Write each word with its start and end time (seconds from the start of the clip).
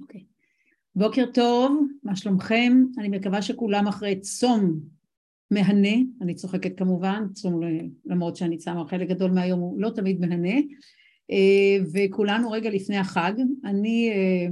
אוקיי. 0.00 0.24
בוקר 0.96 1.24
טוב, 1.34 1.86
מה 2.02 2.16
שלומכם? 2.16 2.72
אני 2.98 3.08
מקווה 3.08 3.42
שכולם 3.42 3.86
אחרי 3.86 4.20
צום 4.20 4.80
מהנה, 5.50 5.96
אני 6.20 6.34
צוחקת 6.34 6.78
כמובן, 6.78 7.26
צום 7.32 7.60
למרות 8.04 8.36
שאני 8.36 8.56
צמה 8.56 8.88
חלק 8.88 9.08
גדול 9.08 9.30
מהיום 9.30 9.60
הוא 9.60 9.80
לא 9.80 9.90
תמיד 9.90 10.20
מהנה, 10.20 10.58
אה, 11.30 11.76
וכולנו 11.94 12.50
רגע 12.50 12.70
לפני 12.70 12.96
החג. 12.96 13.32
אני 13.64 14.10
אה, 14.12 14.46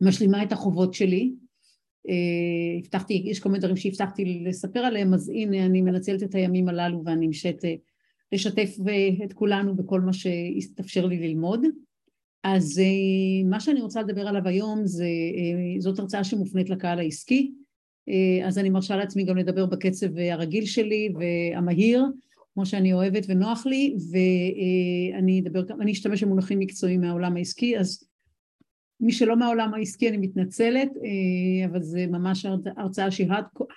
משלימה 0.00 0.42
את 0.42 0.52
החובות 0.52 0.94
שלי, 0.94 1.32
אה, 2.08 2.78
הבטחתי, 2.78 3.22
יש 3.26 3.40
כל 3.40 3.48
מיני 3.48 3.60
דברים 3.60 3.76
שהבטחתי 3.76 4.42
לספר 4.44 4.80
עליהם, 4.80 5.14
אז 5.14 5.28
הנה 5.28 5.66
אני 5.66 5.82
מנצלת 5.82 6.22
את 6.22 6.34
הימים 6.34 6.68
הללו 6.68 7.02
ואני 7.04 7.26
משת 7.26 7.64
לשתף 8.32 8.76
את 9.24 9.32
כולנו 9.32 9.76
בכל 9.76 10.00
מה 10.00 10.12
שהתאפשר 10.12 11.06
לי 11.06 11.28
ללמוד. 11.28 11.60
אז 12.44 12.78
אה, 12.78 13.50
מה 13.50 13.60
שאני 13.60 13.80
רוצה 13.80 14.02
לדבר 14.02 14.28
עליו 14.28 14.48
היום 14.48 14.86
זה, 14.86 15.04
אה, 15.04 15.80
זאת 15.80 15.98
הרצאה 15.98 16.24
שמופנית 16.24 16.70
לקהל 16.70 16.98
העסקי, 16.98 17.52
אה, 18.08 18.46
אז 18.46 18.58
אני 18.58 18.70
מרשה 18.70 18.96
לעצמי 18.96 19.24
גם 19.24 19.36
לדבר 19.36 19.66
בקצב 19.66 20.18
הרגיל 20.18 20.66
שלי 20.66 21.12
והמהיר, 21.14 22.04
כמו 22.54 22.66
שאני 22.66 22.92
אוהבת 22.92 23.24
ונוח 23.28 23.66
לי, 23.66 23.96
ואני 24.10 25.40
אדבר, 25.40 25.62
אני 25.80 25.92
אשתמש 25.92 26.24
במונחים 26.24 26.58
מקצועיים 26.58 27.00
מהעולם 27.00 27.36
העסקי, 27.36 27.78
אז 27.78 28.04
מי 29.00 29.12
שלא 29.12 29.36
מהעולם 29.36 29.74
העסקי 29.74 30.08
אני 30.08 30.16
מתנצלת, 30.16 30.88
אבל 31.70 31.82
זה 31.82 32.06
ממש 32.06 32.46
הרצאה 32.76 33.10
שהיא 33.10 33.28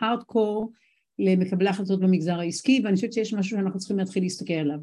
הארדקור 0.01 0.71
למקבלי 1.19 1.69
החלטות 1.69 1.99
במגזר 1.99 2.39
העסקי, 2.39 2.81
ואני 2.83 2.95
חושבת 2.95 3.13
שיש 3.13 3.33
משהו 3.33 3.57
שאנחנו 3.57 3.79
צריכים 3.79 3.97
להתחיל 3.97 4.23
להסתכל 4.23 4.53
עליו. 4.53 4.79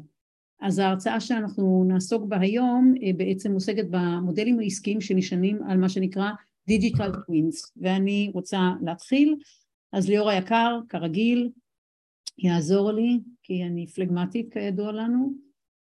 אז 0.61 0.79
ההרצאה 0.79 1.19
שאנחנו 1.19 1.83
נעסוק 1.87 2.23
בה 2.25 2.39
היום 2.39 2.93
אה, 3.03 3.11
בעצם 3.17 3.53
עוסקת 3.53 3.85
במודלים 3.89 4.59
העסקיים 4.59 5.01
שנשענים 5.01 5.63
על 5.63 5.77
מה 5.77 5.89
שנקרא 5.89 6.31
Digital 6.69 7.11
Twins 7.11 7.71
ואני 7.77 8.31
רוצה 8.33 8.71
להתחיל. 8.85 9.35
אז 9.93 10.09
ליאור 10.09 10.29
היקר 10.29 10.79
כרגיל 10.89 11.49
יעזור 12.37 12.91
לי 12.91 13.19
כי 13.43 13.63
אני 13.63 13.87
פלגמטית 13.87 14.53
כידוע 14.53 14.91
לנו. 14.91 15.33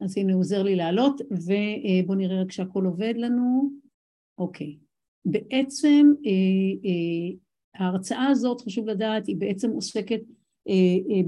אז 0.01 0.19
הנה 0.19 0.35
עוזר 0.35 0.63
לי 0.63 0.77
לעלות 0.77 1.21
ובואו 1.31 2.19
נראה 2.19 2.43
רק 2.43 2.53
שהכל 2.53 2.85
עובד 2.85 3.15
לנו. 3.17 3.71
אוקיי. 4.39 4.79
בעצם 5.25 6.07
אה, 6.27 6.31
אה, 6.85 7.37
ההרצאה 7.75 8.27
הזאת 8.27 8.61
חשוב 8.61 8.89
לדעת 8.89 9.27
היא 9.27 9.37
בעצם 9.37 9.71
עוסקת 9.71 10.21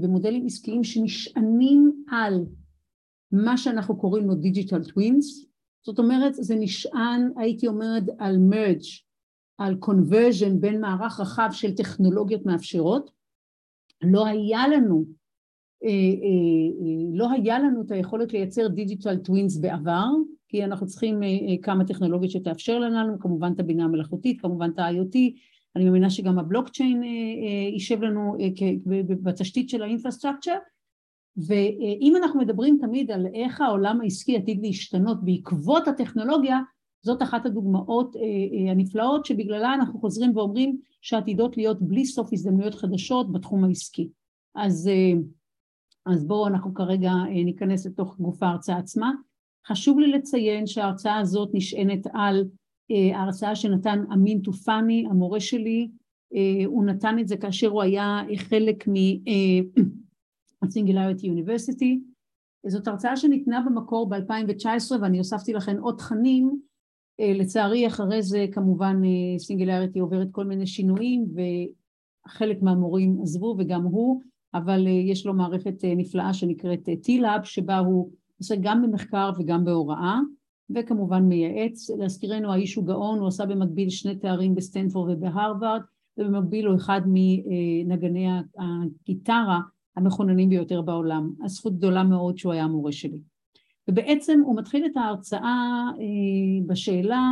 במודלים 0.01 0.45
עסקיים 0.45 0.83
שנשענים 0.83 2.03
על 2.09 2.45
מה 3.31 3.57
שאנחנו 3.57 3.97
קוראים 3.97 4.27
לו 4.27 4.35
digital 4.35 4.83
twins, 4.83 5.45
זאת 5.85 5.99
אומרת 5.99 6.33
זה 6.33 6.55
נשען 6.55 7.31
הייתי 7.37 7.67
אומרת 7.67 8.03
על 8.19 8.37
merge 8.37 8.81
על 9.57 9.75
convergence 9.75 10.59
בין 10.59 10.81
מערך 10.81 11.19
רחב 11.19 11.49
של 11.51 11.75
טכנולוגיות 11.75 12.45
מאפשרות, 12.45 13.11
לא 14.01 14.25
היה 14.25 14.67
לנו 14.67 15.05
אה, 15.83 15.89
אה, 15.89 15.93
אה, 16.81 17.17
לא 17.17 17.31
היה 17.31 17.59
לנו 17.59 17.81
את 17.81 17.91
היכולת 17.91 18.33
לייצר 18.33 18.67
digital 18.67 19.17
twins 19.17 19.57
בעבר, 19.57 20.05
כי 20.47 20.63
אנחנו 20.63 20.87
צריכים 20.87 21.19
כמה 21.61 21.85
טכנולוגיות 21.85 22.31
שתאפשר 22.31 22.79
לנו, 22.79 23.19
כמובן 23.19 23.51
את 23.55 23.59
הבינה 23.59 23.83
המלאכותית, 23.83 24.41
כמובן 24.41 24.69
את 24.73 24.79
ה-IoT, 24.79 25.17
אני 25.75 25.85
מאמינה 25.85 26.09
שגם 26.09 26.39
הבלוקצ'יין 26.39 27.03
יישב 27.73 28.01
לנו 28.01 28.35
בתשתית 29.23 29.69
של 29.69 29.83
האינפרסטרקצ'ר, 29.83 30.55
ואם 31.37 32.13
אנחנו 32.15 32.39
מדברים 32.39 32.77
תמיד 32.81 33.11
על 33.11 33.25
איך 33.33 33.61
העולם 33.61 34.01
העסקי 34.01 34.37
עתיד 34.37 34.59
להשתנות 34.61 35.23
בעקבות 35.23 35.87
הטכנולוגיה, 35.87 36.59
זאת 37.01 37.21
אחת 37.21 37.45
הדוגמאות 37.45 38.15
אה, 38.15 38.21
אה, 38.21 38.71
הנפלאות 38.71 39.25
שבגללה 39.25 39.73
אנחנו 39.73 39.99
חוזרים 39.99 40.37
ואומרים 40.37 40.77
שעתידות 41.01 41.57
להיות 41.57 41.81
בלי 41.81 42.05
סוף 42.05 42.29
הזדמנויות 42.33 42.75
חדשות 42.75 43.31
בתחום 43.31 43.63
העסקי. 43.63 44.09
אז, 44.55 44.87
אה, 44.87 45.19
אז 46.05 46.27
בואו 46.27 46.47
אנחנו 46.47 46.73
כרגע 46.73 47.11
ניכנס 47.45 47.85
לתוך 47.85 48.17
גוף 48.19 48.43
ההרצאה 48.43 48.77
עצמה. 48.77 49.11
חשוב 49.67 49.99
לי 49.99 50.11
לציין 50.11 50.67
שההרצאה 50.67 51.17
הזאת 51.17 51.49
נשענת 51.53 52.07
על 52.13 52.45
ההרצאה 53.13 53.55
שנתן 53.55 54.03
אמין 54.13 54.41
טופני, 54.41 55.05
המורה 55.09 55.39
שלי, 55.39 55.89
הוא 56.65 56.85
נתן 56.85 57.19
את 57.19 57.27
זה 57.27 57.37
כאשר 57.37 57.67
הוא 57.67 57.81
היה 57.81 58.21
חלק 58.37 58.87
מ... 58.87 58.93
הסינגולריטי 60.63 61.27
יוניברסיטי. 61.27 61.99
זאת 62.67 62.87
הרצאה 62.87 63.17
שניתנה 63.17 63.61
במקור 63.65 64.09
ב-2019 64.09 64.91
ואני 65.01 65.17
הוספתי 65.17 65.53
לכם 65.53 65.77
עוד 65.81 65.97
תכנים. 65.97 66.59
אה, 67.19 67.33
לצערי 67.33 67.87
אחרי 67.87 68.21
זה 68.21 68.45
כמובן 68.51 69.01
סינגולריטי 69.37 69.99
אה, 69.99 70.03
עוברת 70.03 70.27
כל 70.31 70.45
מיני 70.45 70.67
שינויים 70.67 71.25
וחלק 72.27 72.61
מהמורים 72.61 73.19
עזבו 73.21 73.55
וגם 73.59 73.83
הוא, 73.83 74.21
אבל 74.53 74.87
אה, 74.87 74.91
יש 74.91 75.25
לו 75.25 75.33
מערכת 75.33 75.85
נפלאה 75.97 76.33
שנקראת 76.33 76.89
T-Lab 76.89 77.43
שבה 77.43 77.77
הוא 77.77 78.11
עושה 78.39 78.55
גם 78.61 78.81
במחקר 78.81 79.31
וגם 79.39 79.65
בהוראה 79.65 80.19
וכמובן 80.75 81.23
מייעץ. 81.23 81.89
להזכירנו 81.89 82.53
האיש 82.53 82.75
הוא 82.75 82.85
גאון, 82.85 83.19
הוא 83.19 83.27
עשה 83.27 83.45
במקביל 83.45 83.89
שני 83.89 84.15
תארים 84.15 84.55
בסטנפורד 84.55 85.17
ובהרווארד 85.17 85.81
ובמקביל 86.17 86.67
הוא 86.67 86.75
אחד 86.75 87.01
מנגני 87.05 88.27
הגיטרה 88.57 89.59
המכוננים 89.97 90.49
ביותר 90.49 90.81
בעולם. 90.81 91.31
הזכות 91.43 91.77
גדולה 91.77 92.03
מאוד 92.03 92.37
שהוא 92.37 92.53
היה 92.53 92.63
המורה 92.63 92.91
שלי. 92.91 93.19
ובעצם 93.87 94.41
הוא 94.45 94.57
מתחיל 94.57 94.85
את 94.85 94.97
ההרצאה 94.97 95.83
אה, 95.99 96.65
בשאלה 96.67 97.31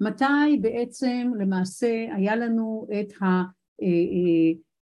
מתי 0.00 0.58
בעצם 0.60 1.30
למעשה 1.38 2.06
היה 2.16 2.36
לנו 2.36 2.86
את, 3.00 3.12
ה, 3.22 3.26
אה, 3.26 3.88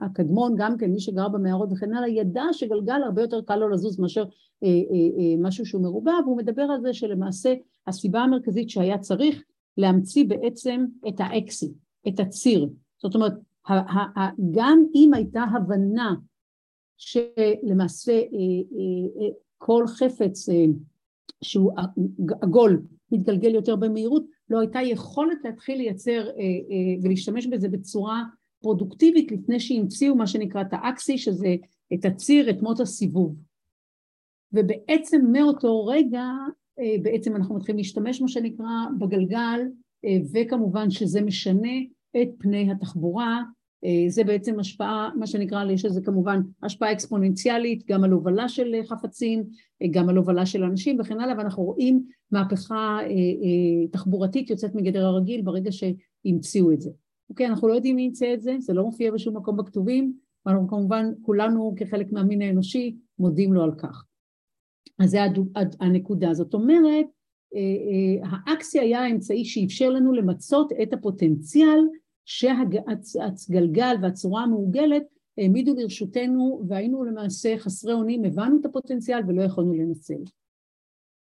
הקדמון, 0.00 0.54
גם 0.56 0.78
כן 0.78 0.90
מי 0.90 1.00
שגר 1.00 1.28
במערות 1.28 1.68
וכן 1.72 1.94
הלאה, 1.94 2.08
ידע 2.08 2.42
שגלגל 2.52 3.02
הרבה 3.04 3.22
יותר 3.22 3.42
קל 3.42 3.56
לו 3.56 3.68
לזוז 3.68 4.00
מאשר 4.00 4.24
אה, 4.64 4.68
אה, 4.68 4.72
אה, 5.18 5.34
משהו 5.38 5.66
שהוא 5.66 5.82
מרובע, 5.82 6.12
והוא 6.24 6.36
מדבר 6.36 6.62
על 6.62 6.80
זה 6.80 6.92
שלמעשה 6.92 7.54
הסיבה 7.86 8.20
המרכזית 8.20 8.70
שהיה 8.70 8.98
צריך 8.98 9.42
להמציא 9.76 10.24
בעצם 10.28 10.84
את 11.08 11.14
האקסי, 11.18 11.72
את 12.08 12.20
הציר. 12.20 12.68
זאת 13.02 13.14
אומרת, 13.14 13.32
גם 14.50 14.84
אם 14.94 15.14
הייתה 15.14 15.42
הבנה 15.42 16.14
שלמעשה 16.96 18.12
אה, 18.12 18.18
אה, 18.22 19.22
אה, 19.22 19.30
כל 19.58 19.84
חפץ 19.86 20.48
שהוא 21.44 21.72
עגול 22.40 22.82
מתגלגל 23.12 23.54
יותר 23.54 23.76
במהירות, 23.76 24.24
לא 24.50 24.60
הייתה 24.60 24.82
יכולת 24.82 25.38
להתחיל 25.44 25.78
לייצר 25.78 26.28
ולהשתמש 27.02 27.46
בזה 27.46 27.68
בצורה 27.68 28.22
פרודוקטיבית 28.62 29.32
לפני 29.32 29.60
שהמציאו 29.60 30.16
מה 30.16 30.26
שנקרא 30.26 30.62
את 30.62 30.66
האקסי, 30.70 31.18
שזה 31.18 31.56
את 31.94 32.04
הציר, 32.04 32.50
את 32.50 32.62
מות 32.62 32.80
הסיבוב. 32.80 33.36
ובעצם 34.52 35.20
מאותו 35.32 35.86
רגע 35.86 36.24
בעצם 37.02 37.36
אנחנו 37.36 37.54
מתחילים 37.54 37.76
להשתמש 37.76 38.20
מה 38.20 38.28
שנקרא 38.28 38.66
בגלגל 38.98 39.60
וכמובן 40.32 40.90
שזה 40.90 41.22
משנה 41.22 41.78
את 42.22 42.28
פני 42.38 42.70
התחבורה 42.70 43.42
זה 44.08 44.24
בעצם 44.24 44.60
השפעה, 44.60 45.10
מה 45.16 45.26
שנקרא, 45.26 45.64
יש 45.70 45.84
לזה 45.84 46.00
כמובן 46.00 46.40
השפעה 46.62 46.92
אקספוננציאלית 46.92 47.86
גם 47.86 48.04
על 48.04 48.10
הובלה 48.10 48.48
של 48.48 48.74
חפצים, 48.88 49.44
אה, 49.82 49.86
גם 49.90 50.08
על 50.08 50.16
הובלה 50.16 50.46
של 50.46 50.64
אנשים 50.64 51.00
וכן 51.00 51.20
הלאה, 51.20 51.38
ואנחנו 51.38 51.62
רואים 51.62 52.04
מהפכה 52.30 52.98
אה, 53.02 53.86
תחבורתית 53.92 54.50
יוצאת 54.50 54.74
מגדר 54.74 55.06
הרגיל 55.06 55.42
ברגע 55.42 55.70
שהמציאו 55.72 56.72
את 56.72 56.80
זה. 56.80 56.90
אוקיי, 57.30 57.46
אנחנו 57.46 57.68
לא 57.68 57.74
יודעים 57.74 57.96
מי 57.96 58.02
ימצא 58.02 58.34
את 58.34 58.42
זה, 58.42 58.56
זה 58.58 58.72
לא 58.72 58.82
מופיע 58.82 59.10
בשום 59.10 59.36
מקום 59.36 59.56
בכתובים, 59.56 60.12
ואנחנו 60.46 60.68
כמובן 60.68 61.12
כולנו 61.22 61.74
כחלק 61.76 62.12
מהמין 62.12 62.42
האנושי 62.42 62.96
מודים 63.18 63.52
לו 63.52 63.62
על 63.62 63.72
כך. 63.78 64.04
אז 64.98 65.10
זה 65.10 65.18
הנקודה. 65.80 66.34
זאת 66.34 66.54
אומרת, 66.54 67.06
אה, 67.54 67.60
אה, 67.60 68.30
האקסי 68.46 68.80
היה 68.80 69.00
האמצעי 69.00 69.44
שאפשר 69.44 69.90
לנו 69.90 70.12
למצות 70.12 70.72
את 70.82 70.92
הפוטנציאל 70.92 71.78
שהגלגל 72.24 73.96
והצורה 74.02 74.42
המעוגלת 74.42 75.02
העמידו 75.38 75.74
לרשותנו 75.74 76.62
והיינו 76.68 77.04
למעשה 77.04 77.58
חסרי 77.58 77.92
אונים, 77.92 78.24
הבנו 78.24 78.60
את 78.60 78.66
הפוטנציאל 78.66 79.20
ולא 79.28 79.42
יכולנו 79.42 79.74
לנצל. 79.74 80.22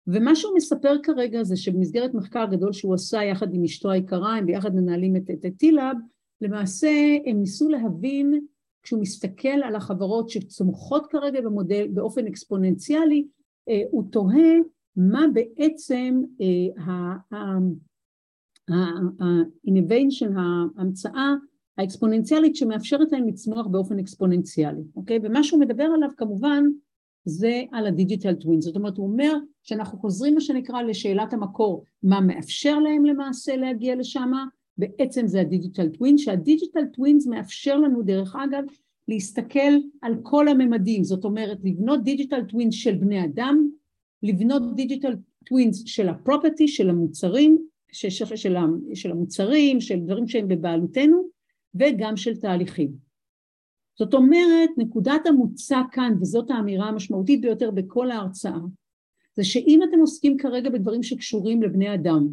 ומה 0.07 0.37
שהוא 0.37 0.57
מספר 0.57 0.97
כרגע 1.03 1.43
זה 1.43 1.57
שבמסגרת 1.57 2.15
מחקר 2.15 2.45
גדול 2.51 2.73
שהוא 2.73 2.95
עשה 2.95 3.25
יחד 3.25 3.55
עם 3.55 3.65
אשתו 3.65 3.91
היקרה, 3.91 4.37
הם 4.37 4.47
ביחד 4.47 4.75
מנהלים 4.75 5.17
את, 5.17 5.31
את 5.31 5.53
טילאב, 5.59 5.97
למעשה 6.41 6.91
הם 7.27 7.41
ניסו 7.41 7.69
להבין 7.69 8.41
כשהוא 8.83 9.01
מסתכל 9.01 9.63
על 9.65 9.77
החברות 9.77 10.29
שצומחות 10.29 11.07
כרגע 11.07 11.41
במודל 11.41 11.89
באופן 11.89 12.27
אקספוננציאלי, 12.27 13.27
אה, 13.69 13.83
הוא 13.91 14.05
תוהה 14.11 14.57
מה 14.97 15.27
בעצם 15.33 16.23
ה-innovation, 18.71 20.31
ההמצאה 20.37 21.35
האקספוננציאלית 21.79 22.57
שמאפשרת 22.57 23.13
להם 23.13 23.29
לצמוח 23.29 23.67
באופן 23.67 23.99
אקספוננציאלי, 23.99 24.83
אוקיי? 24.97 25.19
ומה 25.23 25.43
שהוא 25.43 25.61
מדבר 25.61 25.85
עליו 25.85 26.09
כמובן 26.17 26.65
זה 27.25 27.63
על 27.73 27.87
ה 27.87 27.93
digital 27.93 28.35
twin, 28.35 28.61
זאת 28.61 28.77
אומרת 28.77 28.97
הוא 28.97 29.07
אומר 29.07 29.33
שאנחנו 29.63 29.99
חוזרים 29.99 30.35
מה 30.35 30.41
שנקרא 30.41 30.83
לשאלת 30.83 31.33
המקור, 31.33 31.85
מה 32.03 32.21
מאפשר 32.21 32.79
להם 32.79 33.05
למעשה 33.05 33.57
להגיע 33.57 33.97
לשם, 33.97 34.33
בעצם 34.79 35.27
זה 35.27 35.41
ה 35.41 35.47
digital 35.47 35.89
twin, 35.89 36.19
שה 36.19 36.38
digital 36.38 36.85
twins 36.93 37.27
מאפשר 37.27 37.77
לנו 37.79 38.03
דרך 38.03 38.37
אגב 38.37 38.65
להסתכל 39.09 39.73
על 40.03 40.15
כל 40.23 40.49
הממדים, 40.49 41.05
זאת 41.05 41.25
אומרת 41.25 41.59
לבנות 41.65 42.03
digital 42.03 42.45
twins 42.45 42.75
של 42.75 42.95
בני 42.95 43.25
אדם, 43.25 43.69
לבנות 44.23 44.75
digital 44.75 45.17
twins 45.47 45.83
של 45.87 46.09
ה 46.09 46.15
property, 46.15 46.69
של 46.69 46.91
המוצרים, 46.91 47.59
של, 47.93 48.11
של, 48.11 48.57
של, 48.95 49.11
המוצרים, 49.11 49.81
של 49.81 50.01
דברים 50.01 50.29
שהם 50.29 50.49
בבעלותנו, 50.49 51.29
וגם 51.75 52.17
של 52.17 52.37
תהליכים. 52.37 52.93
זאת 53.99 54.15
אומרת, 54.15 54.71
נקודת 54.77 55.27
המוצא 55.27 55.81
כאן, 55.93 56.15
וזאת 56.21 56.51
האמירה 56.51 56.89
המשמעותית 56.89 57.41
ביותר 57.41 57.71
בכל 57.71 58.11
ההרצאה, 58.11 58.59
זה 59.37 59.45
שאם 59.45 59.81
אתם 59.89 59.99
עוסקים 59.99 60.37
כרגע 60.37 60.71
בדברים 60.71 61.03
שקשורים 61.03 61.63
לבני 61.63 61.95
אדם, 61.95 62.29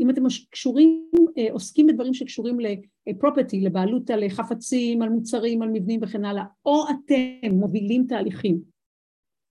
אם 0.00 0.10
אתם 0.10 0.22
קשורים, 0.50 1.10
אה, 1.38 1.52
עוסקים 1.52 1.86
בדברים 1.86 2.14
שקשורים 2.14 2.58
לפרופרטי, 3.06 3.60
לבעלות 3.60 4.10
על 4.10 4.28
חפצים, 4.28 5.02
על 5.02 5.08
מוצרים, 5.08 5.62
על 5.62 5.68
מבנים 5.68 6.00
וכן 6.02 6.24
הלאה, 6.24 6.44
או 6.66 6.84
אתם 6.90 7.50
מובילים 7.52 8.04
תהליכים, 8.08 8.60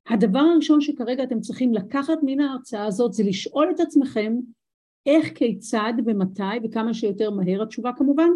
הדבר 0.09 0.39
הראשון 0.39 0.81
שכרגע 0.81 1.24
אתם 1.24 1.39
צריכים 1.39 1.74
לקחת 1.74 2.18
מן 2.24 2.39
ההרצאה 2.39 2.86
הזאת 2.86 3.13
זה 3.13 3.24
לשאול 3.24 3.71
את 3.75 3.80
עצמכם 3.80 4.33
איך, 5.07 5.33
כיצד 5.36 5.94
ומתי 6.06 6.44
וכמה 6.63 6.94
שיותר 6.94 7.31
מהר 7.31 7.63
התשובה 7.63 7.92
כמובן, 7.98 8.30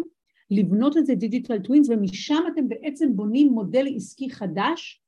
לבנות 0.50 0.96
את 0.96 1.06
זה 1.06 1.14
digital 1.14 1.58
twins 1.58 1.88
ומשם 1.88 2.42
אתם 2.52 2.68
בעצם 2.68 3.16
בונים 3.16 3.48
מודל 3.48 3.86
עסקי 3.96 4.30
חדש 4.30 5.02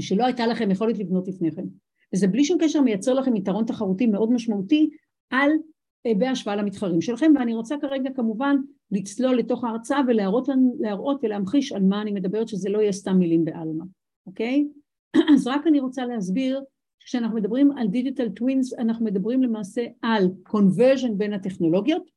שלא 0.00 0.24
הייתה 0.24 0.46
לכם 0.46 0.70
יכולת 0.70 0.98
לבנות 0.98 1.28
לפני 1.28 1.50
כן. 1.52 1.64
וזה 2.14 2.26
בלי 2.26 2.44
שום 2.44 2.58
קשר 2.60 2.80
מייצר 2.80 3.14
לכם 3.14 3.36
יתרון 3.36 3.64
תחרותי 3.64 4.06
מאוד 4.06 4.32
משמעותי 4.32 4.90
על, 5.30 5.50
אה, 6.06 6.12
בהשוואה 6.18 6.56
למתחרים 6.56 7.00
שלכם 7.00 7.32
ואני 7.38 7.54
רוצה 7.54 7.76
כרגע 7.80 8.10
כמובן 8.16 8.56
לצלול 8.90 9.38
לתוך 9.38 9.64
ההרצאה 9.64 10.00
ולהראות 10.08 10.48
להראות 10.80 11.20
ולהמחיש 11.22 11.72
על 11.72 11.82
מה 11.82 12.02
אני 12.02 12.12
מדברת 12.12 12.48
שזה 12.48 12.68
לא 12.70 12.78
יהיה 12.78 12.92
סתם 12.92 13.18
מילים 13.18 13.44
בעלמא, 13.44 13.84
אוקיי? 14.26 14.68
אז 15.34 15.46
רק 15.46 15.66
אני 15.66 15.80
רוצה 15.80 16.06
להסביר 16.06 16.60
כשאנחנו 17.04 17.36
מדברים 17.36 17.72
על 17.72 17.88
digital 17.88 18.28
twins 18.28 18.74
אנחנו 18.74 19.04
מדברים 19.04 19.42
למעשה 19.42 19.86
על 20.02 20.28
convergence 20.42 21.18
בין 21.18 21.32
הטכנולוגיות. 21.32 22.10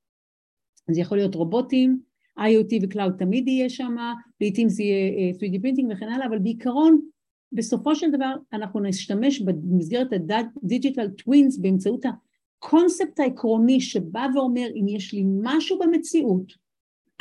זה 0.91 1.01
יכול 1.01 1.17
להיות 1.17 1.35
רובוטים, 1.35 1.99
IoT 2.39 2.75
ו 2.81 2.87
cloud 2.87 3.13
תמיד 3.17 3.47
יהיה 3.47 3.69
שם, 3.69 3.95
לעיתים 4.41 4.69
זה 4.69 4.83
יהיה 4.83 5.33
3D 5.33 5.61
printing 5.61 5.91
וכן 5.91 6.09
הלאה, 6.09 6.27
אבל 6.27 6.39
בעיקרון 6.39 7.01
בסופו 7.51 7.95
של 7.95 8.11
דבר 8.11 8.33
אנחנו 8.53 8.79
נשתמש 8.79 9.41
במסגרת 9.41 10.07
ה 10.13 10.25
digital 10.25 11.07
twins 11.09 11.57
באמצעות 11.57 12.05
הקונספט 12.05 13.19
העיקרוני 13.19 13.81
שבא 13.81 14.27
ואומר 14.35 14.67
אם 14.75 14.87
יש 14.87 15.13
לי 15.13 15.23
משהו 15.25 15.79
במציאות 15.79 16.53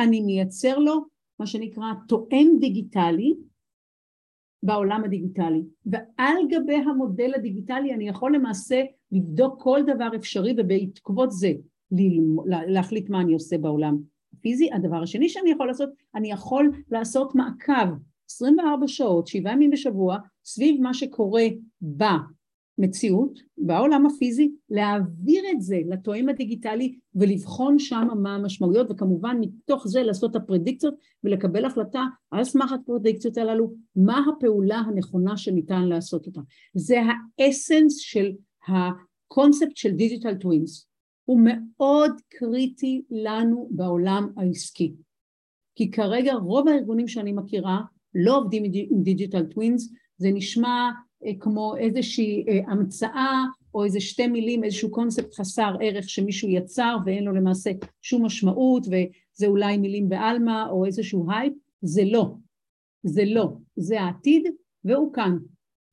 אני 0.00 0.20
מייצר 0.20 0.78
לו 0.78 1.04
מה 1.38 1.46
שנקרא 1.46 1.84
תאום 2.08 2.48
דיגיטלי 2.60 3.34
בעולם 4.62 5.04
הדיגיטלי 5.04 5.62
ועל 5.86 6.36
גבי 6.48 6.74
המודל 6.74 7.32
הדיגיטלי 7.34 7.94
אני 7.94 8.08
יכול 8.08 8.34
למעשה 8.34 8.82
לבדוק 9.12 9.62
כל 9.62 9.80
דבר 9.86 10.08
אפשרי 10.16 10.54
ובעקבות 10.56 11.30
זה 11.32 11.52
להחליט 12.66 13.10
מה 13.10 13.20
אני 13.20 13.32
עושה 13.34 13.58
בעולם 13.58 13.98
הפיזי. 14.38 14.72
הדבר 14.72 15.02
השני 15.02 15.28
שאני 15.28 15.50
יכול 15.50 15.66
לעשות, 15.66 15.90
אני 16.14 16.30
יכול 16.30 16.72
לעשות 16.90 17.34
מעקב 17.34 17.94
24 18.30 18.88
שעות, 18.88 19.26
שבעה 19.26 19.52
ימים 19.52 19.70
בשבוע, 19.70 20.18
סביב 20.44 20.80
מה 20.80 20.94
שקורה 20.94 21.44
במציאות, 22.80 23.38
בעולם 23.58 24.06
הפיזי, 24.06 24.52
להעביר 24.70 25.42
את 25.52 25.62
זה 25.62 25.78
לתואם 25.86 26.28
הדיגיטלי 26.28 26.98
ולבחון 27.14 27.78
שם 27.78 28.08
מה 28.22 28.34
המשמעויות 28.34 28.90
וכמובן 28.90 29.36
מתוך 29.40 29.88
זה 29.88 30.02
לעשות 30.02 30.30
את 30.30 30.36
הפרדיקציות 30.36 30.94
ולקבל 31.24 31.64
החלטה 31.64 32.04
על 32.30 32.44
סמך 32.44 32.72
הפרדיקציות 32.72 33.38
הללו 33.38 33.72
מה 33.96 34.24
הפעולה 34.28 34.76
הנכונה 34.76 35.36
שניתן 35.36 35.82
לעשות 35.82 36.26
אותה. 36.26 36.40
זה 36.74 36.96
ה 37.38 37.46
essence 37.46 37.96
של 37.96 38.32
הקונספט 38.68 39.76
של 39.76 39.90
digital 39.90 40.34
twins. 40.34 40.86
הוא 41.24 41.40
מאוד 41.44 42.12
קריטי 42.28 43.02
לנו 43.10 43.68
בעולם 43.70 44.28
העסקי. 44.36 44.94
כי 45.74 45.90
כרגע 45.90 46.34
רוב 46.34 46.68
הארגונים 46.68 47.08
שאני 47.08 47.32
מכירה 47.32 47.80
לא 48.14 48.38
עובדים 48.38 48.62
עם 48.90 49.02
digital 49.02 49.44
twins, 49.44 49.92
זה 50.16 50.30
נשמע 50.32 50.90
כמו 51.40 51.76
איזושהי 51.76 52.44
אה, 52.48 52.72
המצאה 52.72 53.44
או 53.74 53.84
איזה 53.84 54.00
שתי 54.00 54.26
מילים, 54.26 54.64
איזשהו 54.64 54.90
קונספט 54.90 55.34
חסר 55.34 55.74
ערך 55.80 56.08
שמישהו 56.08 56.48
יצר 56.48 56.96
ואין 57.04 57.24
לו 57.24 57.32
למעשה 57.32 57.70
שום 58.02 58.24
משמעות 58.24 58.86
וזה 58.86 59.46
אולי 59.46 59.76
מילים 59.76 60.08
בעלמא 60.08 60.68
או 60.70 60.86
איזשהו 60.86 61.26
הייפ, 61.32 61.52
זה 61.82 62.02
לא, 62.04 62.34
זה 63.02 63.22
לא, 63.24 63.52
זה 63.76 64.00
העתיד 64.00 64.42
והוא 64.84 65.12
כאן. 65.12 65.36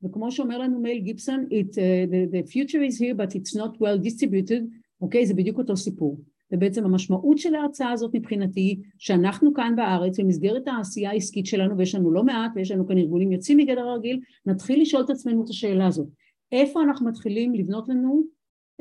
וכמו 0.02 0.32
שאומר 0.32 0.58
לנו 0.58 0.80
וויליאם 0.80 0.98
גיבסון, 0.98 1.44
אה, 1.44 1.74
the, 1.74 2.32
the 2.34 2.52
future 2.52 2.82
is 2.90 2.98
here 2.98 3.14
but 3.14 3.34
it's 3.34 3.56
not 3.56 3.76
well 3.78 4.08
distributed, 4.08 4.62
אוקיי? 5.00 5.26
זה 5.26 5.34
בדיוק 5.34 5.58
אותו 5.58 5.76
סיפור. 5.76 6.20
ובעצם 6.52 6.84
המשמעות 6.84 7.38
של 7.38 7.54
ההרצאה 7.54 7.90
הזאת 7.90 8.10
מבחינתי 8.14 8.60
היא 8.60 8.76
שאנחנו 8.98 9.54
כאן 9.54 9.76
בארץ 9.76 10.20
במסגרת 10.20 10.68
העשייה 10.68 11.10
העסקית 11.10 11.46
שלנו 11.46 11.78
ויש 11.78 11.94
לנו 11.94 12.12
לא 12.12 12.24
מעט 12.24 12.50
ויש 12.54 12.70
לנו 12.70 12.86
כאן 12.86 12.98
ארגונים 12.98 13.32
יוצאים 13.32 13.58
מגדר 13.58 13.88
הרגיל 13.88 14.20
נתחיל 14.46 14.82
לשאול 14.82 15.02
את 15.04 15.10
עצמנו 15.10 15.44
את 15.44 15.48
השאלה 15.48 15.86
הזאת. 15.86 16.08
איפה 16.52 16.82
אנחנו 16.82 17.06
מתחילים 17.06 17.54
לבנות 17.54 17.88
לנו 17.88 18.22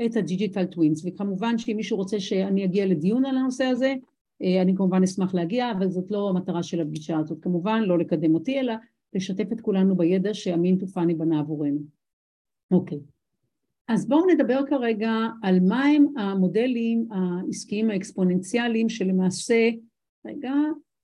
את 0.05 0.15
ה 0.15 0.22
digital 0.22 0.65
twins 0.65 1.05
וכמובן 1.05 1.57
שאם 1.57 1.75
מישהו 1.75 1.97
רוצה 1.97 2.19
שאני 2.19 2.65
אגיע 2.65 2.85
לדיון 2.85 3.25
על 3.25 3.37
הנושא 3.37 3.63
הזה 3.63 3.93
אה, 4.41 4.61
אני 4.61 4.75
כמובן 4.75 5.03
אשמח 5.03 5.33
להגיע 5.33 5.71
אבל 5.71 5.89
זאת 5.89 6.11
לא 6.11 6.29
המטרה 6.29 6.63
של 6.63 6.81
הפגישה 6.81 7.17
הזאת. 7.17 7.37
כמובן 7.41 7.81
לא 7.83 7.99
לקדם 7.99 8.33
אותי 8.33 8.59
אלא 8.59 8.73
לשתף 9.13 9.51
את 9.51 9.61
כולנו 9.61 9.95
בידע 9.97 10.33
שאמין 10.33 10.77
תופני 10.77 11.15
בנה 11.15 11.39
עבורנו. 11.39 11.79
אוקיי 12.71 12.99
אז 13.87 14.07
בואו 14.07 14.25
נדבר 14.25 14.59
כרגע 14.69 15.11
על 15.43 15.59
מהם 15.59 16.05
המודלים 16.17 17.07
העסקיים 17.11 17.89
האקספוננציאליים 17.89 18.89
שלמעשה, 18.89 19.69
רגע, 20.25 20.53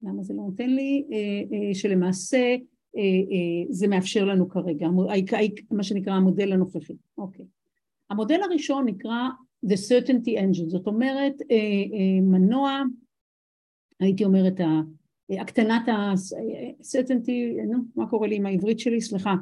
למה 0.04 0.24
זה 0.24 0.34
לא 0.34 0.44
נותן 0.44 0.70
לי, 0.70 1.06
אה, 1.12 1.18
אה, 1.18 1.76
שלמעשה 1.76 2.56
אה, 2.98 3.02
זה 3.70 3.88
מאפשר 3.88 4.26
לנו 4.26 4.50
כרגע, 4.50 4.88
מה 5.72 5.84
שנקרא 5.84 6.14
המודל 6.14 6.52
הנוכחי, 6.52 6.94
אוקיי. 7.18 7.46
המודל 8.10 8.40
הראשון 8.44 8.86
נקרא 8.86 9.30
The 9.66 9.76
Certainty 9.90 10.40
Engine, 10.40 10.70
זאת 10.70 10.88
אומרת 10.88 11.34
מנוע, 12.22 12.82
הייתי 14.00 14.26
אומרת 14.26 14.60
הקטנת 15.30 15.88
ה-certainty, 15.88 17.66
נו, 17.72 17.78
מה 17.96 18.10
קורה 18.10 18.28
לי 18.28 18.36
עם 18.36 18.46
העברית 18.46 18.80
שלי? 18.80 19.02
סליחה, 19.02 19.34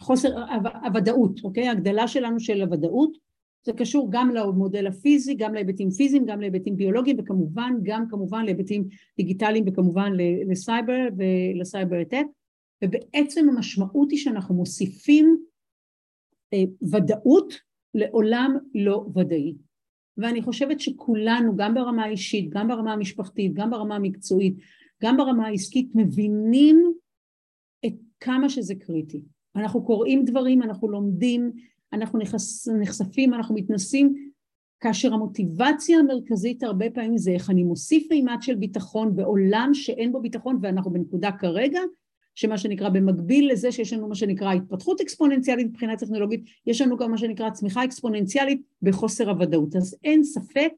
חוסר 0.00 0.28
הוודאות, 0.84 1.40
אוקיי? 1.44 1.68
הגדלה 1.68 2.08
שלנו 2.08 2.40
של 2.40 2.62
הוודאות 2.62 3.16
זה 3.66 3.72
קשור 3.72 4.08
גם 4.10 4.30
למודל 4.34 4.86
הפיזי, 4.86 5.34
גם 5.34 5.54
להיבטים 5.54 5.90
פיזיים, 5.90 6.24
גם 6.26 6.40
להיבטים 6.40 6.76
ביולוגיים 6.76 7.16
וכמובן 7.18 7.74
גם 7.82 8.04
כמובן 8.10 8.44
להיבטים 8.44 8.88
דיגיטליים 9.16 9.64
וכמובן 9.66 10.12
לסייבר 10.46 11.06
ולסייבר 11.16 11.96
הטק 11.96 12.24
ובעצם 12.84 13.48
המשמעות 13.48 14.10
היא 14.10 14.18
שאנחנו 14.18 14.54
מוסיפים 14.54 15.36
אה, 16.54 16.64
ודאות 16.92 17.54
לעולם 17.94 18.56
לא 18.74 19.06
ודאי 19.16 19.54
ואני 20.16 20.42
חושבת 20.42 20.80
שכולנו 20.80 21.56
גם 21.56 21.74
ברמה 21.74 22.04
האישית, 22.04 22.50
גם 22.50 22.68
ברמה 22.68 22.92
המשפחתית, 22.92 23.54
גם 23.54 23.70
ברמה 23.70 23.96
המקצועית 23.96 24.56
גם 25.02 25.16
ברמה 25.16 25.46
העסקית, 25.46 25.88
מבינים 25.94 26.92
כמה 28.24 28.48
שזה 28.48 28.74
קריטי. 28.74 29.20
אנחנו 29.56 29.84
קוראים 29.84 30.24
דברים, 30.24 30.62
אנחנו 30.62 30.88
לומדים, 30.88 31.52
אנחנו 31.92 32.18
נחש, 32.18 32.68
נחשפים, 32.80 33.34
אנחנו 33.34 33.54
מתנסים, 33.54 34.30
כאשר 34.80 35.14
המוטיבציה 35.14 35.98
המרכזית 35.98 36.62
הרבה 36.62 36.90
פעמים 36.90 37.18
זה 37.18 37.30
איך 37.30 37.50
אני 37.50 37.62
מוסיף 37.64 38.06
מימד 38.10 38.36
של 38.40 38.54
ביטחון 38.54 39.16
בעולם 39.16 39.70
שאין 39.74 40.12
בו 40.12 40.20
ביטחון 40.20 40.58
ואנחנו 40.62 40.90
בנקודה 40.90 41.32
כרגע 41.32 41.80
שמה 42.34 42.58
שנקרא 42.58 42.88
במקביל 42.88 43.52
לזה 43.52 43.72
שיש 43.72 43.92
לנו 43.92 44.08
מה 44.08 44.14
שנקרא 44.14 44.52
התפתחות 44.52 45.00
אקספוננציאלית 45.00 45.66
מבחינה 45.66 45.96
טכנולוגית, 45.96 46.44
יש 46.66 46.80
לנו 46.80 46.96
גם 46.96 47.10
מה 47.10 47.18
שנקרא 47.18 47.50
צמיחה 47.50 47.84
אקספוננציאלית 47.84 48.62
בחוסר 48.82 49.30
הוודאות. 49.30 49.76
אז 49.76 49.96
אין 50.04 50.24
ספק 50.24 50.72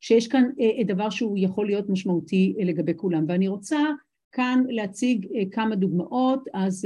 שיש 0.00 0.28
כאן 0.28 0.44
אה, 0.60 0.70
אה, 0.78 0.84
דבר 0.84 1.10
שהוא 1.10 1.38
יכול 1.38 1.66
להיות 1.66 1.88
משמעותי 1.88 2.54
אה, 2.58 2.64
לגבי 2.64 2.92
כולם. 2.96 3.24
ואני 3.28 3.48
רוצה 3.48 3.78
כאן 4.32 4.64
להציג 4.68 5.26
כמה 5.50 5.76
דוגמאות, 5.76 6.44
אז 6.54 6.84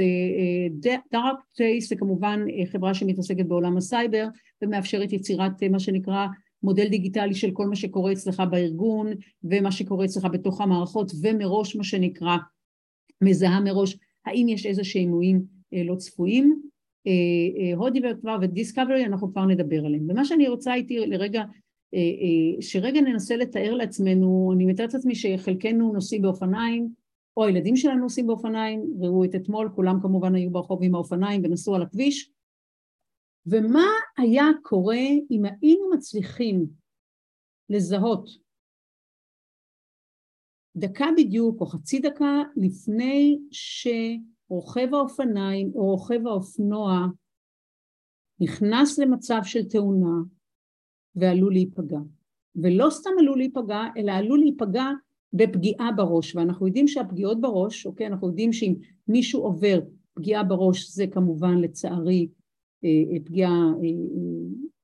Darktrace 1.13 1.89
זה 1.89 1.97
כמובן 1.97 2.41
חברה 2.73 2.95
שמתעסקת 2.95 3.47
בעולם 3.47 3.77
הסייבר 3.77 4.29
ומאפשרת 4.63 5.13
יצירת 5.13 5.63
מה 5.63 5.79
שנקרא 5.79 6.27
מודל 6.63 6.89
דיגיטלי 6.89 7.35
של 7.35 7.51
כל 7.51 7.67
מה 7.67 7.77
שקורה 7.77 8.13
אצלך 8.13 8.43
בארגון 8.51 9.07
ומה 9.45 9.73
שקורה 9.73 10.05
אצלך 10.05 10.25
בתוך 10.33 10.61
המערכות 10.61 11.13
ומראש 11.23 11.77
מה 11.77 11.85
שנקרא 11.85 12.37
מזהה 13.23 13.61
מראש 13.61 13.99
האם 14.27 14.49
יש 14.49 14.67
איזה 14.67 14.85
שהם 14.85 15.09
אירועים 15.09 15.43
לא 15.73 15.95
צפויים. 15.95 16.63
הודי 17.77 18.01
וכבר 18.11 18.37
ודיסקאברי 18.43 19.05
אנחנו 19.05 19.33
כבר 19.33 19.45
נדבר 19.45 19.87
עליהם. 19.87 20.07
ומה 20.09 20.25
שאני 20.25 20.49
רוצה 20.49 20.75
איתי 20.75 21.07
לרגע 21.07 21.43
אה, 21.95 21.99
אה, 21.99 22.63
שרגע 22.63 23.01
ננסה 23.01 23.37
לתאר 23.37 23.75
לעצמנו, 23.75 24.53
אני 24.55 24.67
מתארת 24.67 24.95
לעצמי 24.95 25.15
שחלקנו 25.15 25.93
נוסעים 25.93 26.23
באופניים, 26.23 26.89
או 27.37 27.45
הילדים 27.45 27.77
שלנו 27.77 28.01
נוסעים 28.01 28.27
באופניים, 28.27 28.85
ראו 29.01 29.25
את 29.25 29.35
אתמול, 29.35 29.71
כולם 29.75 30.01
כמובן 30.03 30.35
היו 30.35 30.51
ברחוב 30.51 30.81
עם 30.83 30.95
האופניים 30.95 31.45
ונסעו 31.45 31.75
על 31.75 31.83
הכביש, 31.83 32.31
ומה 33.47 33.87
היה 34.19 34.45
קורה 34.63 35.05
אם 35.31 35.43
היינו 35.45 35.91
מצליחים 35.95 36.67
לזהות 37.71 38.29
דקה 40.77 41.07
בדיוק 41.17 41.61
או 41.61 41.67
חצי 41.67 41.99
דקה 41.99 42.43
לפני 42.57 43.39
שרוכב 43.51 44.95
האופניים 44.95 45.73
או 45.75 45.91
רוכב 45.91 46.27
האופנוע 46.27 47.07
נכנס 48.41 48.99
למצב 48.99 49.41
של 49.45 49.69
תאונה 49.69 50.17
ועלול 51.15 51.53
להיפגע. 51.53 51.99
ולא 52.57 52.91
סתם 52.91 53.11
עלול 53.19 53.39
להיפגע, 53.39 53.81
אלא 53.97 54.13
עלול 54.13 54.39
להיפגע 54.39 54.85
בפגיעה 55.37 55.93
בראש, 55.93 56.37
ואנחנו 56.37 56.67
יודעים 56.67 56.89
שהפגיעות 56.89 57.41
בראש, 57.41 57.87
אוקיי, 57.87 58.07
אנחנו 58.07 58.29
יודעים 58.29 58.53
שאם 58.53 58.75
מישהו 59.09 59.43
עובר 59.43 59.81
פגיעה 60.15 60.45
בראש 60.45 60.91
זה 60.91 61.07
כמובן 61.07 61.59
לצערי 61.59 62.29
אה, 62.85 62.89
אה, 63.13 63.21
פגיעה 63.25 63.51
אה, 63.51 63.89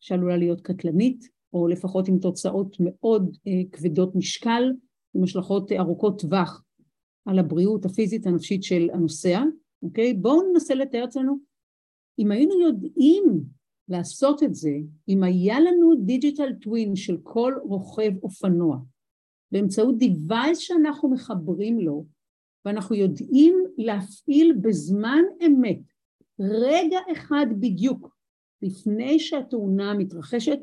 שעלולה 0.00 0.36
להיות 0.36 0.60
קטלנית, 0.60 1.28
או 1.52 1.68
לפחות 1.68 2.08
עם 2.08 2.18
תוצאות 2.18 2.76
מאוד 2.80 3.36
כבדות 3.72 4.14
משקל, 4.14 4.72
עם 5.14 5.24
השלכות 5.24 5.72
ארוכות 5.72 6.20
טווח 6.20 6.64
על 7.26 7.38
הבריאות 7.38 7.84
הפיזית 7.84 8.26
הנפשית 8.26 8.62
של 8.62 8.88
הנוסע, 8.92 9.42
אוקיי? 9.82 10.14
בואו 10.14 10.52
ננסה 10.52 10.74
לתאר 10.74 11.04
אצלנו, 11.04 11.38
אם 12.18 12.30
היינו 12.30 12.60
יודעים 12.60 13.24
לעשות 13.88 14.42
את 14.42 14.54
זה 14.54 14.76
אם 15.08 15.22
היה 15.22 15.60
לנו 15.60 15.94
digital 16.04 16.52
twin 16.60 16.96
של 16.96 17.16
כל 17.22 17.54
רוכב 17.62 18.12
אופנוע 18.22 18.78
באמצעות 19.52 19.98
device 19.98 20.58
שאנחנו 20.58 21.10
מחברים 21.10 21.80
לו 21.80 22.06
ואנחנו 22.64 22.96
יודעים 22.96 23.54
להפעיל 23.78 24.52
בזמן 24.62 25.22
אמת 25.46 25.80
רגע 26.40 26.98
אחד 27.12 27.46
בדיוק 27.60 28.16
לפני 28.62 29.20
שהתאונה 29.20 29.94
מתרחשת 29.94 30.58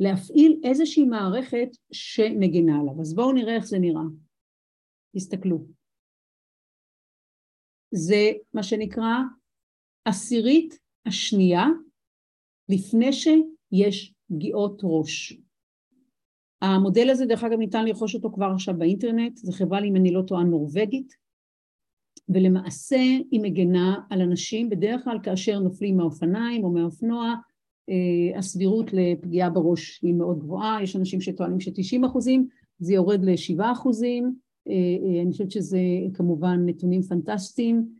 להפעיל 0.00 0.60
איזושהי 0.64 1.04
מערכת 1.04 1.68
שמגינה 1.92 2.80
עליו. 2.80 3.00
אז 3.00 3.14
בואו 3.14 3.32
נראה 3.32 3.56
איך 3.56 3.64
זה 3.64 3.78
נראה. 3.78 4.02
תסתכלו. 5.16 5.66
זה 7.94 8.32
מה 8.54 8.62
שנקרא 8.62 9.14
עשירית 10.04 10.78
השנייה 11.06 11.64
לפני 12.68 13.12
שיש 13.12 14.14
פגיעות 14.28 14.80
ראש. 14.84 15.47
המודל 16.62 17.10
הזה 17.10 17.26
דרך 17.26 17.44
אגב 17.44 17.58
ניתן 17.58 17.84
לרכוש 17.84 18.14
אותו 18.14 18.32
כבר 18.32 18.50
עכשיו 18.54 18.74
באינטרנט, 18.78 19.36
זו 19.36 19.52
חברה 19.52 19.84
אם 19.84 19.96
אני 19.96 20.12
לא 20.12 20.22
טועה 20.22 20.44
נורבגית 20.44 21.16
ולמעשה 22.28 23.00
היא 23.30 23.40
מגנה 23.42 24.00
על 24.10 24.20
אנשים. 24.20 24.70
בדרך 24.70 25.04
כלל 25.04 25.18
כאשר 25.22 25.58
נופלים 25.58 25.96
מהאופניים 25.96 26.64
או 26.64 26.70
מהאופנוע 26.70 27.34
אה, 27.88 28.38
הסבירות 28.38 28.90
לפגיעה 28.92 29.50
בראש 29.50 30.00
היא 30.02 30.14
מאוד 30.14 30.38
גבוהה, 30.38 30.82
יש 30.82 30.96
אנשים 30.96 31.20
שטוענים 31.20 31.60
ש-90 31.60 32.06
אחוזים, 32.06 32.48
זה 32.78 32.94
יורד 32.94 33.24
ל-7 33.24 33.72
אחוזים, 33.72 34.34
אה, 34.68 34.72
אה, 34.72 35.22
אני 35.22 35.32
חושבת 35.32 35.50
שזה 35.50 35.80
כמובן 36.14 36.62
נתונים 36.66 37.02
פנטסטיים. 37.02 37.98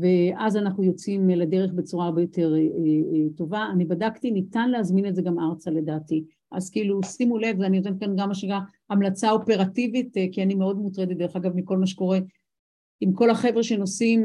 ואז 0.00 0.56
אנחנו 0.56 0.84
יוצאים 0.84 1.28
לדרך 1.28 1.72
בצורה 1.72 2.06
הרבה 2.06 2.20
יותר 2.20 2.54
טובה. 3.36 3.66
אני 3.72 3.84
בדקתי, 3.84 4.30
ניתן 4.30 4.70
להזמין 4.70 5.06
את 5.06 5.14
זה 5.14 5.22
גם 5.22 5.38
ארצה 5.38 5.70
לדעתי. 5.70 6.24
אז 6.52 6.70
כאילו 6.70 7.02
שימו 7.02 7.38
לב, 7.38 7.56
ואני 7.60 7.78
נותנת 7.78 8.00
כאן 8.00 8.16
גם 8.16 8.28
מה 8.48 8.60
המלצה 8.90 9.30
אופרטיבית, 9.30 10.16
אה, 10.16 10.26
כי 10.32 10.42
אני 10.42 10.54
מאוד 10.54 10.78
מוטרדת 10.78 11.16
דרך 11.16 11.36
אגב 11.36 11.56
מכל 11.56 11.78
מה 11.78 11.86
שקורה 11.86 12.18
עם 13.00 13.12
כל 13.12 13.30
החבר'ה 13.30 13.62
שנוסעים 13.62 14.24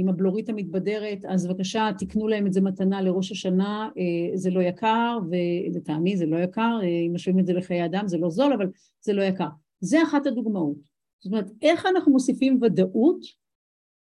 עם 0.00 0.08
הבלורית 0.08 0.48
המתבדרת, 0.48 1.24
אז 1.24 1.46
בבקשה 1.46 1.90
תקנו 1.98 2.28
להם 2.28 2.46
את 2.46 2.52
זה 2.52 2.60
מתנה 2.60 3.02
לראש 3.02 3.32
השנה, 3.32 3.88
זה 4.34 4.50
לא 4.50 4.60
יקר, 4.60 5.18
ולטעמי 5.30 6.16
זה 6.16 6.26
לא 6.26 6.36
יקר, 6.36 6.78
אם 7.06 7.12
משווים 7.14 7.38
את 7.38 7.46
זה 7.46 7.52
לחיי 7.52 7.84
אדם 7.84 8.08
זה 8.08 8.18
לא 8.18 8.30
זול, 8.30 8.52
אבל 8.52 8.66
זה 9.00 9.12
לא 9.12 9.22
יקר. 9.22 9.48
זה 9.80 10.02
אחת 10.02 10.26
הדוגמאות. 10.26 10.76
זאת 11.20 11.32
אומרת, 11.32 11.50
איך 11.62 11.86
אנחנו 11.86 12.12
מוסיפים 12.12 12.58
ודאות 12.62 13.20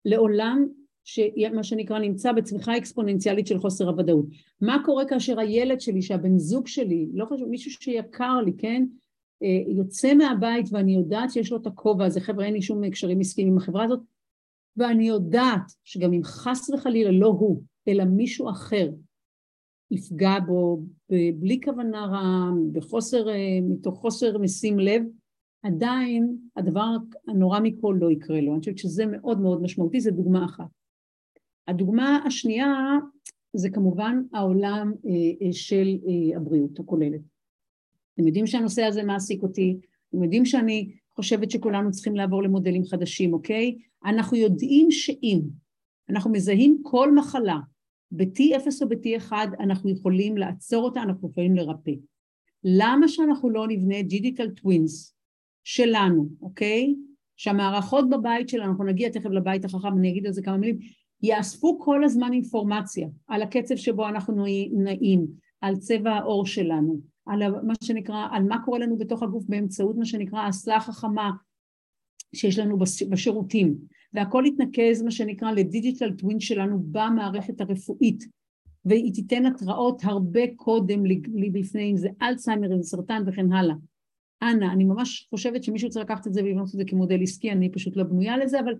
לעולם 0.05 0.67
שמה 1.03 1.63
שנקרא 1.63 1.99
נמצא 1.99 2.31
בצמיחה 2.31 2.77
אקספוננציאלית 2.77 3.47
של 3.47 3.59
חוסר 3.59 3.89
הוודאות. 3.89 4.25
מה 4.61 4.81
קורה 4.85 5.05
כאשר 5.05 5.39
הילד 5.39 5.81
שלי, 5.81 6.01
שהבן 6.01 6.37
זוג 6.37 6.67
שלי, 6.67 7.09
לא 7.13 7.25
חשוב, 7.25 7.49
מישהו 7.49 7.71
שיקר 7.71 8.41
לי, 8.45 8.53
כן, 8.57 8.85
אה, 9.43 9.73
יוצא 9.75 10.13
מהבית 10.13 10.65
ואני 10.71 10.95
יודעת 10.95 11.31
שיש 11.31 11.51
לו 11.51 11.57
את 11.57 11.67
הכובע 11.67 12.05
הזה, 12.05 12.21
חבר'ה 12.21 12.45
אין 12.45 12.53
לי 12.53 12.61
שום 12.61 12.89
קשרים 12.89 13.19
עסקיים 13.19 13.47
עם 13.47 13.57
החברה 13.57 13.83
הזאת, 13.83 13.99
ואני 14.77 15.07
יודעת 15.07 15.71
שגם 15.83 16.13
אם 16.13 16.23
חס 16.23 16.69
וחלילה 16.69 17.11
לא 17.11 17.27
הוא, 17.27 17.63
אלא 17.87 18.03
מישהו 18.03 18.49
אחר 18.49 18.89
יפגע 19.91 20.39
בו 20.47 20.81
בלי 21.39 21.59
כוונה 21.63 22.05
רעה, 22.05 22.51
בחוסר, 22.71 23.29
אה, 23.29 23.59
מתוך 23.61 23.99
חוסר 23.99 24.37
משים 24.37 24.79
לב, 24.79 25.03
עדיין 25.63 26.37
הדבר 26.55 26.85
הנורא 27.27 27.59
מכל 27.59 27.97
לא 27.99 28.11
יקרה 28.11 28.41
לו. 28.41 28.51
אני 28.51 28.59
חושבת 28.59 28.77
שזה 28.77 29.05
מאוד 29.05 29.39
מאוד 29.39 29.61
משמעותי, 29.61 30.01
זו 30.01 30.11
דוגמה 30.11 30.45
אחת. 30.45 30.78
הדוגמה 31.69 32.19
השנייה 32.25 32.97
זה 33.53 33.69
כמובן 33.69 34.21
העולם 34.33 34.93
אה, 35.05 35.11
אה, 35.47 35.53
של 35.53 35.87
אה, 36.07 36.37
הבריאות 36.37 36.79
הכוללת. 36.79 37.21
אתם 38.13 38.27
יודעים 38.27 38.47
שהנושא 38.47 38.83
הזה 38.83 39.03
מעסיק 39.03 39.43
אותי, 39.43 39.79
אתם 40.09 40.23
יודעים 40.23 40.45
שאני 40.45 40.91
חושבת 41.15 41.51
שכולנו 41.51 41.91
צריכים 41.91 42.15
לעבור 42.15 42.43
למודלים 42.43 42.85
חדשים, 42.85 43.33
אוקיי? 43.33 43.77
אנחנו 44.05 44.37
יודעים 44.37 44.91
שאם 44.91 45.39
אנחנו 46.09 46.31
מזהים 46.31 46.79
כל 46.83 47.15
מחלה 47.15 47.57
ב-T0 48.11 48.67
או 48.81 48.89
ב-T1, 48.89 49.31
אנחנו 49.59 49.89
יכולים 49.89 50.37
לעצור 50.37 50.83
אותה, 50.83 51.01
אנחנו 51.01 51.29
יכולים 51.29 51.55
לרפא. 51.55 51.91
למה 52.63 53.07
שאנחנו 53.07 53.49
לא 53.49 53.67
נבנה 53.67 54.01
דיגיטל 54.01 54.49
טווינס 54.49 55.15
שלנו, 55.63 56.29
אוקיי? 56.41 56.95
שהמערכות 57.37 58.09
בבית 58.09 58.49
שלנו, 58.49 58.71
אנחנו 58.71 58.83
נגיע 58.83 59.09
תכף 59.09 59.29
לבית 59.29 59.65
החכם, 59.65 59.97
אני 59.97 60.09
אגיד 60.09 60.25
על 60.25 60.33
זה 60.33 60.41
כמה 60.41 60.57
מילים, 60.57 60.79
יאספו 61.21 61.79
כל 61.79 62.03
הזמן 62.03 62.33
אינפורמציה 62.33 63.07
על 63.27 63.41
הקצב 63.41 63.75
שבו 63.75 64.07
אנחנו 64.07 64.45
נעים, 64.71 65.27
על 65.61 65.75
צבע 65.75 66.11
העור 66.11 66.45
שלנו, 66.45 66.99
על 67.25 67.61
מה 67.63 67.73
שנקרא, 67.83 68.27
על 68.31 68.43
מה 68.43 68.65
קורה 68.65 68.79
לנו 68.79 68.97
בתוך 68.97 69.23
הגוף 69.23 69.43
באמצעות 69.47 69.97
מה 69.97 70.05
שנקרא 70.05 70.39
האסלה 70.39 70.75
החכמה 70.75 71.31
שיש 72.35 72.59
לנו 72.59 72.77
בשירותים, 73.09 73.75
והכל 74.13 74.43
יתנקז 74.47 75.01
מה 75.01 75.11
שנקרא 75.11 75.51
לדיגיטל 75.51 76.11
טווין 76.11 76.39
שלנו 76.39 76.79
במערכת 76.91 77.61
הרפואית, 77.61 78.23
והיא 78.85 79.13
תיתן 79.13 79.45
התראות 79.45 80.01
הרבה 80.03 80.41
קודם 80.55 81.05
לפני 81.53 81.91
אם 81.91 81.97
זה 81.97 82.09
אלצהיימר, 82.21 82.73
אם 82.73 82.81
זה 82.81 82.89
סרטן 82.89 83.23
וכן 83.27 83.51
הלאה. 83.51 83.75
אנא, 84.41 84.65
אני 84.65 84.83
ממש 84.83 85.27
חושבת 85.29 85.63
שמישהו 85.63 85.89
צריך 85.89 86.05
לקחת 86.05 86.27
את 86.27 86.33
זה 86.33 86.43
ולבנות 86.43 86.67
את 86.67 86.71
זה 86.71 86.83
כמודל 86.87 87.21
עסקי, 87.21 87.51
אני 87.51 87.71
פשוט 87.71 87.97
לא 87.97 88.03
בנויה 88.03 88.37
לזה, 88.37 88.59
אבל 88.59 88.73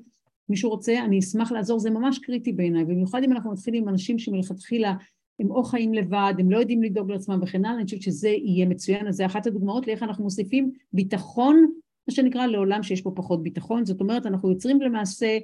מישהו 0.50 0.70
רוצה, 0.70 1.06
אני 1.06 1.20
אשמח 1.20 1.52
לעזור, 1.52 1.80
זה 1.80 1.90
ממש 1.90 2.20
קריטי 2.20 2.54
בעיניי, 2.54 2.86
במיוחד 2.86 3.24
אם 3.24 3.32
אנחנו 3.32 3.52
מתחילים 3.52 3.84
עם 3.84 3.90
אנשים 3.90 4.20
שמלכתחילה 4.20 4.94
הם 5.40 5.52
או 5.52 5.64
חיים 5.64 5.94
לבד, 5.94 6.34
הם 6.40 6.52
לא 6.52 6.58
יודעים 6.58 6.84
לדאוג 6.84 7.12
לעצמם 7.12 7.40
וכן 7.42 7.66
הלאה, 7.66 7.78
אני 7.78 7.86
חושבת 7.86 8.02
שזה 8.02 8.30
יהיה 8.30 8.66
מצוין, 8.66 9.08
אז 9.08 9.16
זה 9.16 9.26
אחת 9.26 9.48
הדוגמאות 9.48 9.88
לאיך 9.88 10.04
אנחנו 10.04 10.24
מוסיפים 10.24 10.72
ביטחון 10.94 11.72
מה 12.08 12.16
שנקרא 12.16 12.46
לעולם 12.46 12.84
שיש 12.84 13.04
בו 13.04 13.16
פחות 13.16 13.44
ביטחון, 13.44 13.86
זאת 13.86 14.02
אומרת 14.02 14.26
אנחנו 14.26 14.50
יוצרים 14.50 14.82
למעשה 14.82 15.38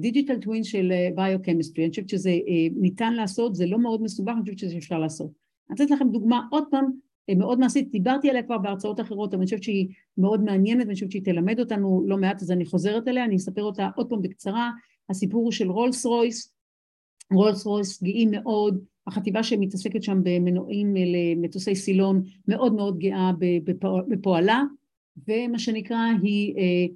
digital 0.00 0.38
twin 0.38 0.64
של 0.64 0.92
biochemistry, 1.14 1.84
אני 1.84 1.90
חושבת 1.90 2.08
שזה 2.08 2.30
ניתן 2.76 3.14
לעשות, 3.14 3.54
זה 3.54 3.66
לא 3.66 3.78
מאוד 3.78 4.02
מסובך, 4.02 4.32
אני 4.32 4.42
חושבת 4.42 4.58
שזה 4.58 4.76
אפשר 4.76 4.98
לעשות. 4.98 5.30
אני 5.70 5.76
אתן 5.76 5.94
לכם 5.94 6.08
דוגמה 6.08 6.40
עוד 6.50 6.64
פעם 6.70 6.90
מאוד 7.34 7.58
מעשית, 7.58 7.90
דיברתי 7.90 8.30
עליה 8.30 8.42
כבר 8.42 8.58
בהרצאות 8.58 9.00
אחרות, 9.00 9.34
אבל 9.34 9.40
אני 9.40 9.46
חושבת 9.46 9.62
שהיא 9.62 9.88
מאוד 10.18 10.44
מעניינת 10.44 10.82
ואני 10.82 10.94
חושבת 10.94 11.10
שהיא 11.10 11.24
תלמד 11.24 11.60
אותנו 11.60 12.04
לא 12.06 12.16
מעט, 12.16 12.42
אז 12.42 12.50
אני 12.50 12.66
חוזרת 12.66 13.08
אליה, 13.08 13.24
אני 13.24 13.36
אספר 13.36 13.62
אותה 13.62 13.88
עוד 13.96 14.08
פעם 14.08 14.22
בקצרה. 14.22 14.70
הסיפור 15.10 15.44
הוא 15.44 15.52
של 15.52 15.70
רולס 15.70 16.06
רויס, 16.06 16.54
רולס 17.32 17.66
רויס 17.66 18.02
גאים 18.02 18.30
מאוד, 18.30 18.84
החטיבה 19.06 19.42
שמתעסקת 19.42 20.02
שם 20.02 20.20
במנועים 20.22 20.94
למטוסי 20.96 21.74
סילון 21.74 22.22
מאוד 22.48 22.74
מאוד 22.74 22.98
גאה 22.98 23.30
בפועלה, 24.08 24.62
ומה 25.28 25.58
שנקרא 25.58 25.98
היא, 26.22 26.54
אה, 26.56 26.94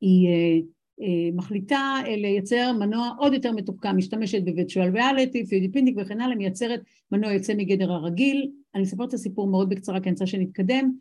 היא 0.00 0.28
אה, 0.28 0.58
אה, 1.00 1.30
מחליטה 1.34 2.00
לייצר 2.06 2.72
מנוע 2.72 3.14
עוד 3.18 3.32
יותר 3.32 3.52
מתוחכם, 3.52 3.96
משתמשת 3.96 4.42
ב 4.44 4.50
virtual 4.50 4.90
reality, 4.90 5.46
3D 5.46 5.72
printing 5.72 5.94
וכן 5.98 6.20
הלאה, 6.20 6.36
מייצרת 6.36 6.80
מנוע 7.12 7.32
יוצא 7.32 7.54
מגדר 7.54 7.92
הרגיל. 7.92 8.50
אני 8.74 8.82
אספר 8.82 9.04
את 9.04 9.14
הסיפור 9.14 9.46
מאוד 9.48 9.68
בקצרה 9.68 10.00
כי 10.00 10.08
אני 10.08 10.12
רוצה 10.12 10.26
שנתקדם. 10.26 10.92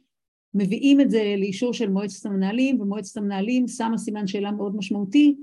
מביאים 0.53 1.01
את 1.01 1.09
זה 1.09 1.35
לאישור 1.37 1.73
של 1.73 1.89
מועצת 1.89 2.25
המנהלים, 2.25 2.81
ומועצת 2.81 3.17
המנהלים 3.17 3.67
שמה 3.67 3.97
סימן 3.97 4.27
שאלה 4.27 4.51
מאוד 4.51 4.75
משמעותי, 4.75 5.35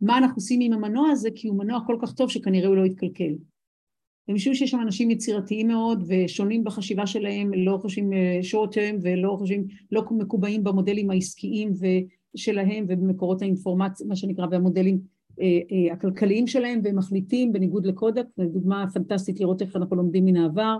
מה 0.00 0.18
אנחנו 0.18 0.36
עושים 0.36 0.60
עם 0.60 0.72
המנוע 0.72 1.10
הזה, 1.10 1.28
כי 1.34 1.48
הוא 1.48 1.58
מנוע 1.58 1.80
כל 1.86 1.96
כך 2.02 2.12
טוב 2.12 2.30
שכנראה 2.30 2.68
הוא 2.68 2.76
לא 2.76 2.86
יתקלקל. 2.86 3.32
ומשום 4.28 4.54
שיש 4.54 4.70
שם 4.70 4.80
אנשים 4.80 5.10
יצירתיים 5.10 5.68
מאוד 5.68 6.04
ושונים 6.08 6.64
בחשיבה 6.64 7.06
שלהם, 7.06 7.54
לא 7.54 7.78
חושבים 7.82 8.12
אה, 8.12 8.40
short 8.42 8.68
term 8.68 8.96
ולא 9.02 9.36
חושבים, 9.38 9.66
לא 9.92 10.04
מקובעים 10.10 10.64
במודלים 10.64 11.10
העסקיים 11.10 11.72
שלהם 12.36 12.84
ובמקורות 12.88 13.42
האינפורמציה, 13.42 14.06
מה 14.06 14.16
שנקרא, 14.16 14.46
והמודלים 14.50 15.00
אה, 15.40 15.46
אה, 15.72 15.92
הכלכליים 15.92 16.46
שלהם, 16.46 16.80
והם 16.84 16.96
מחליטים 16.96 17.52
בניגוד 17.52 17.86
לקודק, 17.86 18.26
זו 18.36 18.44
דוגמה 18.44 18.84
פנטסטית 18.94 19.40
לראות 19.40 19.62
איך 19.62 19.76
אנחנו 19.76 19.96
לומדים 19.96 20.24
מן 20.24 20.36
העבר, 20.36 20.76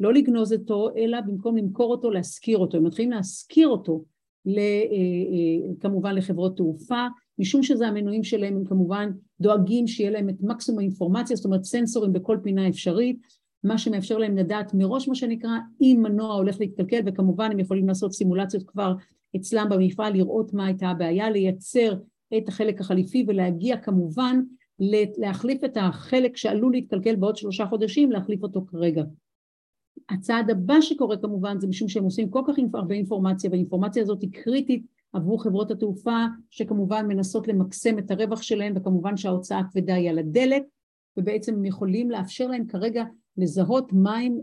לא 0.00 0.14
לגנוז 0.14 0.52
אותו, 0.52 0.88
אלא 0.96 1.20
במקום 1.20 1.56
למכור 1.56 1.90
אותו, 1.90 2.10
להשכיר 2.10 2.58
אותו. 2.58 2.76
הם 2.76 2.84
מתחילים 2.84 3.10
להשכיר 3.10 3.68
אותו 3.68 4.04
כמובן 5.80 6.14
לחברות 6.14 6.56
תעופה, 6.56 7.06
משום 7.38 7.62
שזה 7.62 7.86
המנועים 7.86 8.24
שלהם, 8.24 8.56
הם 8.56 8.64
כמובן 8.64 9.10
דואגים 9.40 9.86
שיהיה 9.86 10.10
להם 10.10 10.28
את 10.28 10.34
מקסימום 10.40 10.78
האינפורמציה, 10.78 11.36
זאת 11.36 11.44
אומרת 11.44 11.64
סנסורים 11.64 12.12
בכל 12.12 12.38
פינה 12.42 12.68
אפשרית, 12.68 13.18
מה 13.64 13.78
שמאפשר 13.78 14.18
להם 14.18 14.36
לדעת 14.36 14.74
מראש 14.74 15.08
מה 15.08 15.14
שנקרא 15.14 15.50
אם 15.80 16.00
מנוע 16.02 16.34
הולך 16.34 16.60
להתקלקל 16.60 17.00
וכמובן 17.06 17.50
הם 17.52 17.58
יכולים 17.58 17.88
לעשות 17.88 18.12
סימולציות 18.12 18.62
כבר 18.66 18.94
אצלם 19.36 19.66
במפעל, 19.70 20.12
לראות 20.12 20.54
מה 20.54 20.66
הייתה 20.66 20.88
הבעיה, 20.88 21.30
לייצר 21.30 21.94
את 22.38 22.48
החלק 22.48 22.80
החליפי 22.80 23.24
ולהגיע 23.28 23.76
כמובן 23.76 24.40
להחליף 25.18 25.64
את 25.64 25.76
החלק 25.80 26.36
שעלול 26.36 26.72
להתקלקל 26.72 27.16
בעוד 27.16 27.36
שלושה 27.36 27.66
חודשים, 27.66 28.12
להחליף 28.12 28.42
אותו 28.42 28.66
כרגע. 28.66 29.02
הצעד 30.08 30.50
הבא 30.50 30.80
שקורה 30.80 31.16
כמובן 31.16 31.60
זה 31.60 31.66
משום 31.66 31.88
שהם 31.88 32.04
עושים 32.04 32.30
כל 32.30 32.42
כך 32.46 32.54
הרבה 32.74 32.94
אינפורמציה 32.94 33.50
והאינפורמציה 33.50 34.02
הזאת 34.02 34.22
היא 34.22 34.30
קריטית 34.32 34.86
עבור 35.12 35.42
חברות 35.42 35.70
התעופה 35.70 36.24
שכמובן 36.50 37.06
מנסות 37.08 37.48
למקסם 37.48 37.98
את 37.98 38.10
הרווח 38.10 38.42
שלהם 38.42 38.72
וכמובן 38.76 39.16
שההוצאה 39.16 39.58
הכבדה 39.58 39.94
היא 39.94 40.10
על 40.10 40.18
הדלק 40.18 40.62
ובעצם 41.16 41.54
הם 41.54 41.64
יכולים 41.64 42.10
לאפשר 42.10 42.46
להם 42.46 42.66
כרגע 42.66 43.04
לזהות 43.36 43.92
מהם 43.92 44.38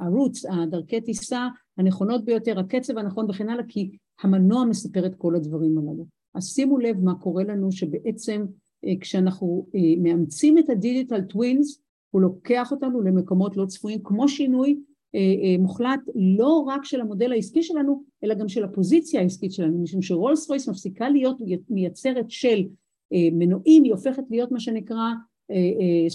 הערוץ, 0.00 0.44
אה, 0.44 0.50
אה, 0.50 0.62
הדרכי 0.62 1.00
טיסה 1.00 1.48
הנכונות 1.78 2.24
ביותר, 2.24 2.58
הקצב 2.58 2.98
הנכון 2.98 3.30
וכן 3.30 3.48
הלאה 3.48 3.64
כי 3.68 3.90
המנוע 4.22 4.64
מספר 4.64 5.06
את 5.06 5.14
כל 5.14 5.34
הדברים 5.34 5.78
הללו. 5.78 6.06
אז 6.34 6.48
שימו 6.48 6.78
לב 6.78 7.04
מה 7.04 7.14
קורה 7.14 7.44
לנו 7.44 7.72
שבעצם 7.72 8.44
אה, 8.84 8.92
כשאנחנו 9.00 9.66
מאמצים 10.02 10.58
את 10.58 10.70
הדיגיטל 10.70 11.20
טווינס 11.20 11.80
הוא 12.10 12.22
לוקח 12.22 12.72
אותנו 12.72 13.00
למקומות 13.00 13.56
לא 13.56 13.66
צפויים 13.66 14.02
כמו 14.02 14.28
שינוי 14.28 14.80
אה, 15.14 15.20
אה, 15.20 15.58
מוחלט 15.58 16.00
לא 16.14 16.64
רק 16.66 16.84
של 16.84 17.00
המודל 17.00 17.32
העסקי 17.32 17.62
שלנו, 17.62 18.04
אלא 18.24 18.34
גם 18.34 18.48
של 18.48 18.64
הפוזיציה 18.64 19.20
העסקית 19.20 19.52
שלנו, 19.52 19.82
משום 19.82 20.02
שרולס 20.02 20.48
רויס 20.48 20.68
מפסיקה 20.68 21.08
להיות 21.08 21.36
מייצרת 21.70 22.30
של 22.30 22.66
אה, 23.12 23.28
מנועים, 23.32 23.82
היא 23.82 23.92
הופכת 23.92 24.22
להיות 24.30 24.52
מה 24.52 24.60
שנקרא 24.60 25.06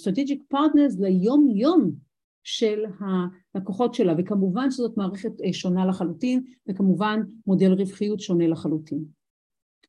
strategic 0.01 0.55
partners 0.55 0.99
ליום 0.99 1.47
יום 1.55 1.91
של 2.43 2.83
הלקוחות 3.55 3.93
שלה, 3.93 4.13
וכמובן 4.17 4.71
שזאת 4.71 4.97
מערכת 4.97 5.31
שונה 5.51 5.85
לחלוטין, 5.85 6.43
וכמובן 6.69 7.19
מודל 7.47 7.73
רווחיות 7.73 8.19
שונה 8.19 8.47
לחלוטין. 8.47 9.03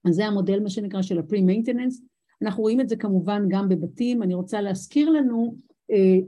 אז 0.05 0.15
זה 0.15 0.27
המודל 0.27 0.61
מה 0.61 0.71
שנקרא 0.71 1.03
של 1.03 1.19
ה-pre-maintenance, 1.19 2.03
אנחנו 2.43 2.63
רואים 2.63 2.81
את 2.81 2.89
זה 2.89 2.97
כמובן 2.97 3.43
גם 3.49 3.69
בבתים, 3.69 4.23
אני 4.23 4.35
רוצה 4.35 4.61
להזכיר 4.61 5.11
לנו 5.11 5.55
אה, 5.55 5.76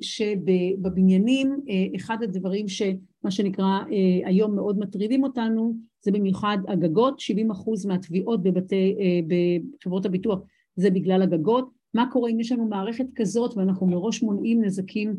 שבבניינים 0.00 1.60
אה, 1.68 1.96
אחד 1.96 2.16
הדברים 2.22 2.68
שמה 2.68 3.30
שנקרא 3.30 3.64
אה, 3.64 4.28
היום 4.28 4.54
מאוד 4.54 4.78
מטרידים 4.78 5.22
אותנו 5.22 5.74
זה 6.04 6.12
במיוחד 6.12 6.58
הגגות, 6.68 7.20
70 7.20 7.50
אחוז 7.50 7.86
מהתביעות 7.86 8.42
בבתי, 8.42 8.96
בחברות 9.28 10.06
הביטוח 10.06 10.40
זה 10.76 10.90
בגלל 10.90 11.22
הגגות, 11.22 11.70
מה 11.94 12.08
קורה 12.12 12.30
אם 12.30 12.40
יש 12.40 12.52
לנו 12.52 12.66
מערכת 12.66 13.06
כזאת 13.14 13.56
ואנחנו 13.56 13.86
מראש 13.86 14.22
מונעים 14.22 14.64
נזקים 14.64 15.16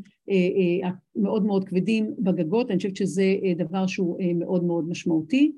מאוד 1.15 1.45
מאוד 1.45 1.63
כבדים 1.63 2.13
בגגות, 2.19 2.69
אני 2.71 2.77
חושבת 2.77 2.95
שזה 2.95 3.35
דבר 3.57 3.87
שהוא 3.87 4.17
מאוד 4.35 4.63
מאוד 4.63 4.89
משמעותי. 4.89 5.51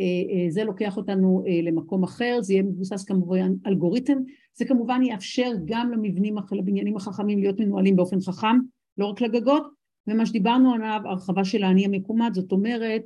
אה, 0.00 0.04
אה, 0.04 0.50
זה 0.50 0.64
לוקח 0.64 0.96
אותנו 0.96 1.44
אה, 1.46 1.60
למקום 1.62 2.02
אחר, 2.02 2.38
זה 2.40 2.52
יהיה 2.52 2.62
מבוסס 2.62 3.04
כמובן 3.04 3.52
אלגוריתם, 3.66 4.18
זה 4.54 4.64
כמובן 4.64 5.00
יאפשר 5.02 5.50
גם 5.64 5.92
למבנים, 5.92 6.36
לבניינים 6.52 6.96
החכמים 6.96 7.38
להיות 7.38 7.60
מנוהלים 7.60 7.96
באופן 7.96 8.20
חכם, 8.20 8.56
לא 8.98 9.06
רק 9.06 9.20
לגגות, 9.20 9.66
ומה 10.06 10.26
שדיברנו 10.26 10.74
עליו, 10.74 11.00
הרחבה 11.04 11.44
של 11.44 11.62
האני 11.62 11.84
המקומט, 11.84 12.34
זאת 12.34 12.52
אומרת, 12.52 13.02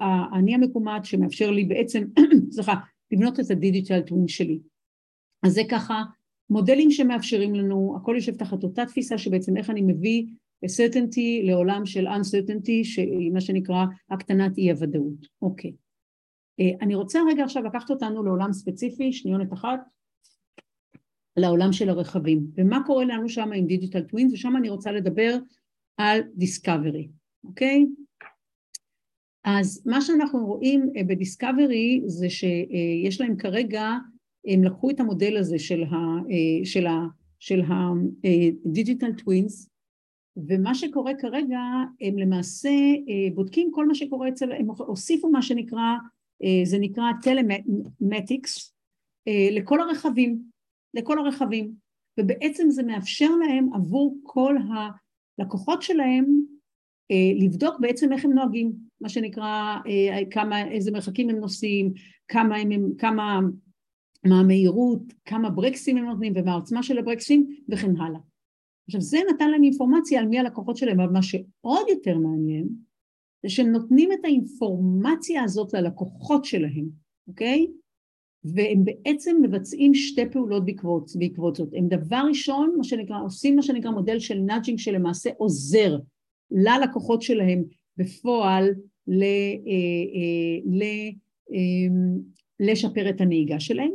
האני 0.00 0.54
המקומט 0.54 1.04
שמאפשר 1.04 1.50
לי 1.50 1.64
בעצם, 1.64 2.04
סליחה, 2.54 2.74
לבנות 3.12 3.40
את 3.40 3.50
הדיגיטל 3.50 4.00
טווין 4.00 4.28
שלי. 4.28 4.58
אז 5.42 5.52
זה 5.52 5.62
ככה 5.70 6.02
מודלים 6.50 6.90
שמאפשרים 6.90 7.54
לנו, 7.54 7.96
הכל 7.96 8.12
יושב 8.16 8.36
תחת 8.36 8.62
אותה 8.62 8.86
תפיסה 8.86 9.18
שבעצם 9.18 9.56
איך 9.56 9.70
אני 9.70 9.82
מביא 9.82 10.26
certainty 10.64 11.46
לעולם 11.46 11.86
של 11.86 12.06
uncertainty, 12.06 12.84
שהיא 12.84 13.32
מה 13.32 13.40
שנקרא 13.40 13.84
הקטנת 14.10 14.58
אי 14.58 14.70
הוודאות. 14.70 15.26
אוקיי. 15.42 15.72
אה, 16.60 16.70
אני 16.80 16.94
רוצה 16.94 17.20
רגע 17.30 17.44
עכשיו 17.44 17.62
לקחת 17.62 17.90
אותנו 17.90 18.24
לעולם 18.24 18.52
ספציפי, 18.52 19.12
שניונת 19.12 19.52
אחת, 19.52 19.80
לעולם 21.38 21.72
של 21.72 21.88
הרכבים. 21.88 22.46
ומה 22.56 22.82
קורה 22.86 23.04
לנו 23.04 23.28
שם 23.28 23.52
עם 23.52 23.66
דיגיטל 23.66 24.02
טווינס, 24.02 24.32
ושם 24.32 24.56
אני 24.56 24.68
רוצה 24.68 24.92
לדבר 24.92 25.38
על 25.96 26.20
דיסקאברי, 26.34 27.08
אוקיי? 27.44 27.86
אז 29.44 29.82
מה 29.86 30.00
שאנחנו 30.00 30.46
רואים 30.46 30.90
אה, 30.96 31.04
בדיסקאברי 31.04 32.02
זה 32.06 32.30
שיש 32.30 33.20
להם 33.20 33.36
כרגע, 33.36 33.92
הם 34.46 34.64
לקחו 34.64 34.90
את 34.90 35.00
המודל 35.00 35.36
הזה 35.36 35.58
של 35.58 35.82
ה-digital 37.62 39.22
twins 39.22 39.68
ומה 40.46 40.74
שקורה 40.74 41.12
כרגע, 41.18 41.60
הם 42.00 42.18
למעשה 42.18 42.68
אה, 42.68 43.34
בודקים 43.34 43.70
כל 43.72 43.86
מה 43.86 43.94
שקורה 43.94 44.28
אצל, 44.28 44.52
הם 44.52 44.70
הוסיפו 44.70 45.30
מה 45.30 45.42
שנקרא, 45.42 45.94
אה, 46.44 46.60
זה 46.64 46.78
נקרא 46.78 47.04
טלמטיקס, 47.22 48.74
אה, 49.28 49.48
לכל 49.52 49.80
הרכבים, 49.80 50.42
לכל 50.94 51.18
הרכבים, 51.18 51.72
ובעצם 52.20 52.70
זה 52.70 52.82
מאפשר 52.82 53.30
להם 53.30 53.72
עבור 53.74 54.18
כל 54.22 54.56
הלקוחות 55.38 55.82
שלהם 55.82 56.40
לבדוק 57.40 57.80
בעצם 57.80 58.12
איך 58.12 58.24
הם 58.24 58.32
נוהגים, 58.32 58.72
מה 59.00 59.08
שנקרא 59.08 59.76
כמה, 60.30 60.68
איזה 60.68 60.90
מרחקים 60.90 61.30
הם 61.30 61.36
נוסעים, 61.36 61.92
כמה, 62.28 62.56
הם, 62.56 62.92
כמה, 62.98 63.40
מה 64.24 64.40
המהירות, 64.40 65.02
כמה 65.24 65.50
ברקסים 65.50 65.96
הם 65.96 66.04
נותנים 66.04 66.32
ומה 66.36 66.50
העוצמה 66.50 66.82
של 66.82 66.98
הברקסים 66.98 67.56
וכן 67.68 67.96
הלאה. 67.96 68.20
עכשיו 68.88 69.00
זה 69.00 69.18
נתן 69.34 69.50
להם 69.50 69.64
אינפורמציה 69.64 70.20
על 70.20 70.26
מי 70.26 70.38
הלקוחות 70.38 70.76
שלהם, 70.76 71.00
אבל 71.00 71.12
מה 71.12 71.22
שעוד 71.22 71.88
יותר 71.88 72.18
מעניין 72.18 72.68
זה 73.42 73.48
שהם 73.48 73.66
נותנים 73.66 74.12
את 74.12 74.24
האינפורמציה 74.24 75.42
הזאת 75.42 75.74
ללקוחות 75.74 76.44
שלהם, 76.44 76.88
אוקיי? 77.28 77.66
והם 78.44 78.84
בעצם 78.84 79.36
מבצעים 79.42 79.94
שתי 79.94 80.30
פעולות 80.30 80.64
בעקבות, 80.64 81.10
בעקבות 81.18 81.56
זאת. 81.56 81.68
הם 81.72 81.88
דבר 81.88 82.22
ראשון, 82.28 82.74
מה 82.76 82.84
שנקרא, 82.84 83.16
עושים 83.24 83.56
מה 83.56 83.62
שנקרא 83.62 83.90
מודל 83.90 84.18
של 84.18 84.38
nudging 84.38 84.78
שלמעשה 84.78 85.30
עוזר 85.36 85.98
ללקוחות 86.50 87.22
שלהם 87.22 87.64
בפועל 87.96 88.68
ל, 89.06 89.22
אה, 89.22 89.28
אה, 90.16 90.60
ל, 90.66 90.82
אה, 91.52 92.14
לשפר 92.60 93.10
את 93.10 93.20
הנהיגה 93.20 93.60
שלהם, 93.60 93.90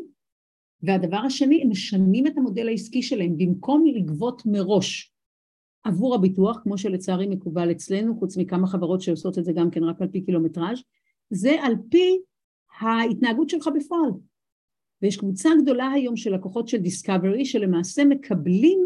והדבר 0.83 1.17
השני, 1.17 1.61
הם 1.61 1.69
משנים 1.69 2.27
את 2.27 2.37
המודל 2.37 2.67
העסקי 2.67 3.01
שלהם, 3.01 3.37
במקום 3.37 3.85
לגבות 3.85 4.41
מראש 4.45 5.13
עבור 5.83 6.15
הביטוח, 6.15 6.59
כמו 6.63 6.77
שלצערי 6.77 7.27
מקובל 7.27 7.71
אצלנו, 7.71 8.19
חוץ 8.19 8.37
מכמה 8.37 8.67
חברות 8.67 9.01
שעושות 9.01 9.37
את 9.37 9.45
זה 9.45 9.53
גם 9.53 9.69
כן 9.69 9.83
רק 9.83 10.01
על 10.01 10.07
פי 10.07 10.21
קילומטראז', 10.21 10.83
זה 11.29 11.55
על 11.61 11.73
פי 11.89 12.19
ההתנהגות 12.79 13.49
שלך 13.49 13.69
בפועל. 13.75 14.09
ויש 15.03 15.17
קבוצה 15.17 15.49
גדולה 15.61 15.91
היום 15.91 16.15
של 16.15 16.33
לקוחות 16.33 16.67
של 16.67 16.77
דיסקאברי 16.77 17.45
שלמעשה 17.45 18.05
מקבלים 18.05 18.79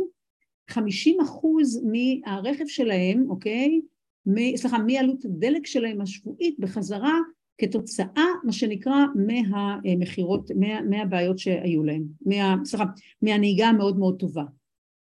50 0.70 1.22
אחוז 1.22 1.84
מהרכב 1.86 2.68
שלהם, 2.68 3.26
אוקיי? 3.30 3.82
מ, 4.26 4.58
סליחה, 4.58 4.78
מעלות 4.78 5.26
הדלק 5.26 5.66
שלהם 5.66 6.02
השבועית 6.02 6.60
בחזרה 6.60 7.20
כתוצאה, 7.58 8.26
מה 8.44 8.52
שנקרא, 8.52 9.06
מהמכירות, 9.16 10.52
מה, 10.56 10.82
מהבעיות 10.82 11.40
שהיו 11.40 11.84
להם, 11.84 12.04
מה, 12.26 12.56
סליחה, 12.66 12.86
מהנהיגה 13.22 13.68
המאוד 13.68 14.00
מאוד 14.00 14.20
טובה. 14.20 14.44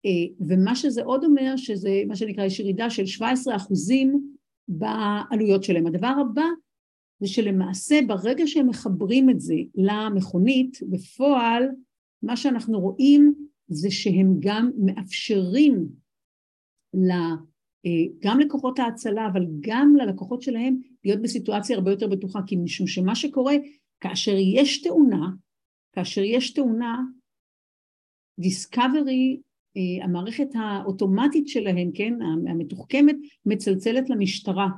אה, 0.06 0.46
ומה 0.48 0.76
שזה 0.76 1.02
עוד 1.02 1.24
אומר, 1.24 1.56
שזה 1.56 2.02
מה 2.06 2.16
שנקרא, 2.16 2.44
יש 2.44 2.60
ירידה 2.60 2.90
של 2.90 3.06
17 3.06 3.56
אחוזים 3.56 4.20
בעלויות 4.68 5.64
שלהם. 5.64 5.86
הדבר 5.86 6.12
הבא 6.20 6.44
זה 7.24 7.28
שלמעשה 7.32 7.98
ברגע 8.06 8.46
שהם 8.46 8.68
מחברים 8.68 9.30
את 9.30 9.40
זה 9.40 9.54
למכונית, 9.74 10.78
בפועל 10.90 11.62
מה 12.22 12.36
שאנחנו 12.36 12.80
רואים 12.80 13.34
זה 13.68 13.90
שהם 13.90 14.36
גם 14.40 14.70
מאפשרים 14.78 15.86
אה, 17.86 17.90
גם 18.22 18.40
לכוחות 18.40 18.78
ההצלה 18.78 19.26
אבל 19.26 19.46
גם 19.60 19.96
ללקוחות 19.96 20.42
שלהם 20.42 20.76
להיות 21.04 21.22
בסיטואציה 21.22 21.76
הרבה 21.76 21.90
יותר 21.90 22.08
בטוחה. 22.08 22.40
כי 22.46 22.56
משום 22.56 22.86
שמה 22.86 23.14
שקורה 23.14 23.54
כאשר 24.00 24.34
יש 24.38 24.82
תאונה, 24.82 25.30
כאשר 25.92 26.22
יש 26.22 26.52
תאונה 26.52 27.02
דיסקאברי 28.40 29.40
אה, 29.76 30.04
המערכת 30.04 30.48
האוטומטית 30.54 31.48
שלהם, 31.48 31.90
כן, 31.94 32.14
המתוחכמת, 32.48 33.16
מצלצלת 33.46 34.10
למשטרה 34.10 34.68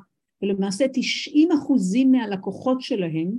ולמעשה 0.43 0.85
90 0.93 1.53
אחוזים 1.53 2.13
מהלקוחות 2.13 2.81
שלהם 2.81 3.31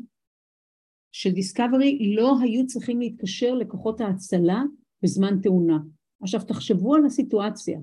של 1.12 1.32
דיסקאברי 1.32 2.14
לא 2.16 2.36
היו 2.42 2.68
צריכים 2.68 3.00
להתקשר 3.00 3.54
לכוחות 3.54 4.02
ההצלה 4.02 4.64
בזמן 5.04 5.40
תאונה. 5.42 5.78
עכשיו 6.22 6.42
תחשבו 6.48 6.96
על 6.96 7.06
הסיטואציה, 7.06 7.80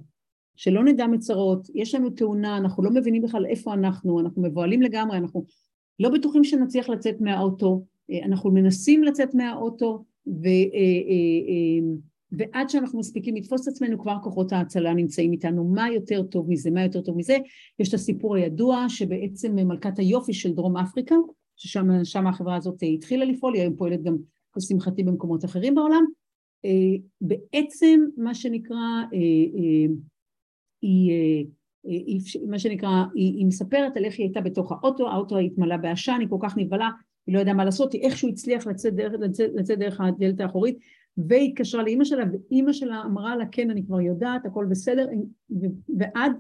שלא 0.56 0.84
נדע 0.84 1.06
מצרות, 1.06 1.68
יש 1.74 1.94
לנו 1.94 2.10
תאונה, 2.10 2.56
אנחנו 2.56 2.82
לא 2.82 2.90
מבינים 2.90 3.22
בכלל 3.22 3.46
איפה 3.46 3.74
אנחנו, 3.74 4.20
אנחנו 4.20 4.42
מבוהלים 4.42 4.82
לגמרי, 4.82 5.18
אנחנו 5.18 5.44
לא 6.00 6.08
בטוחים 6.08 6.44
שנצליח 6.44 6.88
לצאת 6.88 7.20
מהאוטו, 7.20 7.84
אה, 8.10 8.24
אנחנו 8.24 8.50
מנסים 8.50 9.04
לצאת 9.04 9.34
מהאוטו 9.34 10.04
ו, 10.26 10.46
אה, 10.46 11.94
ועד 12.38 12.68
שאנחנו 12.68 12.98
מספיקים 12.98 13.36
לתפוס 13.36 13.68
את 13.68 13.72
עצמנו 13.72 13.98
כבר 13.98 14.16
כוחות 14.22 14.52
ההצלה 14.52 14.94
נמצאים 14.94 15.32
איתנו. 15.32 15.64
מה 15.64 15.90
יותר 15.90 16.22
טוב 16.22 16.50
מזה? 16.50 16.70
מה 16.70 16.82
יותר 16.82 17.00
טוב 17.00 17.16
מזה? 17.16 17.38
יש 17.78 17.88
את 17.88 17.94
הסיפור 17.94 18.36
הידוע 18.36 18.84
שבעצם 18.88 19.54
מלכת 19.54 19.98
היופי 19.98 20.32
של 20.32 20.52
דרום 20.52 20.76
אפריקה, 20.76 21.14
ששם 21.56 22.26
החברה 22.26 22.56
הזאת 22.56 22.78
התחילה 22.94 23.24
לפעול, 23.24 23.54
היא 23.54 23.62
היום 23.62 23.76
פועלת 23.76 24.02
גם 24.02 24.16
לשמחתי 24.56 25.02
במקומות 25.02 25.44
אחרים 25.44 25.74
בעולם, 25.74 26.04
אה, 26.64 26.96
בעצם 27.20 28.00
מה 28.16 28.34
שנקרא, 28.34 28.76
אה, 28.76 29.18
אה, 29.58 29.94
היא, 30.82 31.12
היא, 31.84 32.20
מה 32.48 32.58
שנקרא, 32.58 33.04
היא, 33.14 33.34
היא 33.36 33.46
מספרת 33.46 33.96
על 33.96 34.04
איך 34.04 34.18
היא 34.18 34.26
הייתה 34.26 34.40
בתוך 34.40 34.72
האוטו, 34.72 35.08
האוטו 35.10 35.38
התמלא 35.38 35.76
בעשן, 35.76 36.16
היא 36.20 36.28
כל 36.28 36.38
כך 36.42 36.56
נבהלה, 36.56 36.90
היא 37.26 37.34
לא 37.34 37.40
ידעה 37.40 37.54
מה 37.54 37.64
לעשות, 37.64 37.92
היא 37.92 38.02
איכשהו 38.02 38.28
הצליח 38.28 38.66
לצאת 38.66 38.94
דרך, 38.94 39.12
לצאת, 39.20 39.50
לצאת 39.54 39.78
דרך 39.78 40.00
הדלת 40.00 40.40
האחורית, 40.40 40.78
והתקשרה 41.16 41.82
לאימא 41.82 42.04
שלה, 42.04 42.24
ואימא 42.32 42.72
שלה 42.72 43.02
אמרה 43.04 43.36
לה, 43.36 43.44
כן, 43.52 43.70
אני 43.70 43.86
כבר 43.86 44.00
יודעת, 44.00 44.46
הכל 44.46 44.66
בסדר, 44.70 45.08
ועד, 45.98 46.32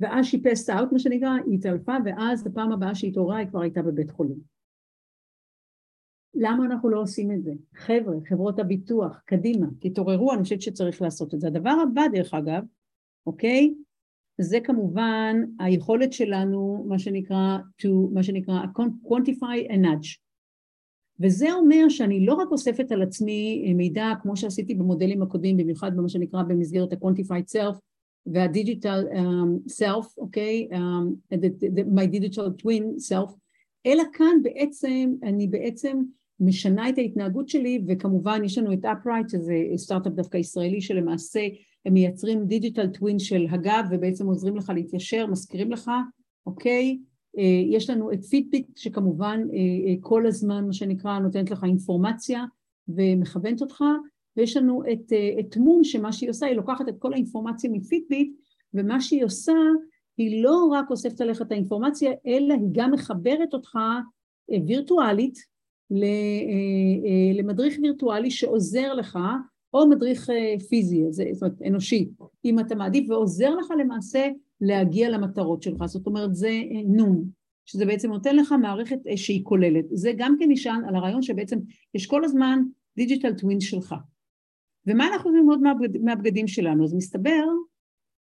ואז 0.00 0.26
שהיא 0.26 0.40
פסט 0.44 0.70
אאוט, 0.70 0.92
מה 0.92 0.98
שנקרא, 0.98 1.30
היא 1.46 1.54
התעלפה, 1.54 1.96
ואז 2.04 2.46
הפעם 2.46 2.72
הבאה 2.72 2.94
שהיא 2.94 3.10
התעוררה, 3.10 3.36
היא 3.36 3.48
כבר 3.48 3.60
הייתה 3.60 3.82
בבית 3.82 4.10
חולים. 4.10 4.54
למה 6.34 6.66
אנחנו 6.66 6.88
לא 6.88 7.00
עושים 7.00 7.32
את 7.32 7.42
זה? 7.42 7.52
חבר'ה, 7.74 8.14
חברות 8.28 8.58
הביטוח, 8.58 9.22
קדימה, 9.24 9.66
תתעוררו, 9.80 10.32
אני 10.32 10.42
חושבת 10.42 10.62
שצריך 10.62 11.02
לעשות 11.02 11.34
את 11.34 11.40
זה. 11.40 11.46
הדבר 11.46 11.74
הבא, 11.82 12.02
דרך 12.12 12.34
אגב, 12.34 12.64
אוקיי? 13.26 13.74
זה 14.40 14.58
כמובן 14.64 15.36
היכולת 15.60 16.12
שלנו, 16.12 16.84
מה 16.88 16.98
שנקרא, 16.98 17.58
to, 17.82 17.88
מה 18.12 18.22
שנקרא, 18.22 18.60
quantify 19.04 19.70
a 19.70 19.74
nudge. 19.74 20.23
וזה 21.20 21.52
אומר 21.52 21.88
שאני 21.88 22.26
לא 22.26 22.34
רק 22.34 22.48
אוספת 22.50 22.92
על 22.92 23.02
עצמי 23.02 23.72
מידע 23.74 24.12
כמו 24.22 24.36
שעשיתי 24.36 24.74
במודלים 24.74 25.22
הקודמים, 25.22 25.56
במיוחד 25.56 25.96
במה 25.96 26.08
שנקרא 26.08 26.42
במסגרת 26.42 26.92
ה-quantified 26.92 27.56
self 27.56 27.78
וה-digital 28.26 29.12
um, 29.12 29.72
self, 29.82 30.06
אוקיי? 30.18 30.68
Okay? 30.70 30.74
Um, 30.74 31.34
the, 31.34 31.48
the, 31.76 31.84
my 31.84 32.06
digital 32.06 32.62
twin 32.62 32.98
self, 33.12 33.32
אלא 33.86 34.02
כאן 34.12 34.42
בעצם, 34.42 35.14
אני 35.22 35.46
בעצם 35.46 36.02
משנה 36.40 36.88
את 36.88 36.98
ההתנהגות 36.98 37.48
שלי, 37.48 37.84
וכמובן 37.88 38.40
יש 38.44 38.58
לנו 38.58 38.72
את 38.72 38.84
Upright, 38.84 39.28
שזה 39.28 39.54
סטארט-אפ 39.76 40.12
דווקא 40.12 40.36
ישראלי 40.36 40.80
שלמעשה 40.80 41.40
הם 41.86 41.94
מייצרים 41.94 42.46
digital 42.46 42.86
twin 42.86 43.18
של 43.18 43.46
הגב 43.50 43.84
ובעצם 43.90 44.26
עוזרים 44.26 44.56
לך 44.56 44.72
להתיישר, 44.74 45.26
מזכירים 45.26 45.72
לך, 45.72 45.90
אוקיי? 46.46 46.88
אה, 46.88 47.13
יש 47.70 47.90
לנו 47.90 48.12
את 48.12 48.24
פידביט 48.24 48.76
שכמובן 48.76 49.40
אה, 49.52 49.56
אה, 49.56 49.94
כל 50.00 50.26
הזמן 50.26 50.66
מה 50.66 50.72
שנקרא 50.72 51.18
נותנת 51.18 51.50
לך 51.50 51.64
אינפורמציה 51.64 52.44
ומכוונת 52.88 53.62
אותך 53.62 53.84
ויש 54.36 54.56
לנו 54.56 54.82
את, 54.92 55.12
את 55.40 55.56
מון 55.56 55.84
שמה 55.84 56.12
שהיא 56.12 56.30
עושה 56.30 56.46
היא 56.46 56.56
לוקחת 56.56 56.88
את 56.88 56.94
כל 56.98 57.12
האינפורמציה 57.12 57.70
מפידביט 57.70 58.32
ומה 58.74 59.00
שהיא 59.00 59.24
עושה 59.24 59.52
היא 60.16 60.42
לא 60.42 60.68
רק 60.72 60.90
אוספת 60.90 61.20
עליך 61.20 61.42
את 61.42 61.52
האינפורמציה 61.52 62.12
אלא 62.26 62.54
היא 62.54 62.68
גם 62.72 62.90
מחברת 62.90 63.54
אותך 63.54 63.78
וירטואלית 64.66 65.38
למדריך 67.34 67.78
וירטואלי 67.82 68.30
שעוזר 68.30 68.94
לך 68.94 69.18
או 69.74 69.88
מדריך 69.88 70.30
פיזי, 70.68 71.04
זאת 71.10 71.42
אומרת 71.42 71.62
אנושי, 71.62 72.08
אם 72.44 72.58
אתה 72.58 72.74
מעדיף 72.74 73.10
ועוזר 73.10 73.54
לך 73.54 73.66
למעשה 73.78 74.28
להגיע 74.60 75.08
למטרות 75.08 75.62
שלך, 75.62 75.84
זאת 75.86 76.06
אומרת 76.06 76.34
זה 76.34 76.48
אה, 76.48 76.82
נום, 76.86 77.24
שזה 77.66 77.86
בעצם 77.86 78.10
נותן 78.12 78.36
לך 78.36 78.52
מערכת 78.52 78.98
אה, 79.06 79.16
שהיא 79.16 79.44
כוללת, 79.44 79.84
זה 79.90 80.12
גם 80.16 80.36
כן 80.38 80.46
נשען 80.48 80.84
על 80.84 80.96
הרעיון 80.96 81.22
שבעצם 81.22 81.58
יש 81.94 82.06
כל 82.06 82.24
הזמן 82.24 82.62
דיג'יטל 82.96 83.34
טווין 83.34 83.60
שלך. 83.60 83.94
ומה 84.86 85.06
אנחנו 85.06 85.18
יכולים 85.18 85.36
ללמוד 85.36 85.60
מהבגד, 85.60 86.02
מהבגדים 86.02 86.48
שלנו? 86.48 86.84
אז 86.84 86.94
מסתבר 86.94 87.44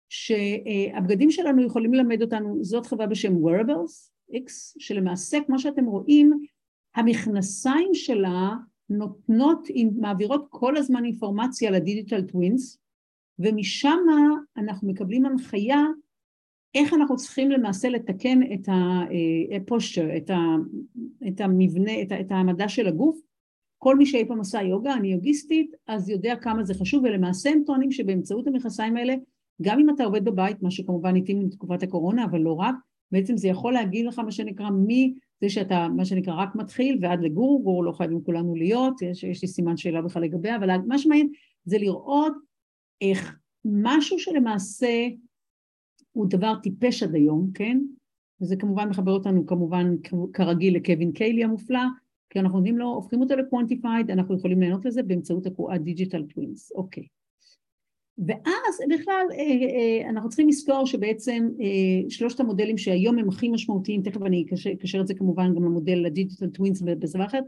שהבגדים 0.09 1.31
שלנו 1.31 1.67
יכולים 1.67 1.95
ללמד 1.95 2.23
אותנו, 2.23 2.65
זאת 2.65 2.87
חברה 2.87 3.07
בשם 3.07 3.33
wearables, 3.37 4.11
X, 4.33 4.51
שלמעשה 4.79 5.39
כמו 5.47 5.59
שאתם 5.59 5.85
רואים, 5.85 6.33
המכנסיים 6.95 7.95
שלה 7.95 8.51
נותנות, 8.89 9.69
מעבירות 9.97 10.47
כל 10.49 10.77
הזמן 10.77 11.05
אינפורמציה 11.05 11.71
לדיגיטל 11.71 12.23
טווינס, 12.23 12.79
ומשם 13.39 13.99
אנחנו 14.57 14.89
מקבלים 14.89 15.27
הנחיה 15.27 15.85
איך 16.75 16.95
אנחנו 16.95 17.17
צריכים 17.17 17.51
למעשה 17.51 17.89
לתקן 17.89 18.41
את 18.55 18.69
הפושטר, 19.57 20.11
אה, 20.11 20.17
את, 20.17 20.31
את 21.29 21.41
המבנה, 21.41 22.03
את, 22.03 22.13
את 22.21 22.33
העמדה 22.33 22.69
של 22.69 22.87
הגוף. 22.87 23.21
כל 23.79 23.97
מי 23.97 24.07
שאי 24.07 24.29
פעם 24.29 24.41
עשה 24.41 24.63
יוגה, 24.63 24.95
אני 24.95 25.13
יוגיסטית, 25.13 25.75
אז 25.87 26.09
יודע 26.09 26.37
כמה 26.37 26.65
זה 26.65 26.75
חשוב, 26.75 27.05
ולמעשה 27.05 27.51
הם 27.51 27.63
טוענים 27.67 27.93
שבאמצעות 27.93 28.47
המכסיים 28.47 28.97
האלה, 28.97 29.15
גם 29.63 29.81
אם 29.81 29.91
אתה 29.91 30.05
עובד 30.05 30.25
בבית, 30.25 30.63
מה 30.63 30.71
שכמובן 30.71 31.17
התאים 31.17 31.43
לתקופת 31.43 31.83
הקורונה, 31.83 32.25
אבל 32.25 32.41
לא 32.41 32.53
רק, 32.53 32.75
בעצם 33.13 33.37
זה 33.37 33.49
יכול 33.49 33.73
להגיד 33.73 34.07
לך 34.07 34.19
מה 34.19 34.31
שנקרא 34.31 34.71
מזה 34.71 35.49
שאתה 35.49 35.89
מה 35.97 36.05
שנקרא 36.05 36.35
רק 36.43 36.55
מתחיל 36.55 36.99
ועד 37.01 37.21
לגור, 37.23 37.63
גור 37.65 37.85
לא 37.85 37.93
חייבים 37.93 38.25
כולנו 38.25 38.55
להיות, 38.55 39.03
יש, 39.03 39.25
יש 39.25 39.43
לי 39.43 39.49
סימן 39.49 39.77
שאלה 39.77 40.03
בכלל 40.03 40.23
לגביה, 40.23 40.57
אבל 40.57 40.71
מה 40.87 40.99
שמעניין 40.99 41.29
זה 41.65 41.79
לראות 41.79 42.33
איך 43.01 43.39
משהו 43.65 44.19
שלמעשה 44.19 45.09
הוא 46.13 46.27
דבר 46.27 46.55
טיפש 46.63 47.03
עד 47.03 47.15
היום, 47.15 47.51
כן? 47.55 47.79
וזה 48.41 48.57
כמובן 48.57 48.89
מחבר 48.89 49.13
אותנו 49.13 49.47
כמובן 49.47 49.95
כרגיל 50.33 50.77
לקווין 50.77 51.13
קלי 51.13 51.45
המופלא, 51.45 51.83
כי 52.31 52.41
אנחנו 52.41 52.59
נותנים 52.59 52.79
לו, 52.79 52.89
הופכים 52.89 53.21
אותו 53.21 53.37
ל 53.37 53.43
quantified, 53.43 54.11
אנחנו 54.11 54.37
יכולים 54.37 54.61
ליהנות 54.61 54.85
לזה 54.85 55.03
באמצעות 55.03 55.47
ה 55.73 55.79
digital 55.79 56.23
twins, 56.23 56.73
אוקיי. 56.75 57.05
ואז 58.19 58.79
בכלל 58.91 59.27
אה, 59.33 59.39
אה, 59.39 60.11
אנחנו 60.11 60.29
צריכים 60.29 60.49
לזכור 60.49 60.87
שבעצם 60.87 61.49
אה, 61.61 62.11
שלושת 62.11 62.41
המודלים 62.41 62.79
שהיום 62.79 63.19
הם 63.19 63.29
הכי 63.29 63.49
משמעותיים, 63.49 64.03
תכף 64.03 64.23
אני 64.23 64.45
אקשר 64.75 65.01
את 65.01 65.07
זה 65.07 65.15
כמובן 65.15 65.55
גם 65.55 65.65
למודל 65.65 66.07
ה 66.07 66.12
digital 66.12 66.49
twins 66.49 66.83
בזווית 66.83 67.27
אחרת, 67.27 67.45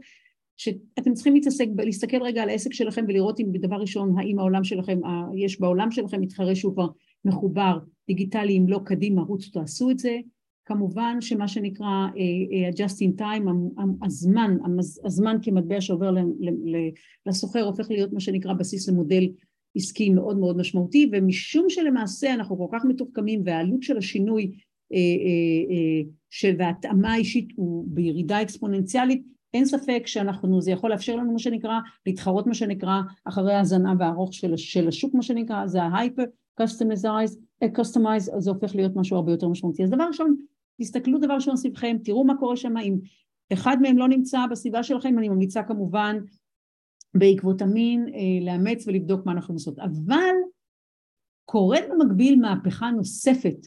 שאתם 0.57 1.13
צריכים 1.13 1.33
להתעסק, 1.33 1.67
להסתכל 1.77 2.23
רגע 2.23 2.43
על 2.43 2.49
העסק 2.49 2.73
שלכם 2.73 3.05
ולראות 3.07 3.39
אם 3.39 3.51
בדבר 3.51 3.75
ראשון 3.75 4.17
האם 4.17 4.39
העולם 4.39 4.63
שלכם, 4.63 4.99
יש 5.35 5.59
בעולם 5.59 5.91
שלכם 5.91 6.21
מתחרה 6.21 6.55
שהוא 6.55 6.73
כבר 6.73 6.87
מחובר 7.25 7.79
דיגיטלי, 8.07 8.57
אם 8.57 8.67
לא 8.67 8.79
קדימה, 8.85 9.21
רוצו 9.21 9.51
תעשו 9.51 9.91
את 9.91 9.99
זה. 9.99 10.17
כמובן 10.67 11.17
שמה 11.21 11.47
שנקרא 11.47 12.07
uh, 12.07 12.73
uh, 12.73 12.77
just 12.77 12.95
in 12.95 13.21
time, 13.21 13.49
הזמן, 14.05 14.57
הזמן 15.05 15.37
כמטבע 15.41 15.81
שעובר 15.81 16.13
לסוחר 17.25 17.63
הופך 17.63 17.91
להיות 17.91 18.13
מה 18.13 18.19
שנקרא 18.19 18.53
בסיס 18.53 18.89
למודל 18.89 19.27
עסקי 19.75 20.09
מאוד 20.09 20.37
מאוד 20.37 20.57
משמעותי, 20.57 21.09
ומשום 21.11 21.65
שלמעשה 21.69 22.33
אנחנו 22.33 22.57
כל 22.57 22.77
כך 22.77 22.85
מתוחכמים 22.85 23.41
והעלות 23.45 23.83
של 23.83 23.97
השינוי 23.97 24.51
וההתאמה 26.57 27.13
האישית 27.13 27.47
הוא 27.55 27.85
בירידה 27.87 28.41
אקספוננציאלית, 28.41 29.23
אין 29.53 29.65
ספק 29.65 30.03
שאנחנו, 30.05 30.61
זה 30.61 30.71
יכול 30.71 30.91
לאפשר 30.91 31.15
לנו 31.15 31.31
מה 31.31 31.39
שנקרא, 31.39 31.79
להתחרות 32.05 32.47
מה 32.47 32.53
שנקרא, 32.53 33.01
אחרי 33.25 33.53
הזנב 33.53 34.01
הארוך 34.01 34.33
של, 34.33 34.57
של 34.57 34.87
השוק 34.87 35.13
מה 35.13 35.21
שנקרא, 35.21 35.67
זה 35.67 35.83
ה-hyper 35.83 36.25
customize, 36.61 37.37
customize, 37.63 38.39
זה 38.39 38.49
הופך 38.49 38.75
להיות 38.75 38.91
משהו 38.95 39.17
הרבה 39.17 39.31
יותר 39.31 39.47
משמעותי. 39.47 39.83
אז 39.83 39.89
דבר 39.89 40.03
ראשון, 40.03 40.35
תסתכלו 40.81 41.19
דבר 41.19 41.33
ראשון 41.33 41.57
סביבכם, 41.57 41.97
תראו 42.03 42.25
מה 42.25 42.37
קורה 42.39 42.57
שם, 42.57 42.77
אם 42.77 42.97
אחד 43.53 43.77
מהם 43.81 43.97
לא 43.97 44.07
נמצא 44.07 44.39
בסביבה 44.51 44.83
שלכם, 44.83 45.19
אני 45.19 45.29
ממליצה 45.29 45.63
כמובן 45.63 46.17
בעקבות 47.13 47.61
המין 47.61 48.05
אה, 48.07 48.45
לאמץ 48.45 48.87
ולבדוק 48.87 49.25
מה 49.25 49.31
אנחנו 49.31 49.53
עושות. 49.53 49.79
אבל 49.79 50.35
קורית 51.45 51.83
במקביל 51.89 52.39
מהפכה 52.39 52.91
נוספת 52.91 53.57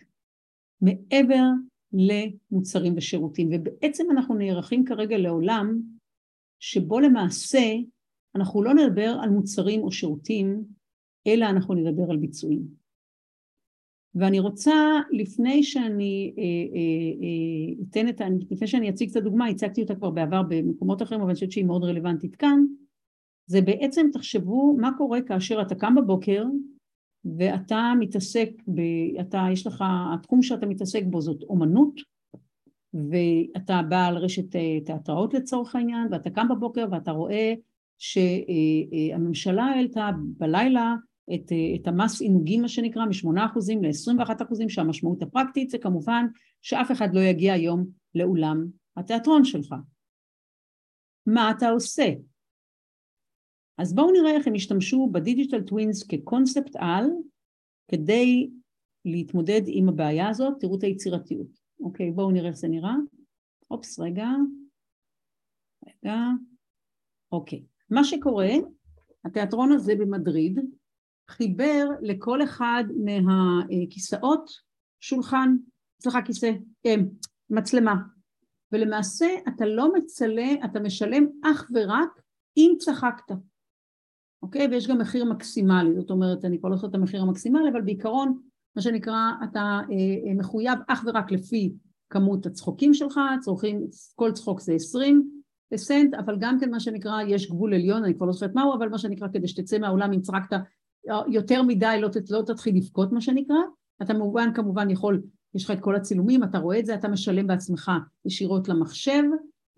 מעבר 0.80 1.44
למוצרים 1.92 2.94
ושירותים, 2.96 3.50
ובעצם 3.52 4.10
אנחנו 4.10 4.34
נערכים 4.34 4.84
כרגע 4.84 5.18
לעולם 5.18 5.80
שבו 6.60 7.00
למעשה 7.00 7.72
אנחנו 8.34 8.62
לא 8.62 8.74
נדבר 8.74 9.16
על 9.22 9.30
מוצרים 9.30 9.82
או 9.82 9.92
שירותים, 9.92 10.64
אלא 11.28 11.46
אנחנו 11.46 11.74
נדבר 11.74 12.10
על 12.10 12.16
ביצועים. 12.16 12.78
ואני 14.14 14.40
רוצה, 14.40 14.74
לפני 15.10 15.62
שאני 15.62 16.34
אה, 16.38 16.42
אה, 16.42 16.78
אה, 17.22 17.84
אתן 17.90 18.08
את 18.08 18.20
ה... 18.20 18.24
לפני 18.50 18.66
שאני 18.66 18.90
אציג 18.90 19.10
את 19.10 19.16
הדוגמה, 19.16 19.46
הצגתי 19.46 19.82
אותה 19.82 19.94
כבר 19.94 20.10
בעבר 20.10 20.42
במקומות 20.48 21.02
אחרים, 21.02 21.20
אבל 21.20 21.28
אני 21.28 21.34
חושבת 21.34 21.52
שהיא 21.52 21.64
מאוד 21.64 21.84
רלוונטית 21.84 22.36
כאן, 22.36 22.64
זה 23.46 23.60
בעצם 23.60 24.06
תחשבו 24.12 24.76
מה 24.80 24.90
קורה 24.98 25.22
כאשר 25.22 25.62
אתה 25.62 25.74
קם 25.74 25.94
בבוקר 25.94 26.44
ואתה 27.38 27.92
מתעסק, 27.98 28.50
ב, 28.68 28.80
אתה, 29.20 29.46
יש 29.52 29.66
לך, 29.66 29.84
התחום 30.14 30.42
שאתה 30.42 30.66
מתעסק 30.66 31.02
בו 31.06 31.20
זאת 31.20 31.42
אומנות 31.42 32.00
ואתה 32.94 33.82
בא 33.88 34.06
על 34.06 34.16
רשת 34.16 34.56
תיאטראות 34.84 35.34
לצורך 35.34 35.74
העניין 35.74 36.08
ואתה 36.10 36.30
קם 36.30 36.48
בבוקר 36.48 36.86
ואתה 36.90 37.10
רואה 37.10 37.54
שהממשלה 37.98 39.64
העלתה 39.64 40.10
בלילה 40.38 40.94
את, 41.34 41.52
אה, 41.52 41.76
את 41.80 41.88
המס 41.88 42.20
עינוגים 42.20 42.62
מה 42.62 42.68
שנקרא 42.68 43.04
מ-8% 43.04 43.58
ל-21% 43.82 44.68
שהמשמעות 44.68 45.22
הפרקטית 45.22 45.70
זה 45.70 45.78
כמובן 45.78 46.26
שאף 46.62 46.92
אחד 46.92 47.14
לא 47.14 47.20
יגיע 47.20 47.52
היום 47.52 47.86
לאולם 48.14 48.66
התיאטרון 48.96 49.44
שלך. 49.44 49.74
מה 51.26 51.50
אתה 51.50 51.68
עושה? 51.68 52.12
אז 53.78 53.94
בואו 53.94 54.12
נראה 54.12 54.30
איך 54.30 54.46
הם 54.46 54.54
השתמשו 54.54 55.08
בדיגיטל 55.12 55.62
טווינס 55.62 56.06
כקונספט 56.06 56.76
על 56.78 57.10
כדי 57.88 58.50
להתמודד 59.04 59.62
עם 59.66 59.88
הבעיה 59.88 60.28
הזאת, 60.28 60.54
תראו 60.60 60.78
את 60.78 60.82
היצירתיות. 60.82 61.46
אוקיי, 61.80 62.10
בואו 62.10 62.30
נראה 62.30 62.48
איך 62.48 62.56
זה 62.56 62.68
נראה. 62.68 62.94
אופס, 63.70 63.98
רגע. 63.98 64.28
רגע. 65.86 66.16
אוקיי. 67.32 67.62
מה 67.90 68.04
שקורה, 68.04 68.48
התיאטרון 69.24 69.72
הזה 69.72 69.94
במדריד 69.94 70.58
חיבר 71.30 71.88
לכל 72.02 72.42
אחד 72.42 72.84
מהכיסאות 73.04 74.50
שולחן, 75.00 75.56
אצלך 76.00 76.18
כיסא, 76.24 76.50
אה, 76.86 76.94
מצלמה. 77.50 77.94
ולמעשה 78.72 79.26
אתה 79.48 79.66
לא 79.66 79.94
מצלם, 79.94 80.56
אתה 80.64 80.80
משלם 80.80 81.26
אך 81.44 81.70
ורק 81.74 82.22
אם 82.56 82.72
צחקת. 82.78 83.34
אוקיי? 84.42 84.66
ויש 84.66 84.86
גם 84.86 84.98
מחיר 84.98 85.24
מקסימלי, 85.24 85.94
זאת 86.00 86.10
אומרת, 86.10 86.44
אני 86.44 86.58
כבר 86.58 86.68
לא 86.68 86.76
זוכרת 86.76 86.90
את 86.90 86.94
המחיר 86.94 87.22
המקסימלי, 87.22 87.70
אבל 87.72 87.80
בעיקרון, 87.80 88.38
מה 88.76 88.82
שנקרא, 88.82 89.30
אתה 89.44 89.80
אה, 89.90 90.34
מחויב 90.34 90.78
אך 90.88 91.04
ורק 91.06 91.32
לפי 91.32 91.72
כמות 92.10 92.46
הצחוקים 92.46 92.94
שלך, 92.94 93.20
צורכים, 93.40 93.86
כל 94.14 94.32
צחוק 94.32 94.60
זה 94.60 94.72
20 94.72 95.30
סנט, 95.76 96.14
אבל 96.14 96.36
גם 96.40 96.60
כן 96.60 96.70
מה 96.70 96.80
שנקרא, 96.80 97.22
יש 97.22 97.50
גבול 97.50 97.74
עליון, 97.74 98.04
אני 98.04 98.14
כבר 98.14 98.26
לא 98.26 98.32
זוכרת 98.32 98.54
מהו, 98.54 98.74
אבל 98.74 98.88
מה 98.88 98.98
שנקרא, 98.98 99.28
כדי 99.32 99.48
שתצא 99.48 99.78
מהעולם 99.78 100.12
אם 100.12 100.20
צחקת 100.20 100.56
יותר 101.28 101.62
מדי, 101.62 101.98
לא, 102.00 102.08
לא 102.30 102.42
תתחיל 102.42 102.76
לבכות 102.76 103.12
מה 103.12 103.20
שנקרא, 103.20 103.56
אתה 104.02 104.14
כמובן 104.14 104.54
כמובן 104.54 104.90
יכול, 104.90 105.22
יש 105.54 105.64
לך 105.64 105.70
את 105.70 105.80
כל 105.80 105.96
הצילומים, 105.96 106.44
אתה 106.44 106.58
רואה 106.58 106.78
את 106.78 106.86
זה, 106.86 106.94
אתה 106.94 107.08
משלם 107.08 107.46
בעצמך 107.46 107.90
ישירות 108.24 108.68
למחשב, 108.68 109.22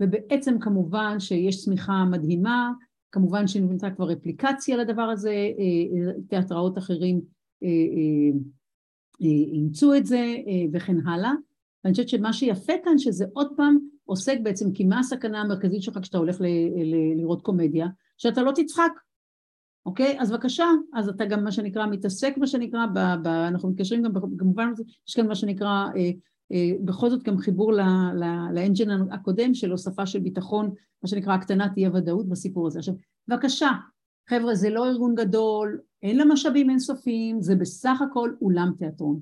ובעצם 0.01 0.59
כמובן 0.61 1.21
שיש 1.21 1.65
צמיחה 1.65 2.05
מדהימה, 2.05 2.73
כמובן 3.13 3.47
שנבנתה 3.47 3.91
כבר 3.91 4.13
אפליקציה 4.13 4.77
לדבר 4.77 5.03
הזה, 5.03 5.31
אה, 5.31 6.09
אה, 6.09 6.13
תיאטראות 6.29 6.79
אחרים 6.79 7.21
אה, 7.63 8.39
אימצו 9.21 9.95
את 9.95 10.07
זה 10.07 10.37
וכן 10.73 11.07
הלאה. 11.07 11.33
ואני 11.85 11.95
חושבת 11.95 12.09
שמה 12.09 12.33
שיפה 12.33 12.73
כאן 12.85 12.99
שזה 12.99 13.25
עוד 13.33 13.49
פעם 13.57 13.79
עוסק 14.05 14.39
בעצם 14.43 14.73
כי 14.73 14.85
מה 14.85 14.99
הסכנה 14.99 15.41
המרכזית 15.41 15.83
שלך 15.83 15.99
כשאתה 16.03 16.19
הולך 16.19 16.41
ל- 16.41 16.45
ל- 16.85 17.21
לראות 17.21 17.43
קומדיה? 17.43 17.87
שאתה 18.17 18.43
לא 18.43 18.53
תצחק, 18.55 18.93
אוקיי? 19.87 20.21
אז 20.21 20.31
בבקשה, 20.31 20.65
אז 20.95 21.09
אתה 21.09 21.25
גם 21.25 21.45
מה 21.45 21.53
שנקרא 21.53 21.87
מתעסק 21.87 22.35
מה 22.39 22.47
שנקרא, 22.47 22.87
ב- 22.87 23.23
ב- 23.23 23.27
אנחנו 23.27 23.71
מתקשרים 23.71 24.03
גם 24.03 24.13
כמובן 24.39 24.73
יש 25.09 25.15
כאן 25.15 25.27
מה 25.27 25.35
שנקרא 25.35 25.87
אה, 25.97 26.11
בכל 26.85 27.11
זאת 27.11 27.23
גם 27.23 27.39
חיבור 27.39 27.73
ל 28.55 28.63
engine 28.63 29.13
הקודם 29.13 29.55
של 29.55 29.71
הוספה 29.71 30.07
של 30.07 30.21
ביטחון, 30.21 30.71
מה 31.03 31.09
שנקרא 31.09 31.35
הקטנת 31.35 31.77
אי 31.77 31.87
הוודאות 31.87 32.29
בסיפור 32.29 32.67
הזה. 32.67 32.79
עכשיו, 32.79 32.95
בבקשה, 33.29 33.71
חבר'ה, 34.29 34.55
זה 34.55 34.71
לא 34.71 34.87
ארגון 34.87 35.15
גדול, 35.15 35.81
אין 36.03 36.17
לה 36.17 36.25
משאבים 36.25 36.71
אינסופיים, 36.71 37.43
זה 37.43 37.57
בסך 37.57 38.03
הכל 38.11 38.35
אולם 38.43 38.73
תיאטרון. 38.79 39.21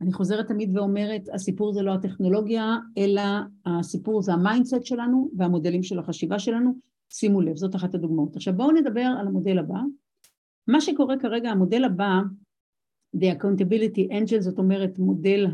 אני 0.00 0.12
חוזרת 0.12 0.46
תמיד 0.46 0.76
ואומרת, 0.76 1.22
הסיפור 1.34 1.72
זה 1.72 1.82
לא 1.82 1.94
הטכנולוגיה, 1.94 2.76
אלא 2.98 3.22
הסיפור 3.66 4.22
זה 4.22 4.32
ה 4.32 4.38
mindset 4.38 4.84
שלנו 4.84 5.30
והמודלים 5.36 5.82
של 5.82 5.98
החשיבה 5.98 6.38
שלנו. 6.38 6.89
שימו 7.10 7.40
לב, 7.40 7.56
זאת 7.56 7.74
אחת 7.74 7.94
הדוגמאות. 7.94 8.36
עכשיו 8.36 8.54
בואו 8.54 8.72
נדבר 8.72 9.06
על 9.20 9.26
המודל 9.26 9.58
הבא. 9.58 9.80
מה 10.66 10.80
שקורה 10.80 11.18
כרגע, 11.18 11.50
המודל 11.50 11.84
הבא, 11.84 12.20
The 13.16 13.36
Accountability 13.36 14.12
Engine, 14.12 14.40
זאת 14.40 14.58
אומרת 14.58 14.98
מודל 14.98 15.46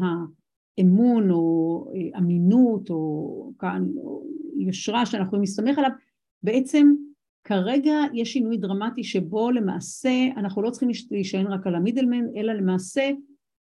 אמון 0.80 1.30
או 1.30 1.86
אה, 1.94 2.18
אמינות 2.18 2.90
או, 2.90 3.52
כאן, 3.58 3.86
או 3.96 4.26
יושרה 4.56 5.06
שאנחנו 5.06 5.26
יכולים 5.26 5.42
להסתמך 5.42 5.78
עליו, 5.78 5.90
בעצם 6.42 6.94
כרגע 7.44 7.94
יש 8.14 8.32
שינוי 8.32 8.56
דרמטי 8.56 9.04
שבו 9.04 9.50
למעשה 9.50 10.26
אנחנו 10.36 10.62
לא 10.62 10.70
צריכים 10.70 10.88
להישען 11.10 11.46
רק 11.46 11.66
על 11.66 11.74
המידלמן, 11.74 12.24
אלא 12.36 12.52
למעשה 12.52 13.10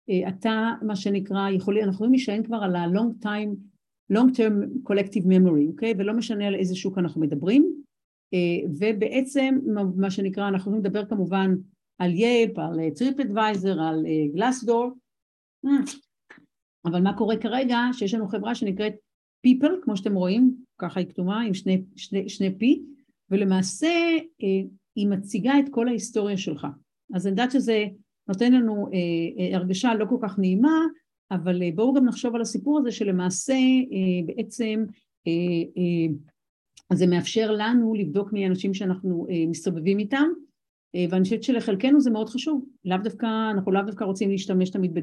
אה, 0.10 0.30
אתה 0.30 0.72
מה 0.82 0.96
שנקרא, 0.96 1.50
יכול, 1.50 1.78
אנחנו 1.78 1.92
יכולים 1.94 2.12
להישען 2.12 2.44
כבר 2.44 2.58
על 2.58 2.76
ה-long 2.76 3.26
time, 3.26 3.73
long 4.12 4.36
term 4.36 4.90
collective 4.90 5.26
memory, 5.26 5.68
אוקיי? 5.68 5.92
Okay? 5.92 5.96
ולא 5.98 6.14
משנה 6.14 6.48
על 6.48 6.56
איזה 6.56 6.76
שוק 6.76 6.98
אנחנו 6.98 7.22
מדברים, 7.22 7.74
אה, 8.34 8.70
ובעצם 8.80 9.60
מה 9.96 10.12
שנקרא, 10.12 10.48
אנחנו 10.48 10.60
יכולים 10.60 10.80
לדבר 10.80 11.06
כמובן 11.06 11.52
על 12.00 12.12
Yelp, 12.12 12.60
על 12.60 12.90
TripAdvisor, 12.96 13.82
על 13.82 14.06
Glassdoor, 14.34 14.92
אבל 16.86 17.02
מה 17.02 17.18
קורה 17.18 17.38
כרגע? 17.38 17.78
שיש 17.94 18.14
לנו 18.14 18.28
חברה 18.28 18.56
שנקראת 18.56 18.94
Peeple, 19.48 19.72
כמו 19.82 19.98
שאתם 19.98 20.14
רואים, 20.14 20.56
ככה 20.78 21.00
היא 21.00 21.08
כתומה 21.08 21.42
עם 21.42 21.54
שני, 21.54 21.84
שני, 21.96 22.30
שני 22.30 22.48
P, 22.48 22.64
ולמעשה 23.30 23.88
אה, 24.44 24.70
היא 24.96 25.08
מציגה 25.08 25.60
את 25.60 25.66
כל 25.72 25.88
ההיסטוריה 25.88 26.38
שלך. 26.38 26.68
אז 27.14 27.28
אני 27.28 27.32
יודעת 27.32 27.52
שזה 27.52 27.86
נותן 28.28 28.54
לנו 28.54 28.88
אה, 28.94 28.98
אה, 29.40 29.58
הרגשה 29.58 29.96
לא 29.96 30.06
כל 30.06 30.18
כך 30.22 30.40
נעימה, 30.40 30.80
אבל 31.34 31.62
אה, 31.62 31.70
בואו 31.76 31.94
גם 31.94 32.06
נחשוב 32.06 32.36
על 32.36 32.42
הסיפור 32.42 32.80
הזה 32.80 32.92
שלמעשה 32.92 33.54
אה, 33.54 34.26
בעצם 34.26 34.86
אה, 35.28 36.14
זה 36.94 37.08
מאפשר 37.08 37.52
לנו 37.52 37.94
לבדוק 37.94 38.34
מי 38.34 38.46
האנשים 38.46 38.74
שאנחנו 38.74 39.28
מסתובבים 39.48 40.00
איתם, 40.00 40.28
ואני 41.10 41.24
חושבת 41.24 41.44
שלחלקנו 41.44 42.02
זה 42.02 42.12
מאוד 42.12 42.30
חשוב, 42.30 42.66
לאו 42.86 42.98
דווקא, 43.04 43.52
אנחנו 43.52 43.72
לאו 43.72 43.82
דווקא 43.82 44.04
רוצים 44.04 44.30
להשתמש 44.30 44.70
תמיד 44.70 44.94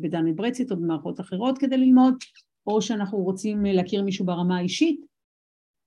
בדני 0.00 0.32
ברצית 0.32 0.72
או 0.72 0.76
במערכות 0.76 1.20
אחרות 1.20 1.58
כדי 1.58 1.76
ללמוד, 1.76 2.14
או 2.66 2.82
שאנחנו 2.82 3.18
רוצים 3.18 3.64
להכיר 3.64 4.02
מישהו 4.02 4.26
ברמה 4.26 4.56
האישית 4.56 5.00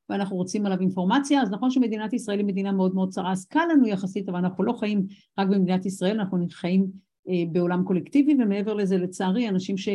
ואנחנו 0.10 0.36
רוצים 0.36 0.66
עליו 0.66 0.80
אינפורמציה, 0.80 1.42
אז 1.42 1.52
נכון 1.52 1.72
שמדינת 1.72 2.14
ישראל 2.14 2.38
היא 2.38 2.46
מדינה 2.46 2.72
מאוד 2.72 2.96
מאוד 2.96 3.10
צרה, 3.10 3.32
אז 3.32 3.46
קל 3.46 3.66
לנו 3.72 3.88
יחסית, 3.88 4.30
אבל 4.30 4.40
אנחנו 4.40 4.64
לא 4.64 4.74
חיים 4.74 5.06
רק 5.40 5.48
במדינת 5.48 5.86
ישראל, 5.86 6.20
אנחנו 6.20 6.46
חיים 6.52 6.88
בעולם 7.52 7.84
קולקטיבי, 7.84 8.36
ומעבר 8.40 8.74
לזה 8.74 8.98
לצערי, 8.98 9.50
אנשים 9.50 9.78
ש... 9.78 9.90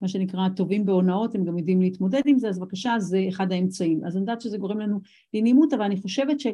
מה 0.00 0.08
שנקרא 0.08 0.48
טובים 0.56 0.86
בהונאות, 0.86 1.34
הם 1.34 1.44
גם 1.44 1.58
יודעים 1.58 1.80
להתמודד 1.80 2.22
עם 2.26 2.38
זה, 2.38 2.48
אז 2.48 2.58
בבקשה, 2.58 2.94
זה 2.98 3.24
אחד 3.28 3.52
האמצעים. 3.52 4.04
אז 4.04 4.16
אני 4.16 4.20
יודעת 4.20 4.40
שזה 4.40 4.58
גורם 4.58 4.80
לנו 4.80 5.00
לנעימות, 5.34 5.72
אבל 5.72 5.82
אני 5.82 5.96
חושבת 5.96 6.40
ש... 6.40 6.46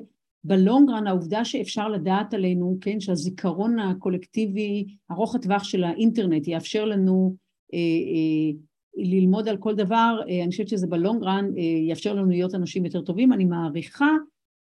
בלונגרן 0.45 1.07
העובדה 1.07 1.45
שאפשר 1.45 1.89
לדעת 1.89 2.35
עלינו, 2.35 2.79
כן, 2.81 3.01
שהזיכרון 3.01 3.79
הקולקטיבי 3.79 4.87
ארוך 5.11 5.35
הטווח 5.35 5.65
של 5.65 5.85
האינטרנט 5.85 6.49
יאפשר 6.49 6.85
לנו 6.85 7.37
אה, 7.75 7.79
אה, 7.79 8.59
ללמוד 8.97 9.49
על 9.49 9.57
כל 9.57 9.75
דבר, 9.75 10.21
אה, 10.29 10.43
אני 10.43 10.51
חושבת 10.51 10.69
שזה 10.69 10.87
בלונגרן 10.87 11.51
אה, 11.57 11.63
יאפשר 11.63 12.15
לנו 12.15 12.31
להיות 12.31 12.55
אנשים 12.55 12.85
יותר 12.85 13.03
טובים. 13.03 13.33
אני 13.33 13.45
מעריכה 13.45 14.11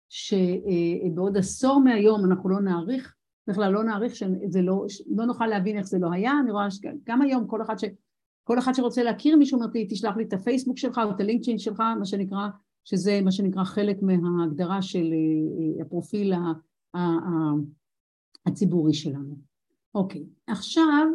שבעוד 0.08 1.36
עשור 1.36 1.80
מהיום 1.80 2.24
אנחנו 2.24 2.48
לא 2.48 2.60
נעריך, 2.60 3.15
בכלל 3.48 3.72
לא 3.72 3.84
נעריך 3.84 4.16
שזה 4.16 4.62
לא, 4.62 4.86
לא 5.16 5.24
נוכל 5.26 5.46
להבין 5.46 5.78
איך 5.78 5.86
זה 5.86 5.98
לא 5.98 6.12
היה, 6.12 6.32
אני 6.42 6.50
רואה 6.50 6.70
שגם 6.70 7.22
היום 7.22 7.46
כל 7.46 7.62
אחד, 7.62 7.78
ש, 7.78 7.84
כל 8.44 8.58
אחד 8.58 8.72
שרוצה 8.72 9.02
להכיר 9.02 9.36
מישהו 9.36 9.58
אומר 9.58 9.72
לי, 9.74 9.86
תשלח 9.90 10.16
לי 10.16 10.24
את 10.24 10.32
הפייסבוק 10.32 10.78
שלך 10.78 11.00
או 11.04 11.10
את 11.10 11.20
הלינקדאין 11.20 11.58
שלך, 11.58 11.80
מה 11.98 12.04
שנקרא, 12.04 12.48
שזה 12.84 13.20
מה 13.24 13.32
שנקרא 13.32 13.64
חלק 13.64 13.96
מההגדרה 14.02 14.82
של 14.82 15.14
הפרופיל 15.80 16.32
הציבורי 18.46 18.94
שלנו. 18.94 19.36
אוקיי, 19.94 20.24
עכשיו 20.46 21.06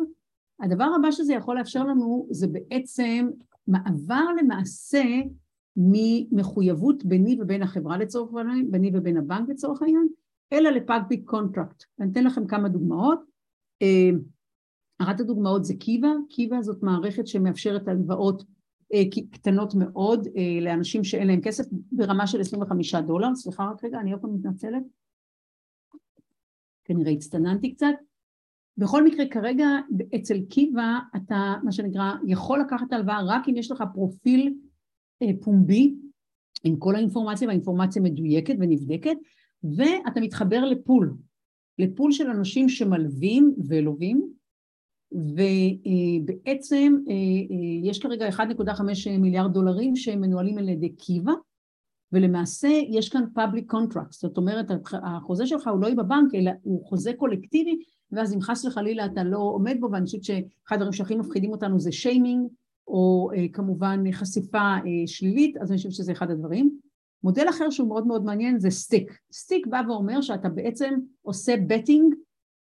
הדבר 0.59 0.87
הבא 0.99 1.11
שזה 1.11 1.33
יכול 1.33 1.57
לאפשר 1.57 1.83
לנו 1.83 2.27
זה 2.31 2.47
בעצם 2.47 3.29
מעבר 3.67 4.25
למעשה 4.39 5.03
ממחויבות 5.77 7.05
ביני 7.05 7.37
ובין 7.41 7.63
החברה 7.63 7.97
לצורך 7.97 8.33
העניין, 8.35 8.71
ביני 8.71 8.91
ובין 8.93 9.17
הבנק 9.17 9.49
לצורך 9.49 9.81
העניין, 9.81 10.07
אלא 10.53 10.69
ל 10.69 10.77
public 10.77 11.21
contract. 11.25 11.83
אני 11.99 12.11
אתן 12.11 12.23
לכם 12.23 12.47
כמה 12.47 12.69
דוגמאות. 12.69 13.19
אה, 13.81 14.09
אחת 14.99 15.19
הדוגמאות 15.19 15.65
זה 15.65 15.73
Kiva, 15.79 16.11
Kiva 16.29 16.61
זאת 16.61 16.83
מערכת 16.83 17.27
שמאפשרת 17.27 17.87
הלוואות 17.87 18.43
אה, 18.93 19.03
קטנות 19.31 19.73
מאוד 19.75 20.27
אה, 20.37 20.61
לאנשים 20.61 21.03
שאין 21.03 21.27
להם 21.27 21.41
כסף 21.41 21.63
ברמה 21.91 22.27
של 22.27 22.41
25 22.41 22.95
דולר, 22.95 23.35
סליחה 23.35 23.63
רק 23.63 23.83
רגע, 23.83 23.99
אני 23.99 24.11
עוד 24.11 24.21
פעם 24.21 24.35
מתנצלת, 24.35 24.83
כנראה 26.85 27.11
הצטננתי 27.11 27.73
קצת. 27.73 27.93
בכל 28.77 29.03
מקרה 29.03 29.25
כרגע 29.31 29.67
אצל 30.15 30.41
Kiva 30.49 30.99
אתה 31.15 31.55
מה 31.63 31.71
שנקרא 31.71 32.11
יכול 32.27 32.59
לקחת 32.59 32.93
הלוואה 32.93 33.19
רק 33.25 33.49
אם 33.49 33.55
יש 33.57 33.71
לך 33.71 33.83
פרופיל 33.93 34.53
פומבי 35.41 35.95
עם 36.63 36.75
כל 36.75 36.95
האינפורמציה 36.95 37.47
והאינפורמציה 37.47 38.01
מדויקת 38.01 38.55
ונבדקת 38.59 39.17
ואתה 39.63 40.21
מתחבר 40.21 40.65
לפול, 40.65 41.17
לפול 41.79 42.11
של 42.11 42.27
אנשים 42.27 42.69
שמלווים 42.69 43.55
ולווים 43.67 44.31
ובעצם 45.11 46.95
אה, 47.09 47.13
אה, 47.13 47.89
יש 47.89 47.99
כרגע 47.99 48.29
1.5 48.29 48.39
מיליארד 49.19 49.53
דולרים 49.53 49.95
שהם 49.95 50.21
מנוהלים 50.21 50.57
על 50.57 50.69
ידי 50.69 50.89
קיבה 50.89 51.33
ולמעשה 52.11 52.67
יש 52.89 53.09
כאן 53.09 53.23
public 53.37 53.73
contracts, 53.73 54.11
זאת 54.19 54.37
אומרת 54.37 54.65
החוזה 55.03 55.47
שלך 55.47 55.67
הוא 55.67 55.81
לא 55.81 55.87
יהיה 55.87 55.95
בבנק 55.95 56.35
אלא 56.35 56.51
הוא 56.61 56.85
חוזה 56.85 57.13
קולקטיבי 57.13 57.79
ואז 58.11 58.33
אם 58.33 58.41
חס 58.41 58.65
וחלילה 58.65 59.05
אתה 59.05 59.23
לא 59.23 59.37
עומד 59.37 59.77
בו 59.79 59.91
ואני 59.91 60.05
חושבת 60.05 60.23
שאחד 60.23 60.75
הדברים 60.75 60.93
שהכי 60.93 61.15
מפחידים 61.15 61.51
אותנו 61.51 61.79
זה 61.79 61.91
שיימינג 61.91 62.47
או 62.87 63.29
אה, 63.35 63.45
כמובן 63.53 64.11
חשיפה 64.11 64.75
שלילית 65.05 65.57
אז 65.57 65.71
אני 65.71 65.77
חושבת 65.77 65.93
שזה 65.93 66.11
אחד 66.11 66.31
הדברים 66.31 66.79
מודל 67.23 67.49
אחר 67.49 67.69
שהוא 67.69 67.89
מאוד 67.89 68.07
מאוד 68.07 68.23
מעניין 68.23 68.59
זה 68.59 68.69
stickK. 68.69 69.11
stickK 69.33 69.67
בא 69.67 69.81
ואומר 69.87 70.21
שאתה 70.21 70.49
בעצם 70.49 70.93
עושה 71.21 71.55
betting 71.67 72.13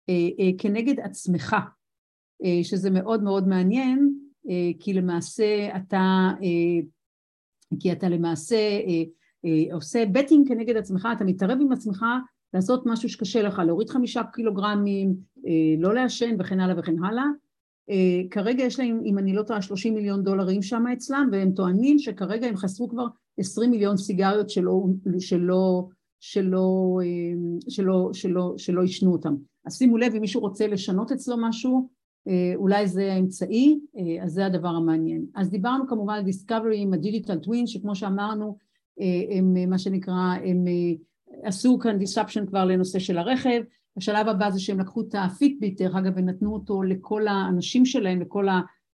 אה, 0.10 0.14
אה, 0.40 0.50
כנגד 0.58 1.00
עצמך, 1.00 1.56
אה, 2.44 2.64
שזה 2.64 2.90
מאוד 2.90 3.24
מאוד 3.24 3.48
מעניין, 3.48 4.14
אה, 4.50 4.72
כי 4.80 4.94
למעשה 4.94 5.78
אתה, 5.78 6.30
אה, 6.44 6.88
כי 7.80 7.92
אתה 7.92 8.10
למעשה 8.10 8.56
אה, 8.56 9.04
אה, 9.46 9.76
עושה 9.76 10.06
betting 10.12 10.48
כנגד 10.48 10.78
עצמך, 10.78 11.08
אתה 11.18 11.24
מתערב 11.24 11.58
עם 11.62 11.72
עצמך 11.72 12.06
לעשות 12.54 12.84
משהו 12.86 13.10
שקשה 13.10 13.42
לך, 13.42 13.60
להוריד 13.66 13.90
חמישה 13.90 14.22
קילוגרמים, 14.34 15.16
אה, 15.48 15.82
לא 15.82 15.94
לעשן 15.94 16.36
וכן 16.40 16.60
הלאה 16.60 16.80
וכן 16.80 17.04
הלאה. 17.04 17.26
Uh, 17.92 18.30
כרגע 18.32 18.64
יש 18.64 18.80
להם, 18.80 19.02
אם 19.06 19.18
אני 19.18 19.34
לא 19.34 19.44
טועה, 19.44 19.62
30 19.62 19.94
מיליון 19.94 20.24
דולרים 20.24 20.62
שם 20.62 20.88
אצלם, 20.88 21.30
והם 21.32 21.52
טוענים 21.52 22.00
שכרגע 22.00 22.48
הם 22.48 22.56
חסרו 22.56 22.90
כבר 22.90 23.06
20 23.38 23.72
מיליון 23.72 23.98
סיגריות 23.98 24.50
שלא, 24.50 24.84
שלא, 25.20 25.88
שלא, 26.20 27.00
אה, 27.04 27.60
שלא, 27.70 28.10
שלא, 28.14 28.54
שלא 28.58 28.82
עישנו 28.82 29.12
אותם. 29.12 29.36
אז 29.66 29.78
שימו 29.78 29.98
לב, 29.98 30.16
אם 30.16 30.22
מישהו 30.22 30.42
רוצה 30.42 30.68
לשנות 30.68 31.12
אצלו 31.12 31.36
משהו, 31.40 31.90
אה, 32.28 32.54
אולי 32.56 32.88
זה 32.88 33.14
האמצעי, 33.14 33.80
אה, 33.98 34.24
אז 34.24 34.32
זה 34.32 34.46
הדבר 34.46 34.68
המעניין. 34.68 35.26
אז 35.36 35.50
דיברנו 35.50 35.88
כמובן 35.88 36.14
על 36.14 36.24
דיסקאברי 36.24 36.82
עם 36.82 36.94
הדיגיטל 36.94 37.40
טווין, 37.40 37.68
שכמו 37.68 37.96
שאמרנו, 37.96 38.58
הם 39.38 39.70
מה 39.70 39.78
שנקרא, 39.78 40.36
הם 40.46 40.66
עשו 41.44 41.80
כאן 41.80 41.98
disruption 42.00 42.48
כבר 42.48 42.66
לנושא 42.66 43.00
של 43.00 43.18
הרכב, 43.18 43.62
השלב 43.98 44.28
הבא 44.28 44.50
זה 44.50 44.60
שהם 44.60 44.80
לקחו 44.80 45.02
את 45.02 45.16
ה 45.18 45.26
Fitbit, 45.26 45.82
דרך 45.82 45.96
אגב, 45.96 46.14
ונתנו 46.16 46.54
אותו 46.54 46.84
לכל 46.84 47.28
האנשים 47.28 47.86
שלהם, 47.86 48.22
לכל 48.22 48.48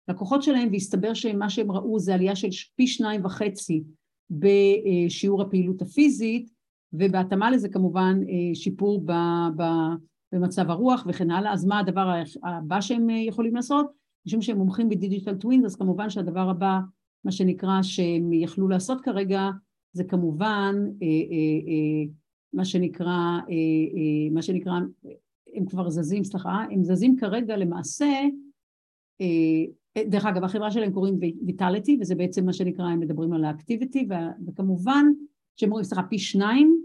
הלקוחות 0.09 0.43
שלהם, 0.43 0.69
והסתבר 0.73 1.15
שמה 1.15 1.51
שהם 1.51 1.73
ראו 1.73 1.99
זה 1.99 2.15
עלייה 2.15 2.37
של 2.37 2.49
פי 2.77 2.87
שניים 2.87 3.25
וחצי 3.25 3.83
בשיעור 4.31 5.43
הפעילות 5.43 5.83
הפיזית, 5.83 6.51
ובהתאמה 6.93 7.51
לזה 7.51 7.69
כמובן 7.69 8.21
אה, 8.29 8.55
שיפור 8.55 9.05
במצב 10.33 10.71
הרוח 10.71 11.05
וכן 11.09 11.31
הלאה. 11.31 11.53
אז 11.53 11.65
מה 11.65 11.79
הדבר 11.79 12.13
הבא 12.43 12.81
שהם 12.81 13.11
אה, 13.11 13.17
יכולים 13.17 13.55
לעשות? 13.55 13.87
משום 14.27 14.43
שהם 14.43 14.57
מומחים 14.57 14.89
ב 14.89 14.94
digital 14.95 15.35
twins, 15.35 15.65
אז 15.65 15.77
כמובן 15.77 16.11
שהדבר 16.11 16.51
הבא, 16.51 16.79
מה 17.25 17.33
שנקרא, 17.33 17.83
שהם 17.83 18.33
יכלו 18.33 18.69
לעשות 18.69 19.01
כרגע, 19.01 19.51
זה 19.93 20.05
כמובן 20.05 20.75
אה, 21.03 22.13
מה 22.53 22.65
שנקרא, 22.65 23.39
מה 24.31 24.43
שנקרא, 24.43 24.73
הם 25.55 25.67
כבר 25.67 25.91
זזים, 25.91 26.25
סליחה, 26.25 26.65
הם 26.71 26.85
זזים 26.85 27.17
כרגע 27.17 27.57
למעשה 27.57 28.21
דרך 29.99 30.27
אגב, 30.27 30.45
החברה 30.45 30.71
שלהם 30.71 30.93
קוראים 30.93 31.19
ויטליטי, 31.47 31.99
וזה 32.01 32.15
בעצם 32.15 32.47
מה 32.47 32.53
שנקרא, 32.53 32.85
הם 32.85 33.01
מדברים 33.01 33.33
על 33.33 33.45
האקטיביטי, 33.45 34.09
וכמובן 34.47 35.07
שהם 35.57 35.71
רואים, 35.71 35.85
סליחה, 35.85 36.03
פי 36.03 36.19
שניים, 36.19 36.81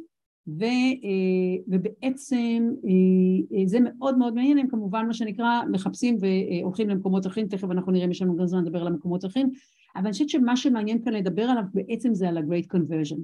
ו, 0.48 0.64
אה, 0.64 1.64
ובעצם 1.68 2.70
אה, 2.86 3.68
זה 3.68 3.78
מאוד 3.80 4.18
מאוד 4.18 4.34
מעניין, 4.34 4.58
הם 4.58 4.68
כמובן 4.68 5.08
מה 5.08 5.14
שנקרא 5.14 5.62
מחפשים 5.72 6.18
והולכים 6.20 6.90
למקומות 6.90 7.28
אחרים, 7.28 7.48
תכף 7.48 7.72
אנחנו 7.72 7.92
נראה 7.92 8.06
אם 8.06 8.12
יש 8.12 8.22
לנו 8.22 8.36
גם 8.36 8.48
זמן 8.48 8.64
לדבר 8.64 8.82
על 8.82 8.88
המקומות 8.88 9.24
האחרים, 9.24 9.50
אבל 9.96 10.04
אני 10.04 10.12
חושבת 10.12 10.30
שמה 10.30 10.58
שמעניין 10.58 11.04
כאן 11.04 11.14
לדבר 11.14 11.44
עליו 11.44 11.64
בעצם 11.74 12.14
זה 12.14 12.30
על 12.30 12.38
ה-Great 12.38 12.76
Conversion. 12.76 13.20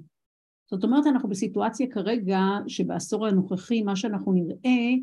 זאת 0.72 0.84
אומרת, 0.84 1.08
אנחנו 1.08 1.30
בסיטואציה 1.30 1.88
כרגע 1.92 2.40
שבעשור 2.68 3.28
הנוכחי 3.28 3.84
מה 3.84 3.96
שאנחנו 3.96 4.34
נראה 4.34 4.96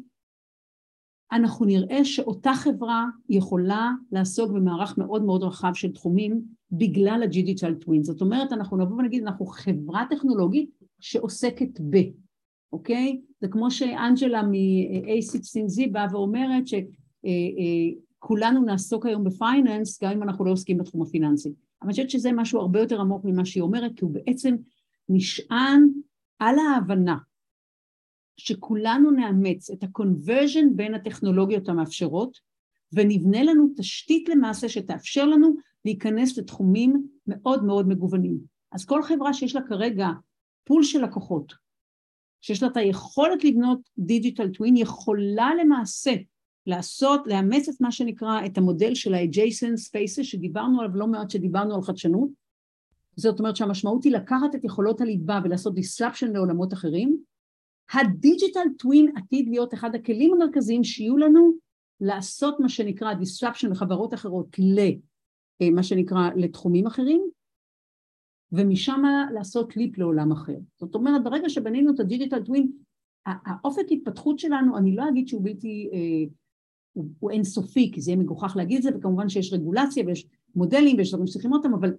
אנחנו 1.33 1.67
נראה 1.67 2.05
שאותה 2.05 2.53
חברה 2.55 3.07
יכולה 3.29 3.91
לעסוק 4.13 4.53
במערך 4.53 4.99
מאוד 4.99 5.25
מאוד 5.25 5.43
רחב 5.43 5.71
של 5.75 5.93
תחומים 5.93 6.43
בגלל 6.73 7.21
הדיגיטל 7.25 7.75
טווין. 7.75 8.03
זאת 8.03 8.21
אומרת, 8.21 8.53
אנחנו 8.53 8.77
נבוא 8.77 8.97
ונגיד, 8.97 9.23
אנחנו 9.23 9.47
חברה 9.47 10.05
טכנולוגית 10.11 10.71
שעוסקת 11.01 11.81
ב, 11.91 11.97
אוקיי? 12.73 13.21
זה 13.41 13.49
כמו 13.49 13.71
שאנג'לה 13.71 14.43
מ-A16Z 14.43 15.91
באה 15.93 16.07
ואומרת 16.13 16.65
שכולנו 16.67 18.57
אה, 18.59 18.63
אה, 18.63 18.73
נעסוק 18.73 19.07
היום 19.07 19.25
בפייננס, 19.25 20.03
גם 20.03 20.11
אם 20.11 20.23
אנחנו 20.23 20.45
לא 20.45 20.51
עוסקים 20.51 20.79
בתחום 20.79 21.03
הפיננסי. 21.03 21.49
אבל 21.49 21.89
אני 21.89 21.91
חושבת 21.91 22.11
שזה 22.11 22.33
משהו 22.33 22.61
הרבה 22.61 22.81
יותר 22.81 23.01
עמוק 23.01 23.25
ממה 23.25 23.45
שהיא 23.45 23.63
אומרת, 23.63 23.93
כי 23.97 24.05
הוא 24.05 24.13
בעצם 24.15 24.55
נשען 25.09 25.89
על 26.39 26.55
ההבנה 26.59 27.17
שכולנו 28.37 29.11
נאמץ 29.11 29.71
את 29.71 29.83
ה- 29.83 29.95
convergence 29.95 30.65
בין 30.75 30.95
הטכנולוגיות 30.95 31.69
המאפשרות 31.69 32.39
ונבנה 32.93 33.43
לנו 33.43 33.69
תשתית 33.77 34.29
למעשה 34.29 34.69
שתאפשר 34.69 35.27
לנו 35.27 35.57
להיכנס 35.85 36.39
לתחומים 36.39 37.07
מאוד 37.27 37.65
מאוד 37.65 37.89
מגוונים. 37.89 38.39
אז 38.73 38.85
כל 38.85 39.03
חברה 39.03 39.35
שיש 39.35 39.55
לה 39.55 39.63
כרגע 39.63 40.09
pool 40.65 40.83
של 40.83 41.05
לקוחות, 41.05 41.53
שיש 42.41 42.63
לה 42.63 42.69
את 42.69 42.77
היכולת 42.77 43.45
לבנות 43.45 43.81
digital 43.99 44.49
twin, 44.49 44.77
יכולה 44.77 45.51
למעשה 45.61 46.15
לעשות, 46.67 47.27
לאמץ 47.27 47.69
את 47.69 47.81
מה 47.81 47.93
שנקרא, 47.93 48.47
את 48.47 48.59
המודל 48.59 48.95
של 48.95 49.15
ה-adjacent 49.15 49.79
spaces 49.89 50.25
שדיברנו 50.25 50.81
עליו 50.81 50.97
לא 50.97 51.07
מעט 51.07 51.31
שדיברנו 51.31 51.75
על 51.75 51.83
חדשנות, 51.83 52.29
זאת 53.17 53.39
אומרת 53.39 53.57
שהמשמעות 53.57 54.05
היא 54.05 54.13
לקחת 54.13 54.55
את 54.55 54.65
יכולות 54.65 55.01
הליבה 55.01 55.41
ולעשות 55.45 55.75
disruption 55.79 56.27
לעולמות 56.27 56.73
אחרים, 56.73 57.17
ה 57.95 58.04
digital 58.04 58.69
twin 58.79 59.17
עתיד 59.17 59.49
להיות 59.49 59.75
אחד 59.75 59.95
הכלים 59.95 60.35
המרכזיים 60.35 60.85
שיהיו 60.85 61.17
לנו 61.17 61.53
לעשות 62.01 62.61
מה 62.61 62.69
שנקרא 62.69 63.13
disruption 63.13 63.69
לחברות 63.71 64.15
אחרות 64.15 64.57
למה 64.59 65.79
אה, 65.79 65.83
שנקרא 65.83 66.31
לתחומים 66.37 66.87
אחרים 66.87 67.29
ומשם 68.53 69.03
לעשות 69.35 69.77
leap 69.77 69.99
לעולם 69.99 70.33
אחר. 70.33 70.57
זאת 70.81 70.95
אומרת 70.95 71.25
ברגע 71.25 71.49
שבנינו 71.49 71.95
את 71.95 72.01
ה 72.01 72.06
digital 72.06 72.45
twin 72.45 72.73
האופק 73.27 73.85
התפתחות 73.91 74.39
שלנו 74.39 74.79
אני 74.79 74.97
לא 74.97 75.09
אגיד 75.09 75.29
שהוא 75.29 75.45
בלתי 75.45 75.91
אה, 75.93 76.33
הוא, 76.93 77.07
הוא 77.19 77.31
אינסופי 77.31 77.91
כי 77.95 78.01
זה 78.01 78.11
יהיה 78.11 78.21
מגוחך 78.21 78.57
להגיד 78.57 78.77
את 78.77 78.83
זה 78.83 78.91
וכמובן 78.95 79.29
שיש 79.29 79.53
רגולציה 79.53 80.05
ויש 80.07 80.27
מודלים 80.55 80.97
ויש 80.97 81.11
דברים 81.11 81.27
שצריכים 81.27 81.53
אותם 81.53 81.75
אבל 81.75 81.95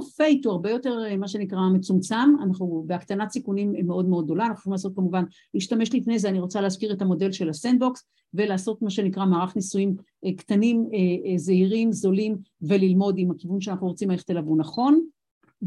fate 0.00 0.40
הוא 0.44 0.52
הרבה 0.52 0.70
יותר 0.70 1.16
מה 1.18 1.28
שנקרא 1.28 1.60
מצומצם, 1.74 2.30
אנחנו 2.42 2.84
בהקטנת 2.86 3.30
סיכונים 3.30 3.74
מאוד 3.86 4.08
מאוד 4.08 4.24
גדולה, 4.24 4.46
אנחנו 4.46 4.60
יכולים 4.60 4.72
לעשות 4.72 4.94
כמובן, 4.94 5.24
להשתמש 5.54 5.94
לפני 5.94 6.18
זה, 6.18 6.28
אני 6.28 6.40
רוצה 6.40 6.60
להזכיר 6.60 6.92
את 6.92 7.02
המודל 7.02 7.32
של 7.32 7.48
הסנדבוקס 7.48 8.04
ולעשות 8.34 8.82
מה 8.82 8.90
שנקרא 8.90 9.26
מערך 9.26 9.56
ניסויים 9.56 9.96
אה, 10.24 10.30
קטנים, 10.36 10.88
אה, 10.92 11.30
אה, 11.30 11.38
זהירים, 11.38 11.92
זולים 11.92 12.36
וללמוד 12.62 13.14
עם 13.18 13.30
הכיוון 13.30 13.60
שאנחנו 13.60 13.86
רוצים 13.86 14.10
ללכת 14.10 14.30
אליו 14.30 14.44
הוא 14.44 14.58
נכון, 14.58 15.00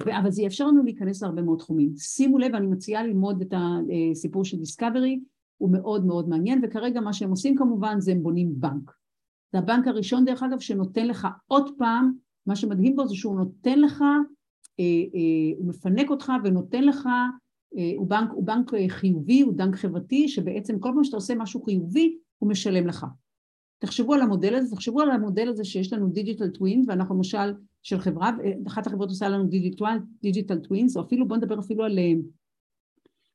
אבל 0.05 0.31
זה 0.31 0.41
יאפשר 0.41 0.67
לנו 0.67 0.83
להיכנס 0.83 1.23
להרבה 1.23 1.41
מאוד 1.41 1.59
תחומים. 1.59 1.93
שימו 1.97 2.37
לב, 2.37 2.55
אני 2.55 2.67
מציעה 2.67 3.03
ללמוד 3.03 3.41
את 3.41 3.53
הסיפור 3.53 4.45
של 4.45 4.57
דיסקאברי, 4.57 5.19
הוא 5.57 5.71
מאוד 5.71 6.05
מאוד 6.05 6.29
מעניין 6.29 6.61
וכרגע 6.63 7.01
מה 7.01 7.13
שהם 7.13 7.29
עושים 7.29 7.55
כמובן 7.55 7.99
זה 7.99 8.11
הם 8.11 8.23
בונים 8.23 8.53
בנק. 8.53 8.91
זה 9.51 9.59
הבנק 9.59 9.87
הראשון 9.87 10.25
דרך 10.25 10.43
אגב 10.43 10.59
שנותן 10.59 11.07
לך 11.07 11.27
עוד 11.47 11.69
פעם 11.77 12.11
מה 12.49 12.55
שמדהים 12.55 12.95
בו 12.95 13.07
זה 13.07 13.15
שהוא 13.15 13.35
נותן 13.35 13.79
לך 13.79 14.03
הוא 15.57 15.67
מפנק 15.67 16.09
אותך 16.09 16.31
ונותן 16.43 16.83
לך, 16.83 17.09
הוא 17.97 18.07
בנק, 18.07 18.29
הוא 18.31 18.45
בנק 18.45 18.71
חיובי, 18.87 19.41
הוא 19.41 19.53
בנק 19.53 19.75
חברתי, 19.75 20.27
שבעצם 20.27 20.79
כל 20.79 20.89
פעם 20.93 21.03
שאתה 21.03 21.17
עושה 21.17 21.35
משהו 21.35 21.63
חיובי, 21.63 22.17
הוא 22.37 22.49
משלם 22.49 22.87
לך. 22.87 23.05
תחשבו 23.79 24.13
על 24.13 24.21
המודל 24.21 24.55
הזה, 24.55 24.75
תחשבו 24.75 25.01
על 25.01 25.11
המודל 25.11 25.49
הזה 25.49 25.63
שיש 25.63 25.93
לנו 25.93 26.07
digital 26.07 26.49
twin, 26.49 26.83
ואנחנו 26.87 27.15
למשל 27.15 27.53
של 27.83 27.99
חברה, 27.99 28.31
אחת 28.67 28.87
החברות 28.87 29.09
עושה 29.09 29.29
לנו 29.29 29.45
digital 30.21 30.59
twins, 30.59 30.97
או 30.97 31.01
אפילו, 31.01 31.27
בואו 31.27 31.39
נדבר 31.39 31.59
אפילו 31.59 31.83
על, 31.83 31.99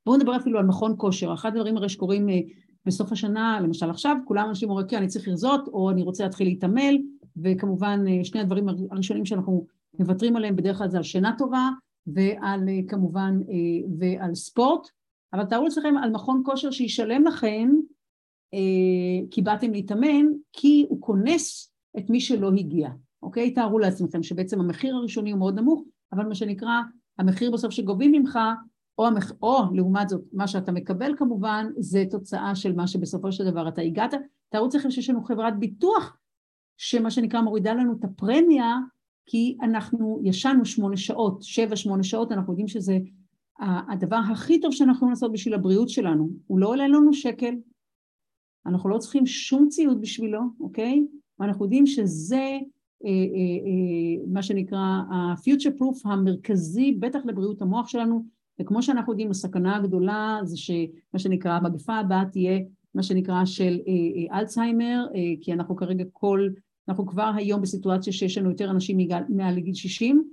בואו 0.07 0.17
נדבר 0.17 0.37
אפילו 0.37 0.59
על 0.59 0.67
מכון 0.67 0.95
כושר, 0.97 1.35
אחד 1.35 1.49
הדברים 1.49 1.77
הרי 1.77 1.89
שקורים 1.89 2.27
בסוף 2.87 3.13
השנה, 3.13 3.61
למשל 3.63 3.91
עכשיו, 3.91 4.17
כולם 4.25 4.49
אנשים 4.49 4.71
אומרים, 4.71 4.87
כן, 4.87 4.97
אני 4.97 5.07
צריך 5.07 5.29
לרזות, 5.29 5.69
או 5.69 5.91
אני 5.91 6.03
רוצה 6.03 6.25
להתחיל 6.25 6.47
להתעמל, 6.47 6.99
וכמובן 7.43 8.05
שני 8.25 8.41
הדברים 8.41 8.67
הראשונים 8.91 9.25
שאנחנו 9.25 9.67
מוותרים 9.99 10.37
עליהם 10.37 10.57
בדרך 10.57 10.79
כלל 10.79 10.89
זה 10.89 10.97
על 10.97 11.03
שינה 11.03 11.35
טובה, 11.39 11.69
ועל 12.07 12.69
כמובן, 12.89 13.41
ועל 13.99 14.35
ספורט, 14.35 14.89
אבל 15.33 15.45
תארו 15.45 15.65
לעצמכם 15.65 15.97
על 16.03 16.11
מכון 16.11 16.43
כושר 16.45 16.71
שישלם 16.71 17.25
לכם 17.25 17.71
כי 19.31 19.43
באתם 19.43 19.73
להתאמן, 19.73 20.27
כי 20.53 20.87
הוא 20.89 21.01
כונס 21.01 21.73
את 21.99 22.11
מי 22.11 22.21
שלא 22.21 22.51
הגיע, 22.59 22.89
אוקיי? 23.23 23.55
תארו 23.55 23.79
לעצמכם 23.79 24.23
שבעצם 24.23 24.61
המחיר 24.61 24.97
הראשוני 24.97 25.31
הוא 25.31 25.39
מאוד 25.39 25.59
נמוך, 25.59 25.85
אבל 26.13 26.27
מה 26.27 26.35
שנקרא, 26.35 26.81
המחיר 27.19 27.51
בסוף 27.51 27.71
שגובים 27.71 28.13
ממך, 28.13 28.39
או, 28.99 29.07
המח... 29.07 29.33
או 29.43 29.63
לעומת 29.75 30.09
זאת, 30.09 30.25
מה 30.33 30.49
שאתה 30.49 30.73
מקבל 30.73 31.15
כמובן, 31.17 31.67
זה 31.79 32.05
תוצאה 32.11 32.55
של 32.55 32.73
מה 32.73 32.87
שבסופו 32.87 33.33
של 33.33 33.51
דבר 33.51 33.69
אתה 33.69 33.83
הגעת. 33.83 34.15
תארו 34.49 34.65
לעצמכם 34.65 34.91
שיש 34.91 35.11
לנו 35.11 35.25
חברת 35.25 35.59
ביטוח, 35.59 36.17
שמה 36.77 37.11
שנקרא 37.11 37.41
מורידה 37.41 37.75
לנו 37.75 37.93
את 37.93 38.05
הפרמיה, 38.05 38.79
כי 39.27 39.57
אנחנו 39.63 40.21
ישנו 40.25 40.65
שמונה 40.65 40.97
שעות, 40.97 41.43
שבע, 41.43 41.77
שמונה 41.77 42.03
שעות, 42.03 42.33
אנחנו 42.33 42.53
יודעים 42.53 42.69
שזה 42.69 42.99
הדבר 43.61 44.21
הכי 44.33 44.61
טוב 44.61 44.73
שאנחנו 44.73 44.97
יכולים 44.97 45.11
לעשות 45.11 45.33
בשביל 45.33 45.55
הבריאות 45.55 45.89
שלנו. 45.89 46.31
הוא 46.47 46.59
לא 46.59 46.69
עולה 46.69 46.89
לנו 46.89 47.13
שקל, 47.13 47.55
אנחנו 48.67 48.89
לא 48.89 48.99
צריכים 48.99 49.27
שום 49.27 49.69
ציוד 49.69 50.01
בשבילו, 50.01 50.41
אוקיי? 50.61 51.07
ואנחנו 51.39 51.65
יודעים 51.65 51.87
שזה 51.87 52.59
אה, 53.05 53.11
אה, 53.11 53.67
אה, 53.67 54.27
מה 54.33 54.43
שנקרא 54.43 54.79
ה-future 55.11 55.81
proof 55.81 56.09
המרכזי, 56.11 56.93
בטח 56.93 57.21
לבריאות 57.25 57.63
המוח 57.63 57.89
שלנו, 57.89 58.25
וכמו 58.61 58.83
שאנחנו 58.83 59.13
יודעים, 59.13 59.31
הסכנה 59.31 59.77
הגדולה 59.77 60.39
זה 60.45 60.57
שמה 60.57 61.19
שנקרא 61.19 61.53
המגפה 61.53 61.95
הבאה 61.95 62.25
תהיה 62.33 62.61
מה 62.95 63.03
שנקרא 63.03 63.45
של 63.45 63.79
אלצהיימר, 64.33 65.07
כי 65.41 65.53
אנחנו 65.53 65.77
כרגע 65.77 66.05
כל, 66.13 66.49
אנחנו 66.89 67.07
כבר 67.07 67.31
היום 67.37 67.63
בסיטואציה 67.63 68.13
שיש 68.13 68.39
לנו 68.39 68.51
יותר 68.51 68.71
אנשים 68.71 68.99
מעל 69.29 69.55
לגיל 69.55 69.75
60, 69.75 70.29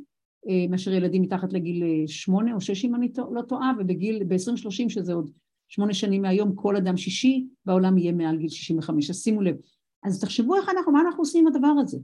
מאשר 0.69 0.93
ילדים 0.93 1.21
מתחת 1.21 1.53
לגיל 1.53 1.83
8 2.07 2.53
או 2.55 2.61
6 2.61 2.85
אם 2.85 2.95
אני 2.95 3.11
לא 3.31 3.41
טועה, 3.41 3.71
ובגיל, 3.79 4.23
ב-2030 4.23 4.89
שזה 4.89 5.13
עוד 5.13 5.31
שמונה 5.67 5.93
שנים 5.93 6.21
מהיום 6.21 6.55
כל 6.55 6.75
אדם 6.75 6.97
שישי 6.97 7.47
בעולם 7.65 7.97
יהיה 7.97 8.11
מעל 8.11 8.37
גיל 8.37 8.49
65, 8.49 9.09
אז 9.09 9.23
שימו 9.23 9.41
לב. 9.41 9.55
אז 10.03 10.19
תחשבו 10.19 10.55
איך 10.55 10.69
אנחנו, 10.69 10.91
מה 10.91 11.01
אנחנו 11.01 11.21
עושים 11.21 11.47
עם 11.47 11.55
הדבר 11.55 11.73
הזה. 11.81 11.97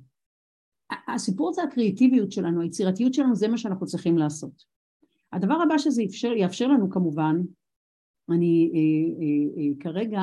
הסיפור 1.08 1.54
זה 1.54 1.64
הקריאטיביות 1.64 2.32
שלנו, 2.32 2.62
היצירתיות 2.62 3.14
שלנו, 3.14 3.36
זה 3.36 3.48
מה 3.48 3.58
שאנחנו 3.58 3.86
צריכים 3.86 4.18
לעשות. 4.18 4.64
הדבר 5.34 5.54
הבא 5.54 5.78
שזה 5.78 6.04
יאפשר, 6.04 6.32
יאפשר 6.32 6.68
לנו 6.68 6.90
כמובן, 6.90 7.42
אני 8.30 8.72
אה, 8.74 9.24
אה, 9.24 9.64
אה, 9.64 9.84
כרגע, 9.84 10.22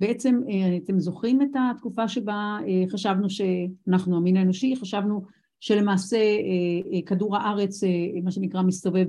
בעצם 0.00 0.40
אה, 0.48 0.76
אתם 0.76 1.00
זוכרים 1.00 1.42
את 1.42 1.48
התקופה 1.70 2.08
שבה 2.08 2.58
אה, 2.66 2.84
חשבנו 2.88 3.26
שאנחנו 3.30 4.16
המין 4.16 4.36
האנושי, 4.36 4.76
חשבנו 4.76 5.22
שלמעשה 5.60 6.16
אה, 6.16 7.02
כדור 7.06 7.36
הארץ, 7.36 7.80
מה 8.24 8.30
שנקרא 8.30 8.62
מסתובב 8.62 9.06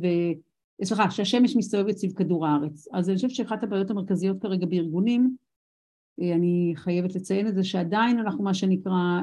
סליחה, 0.84 1.12
שהשמש 1.12 1.56
מסתובבת 1.56 1.98
סביב 1.98 2.12
כדור 2.12 2.48
הארץ. 2.48 2.88
אז 2.94 3.10
אני 3.10 3.16
חושבת 3.16 3.32
שאחת 3.32 3.64
הבעיות 3.64 3.92
המרכזיות 3.92 4.42
כרגע 4.42 4.66
בארגונים, 4.66 5.36
אני 6.20 6.74
חייבת 6.76 7.16
לציין 7.16 7.48
את 7.48 7.56
זה, 7.56 7.64
שעדיין 7.64 8.20
אנחנו 8.20 8.44
מה 8.44 8.54
שנקרא 8.54 9.22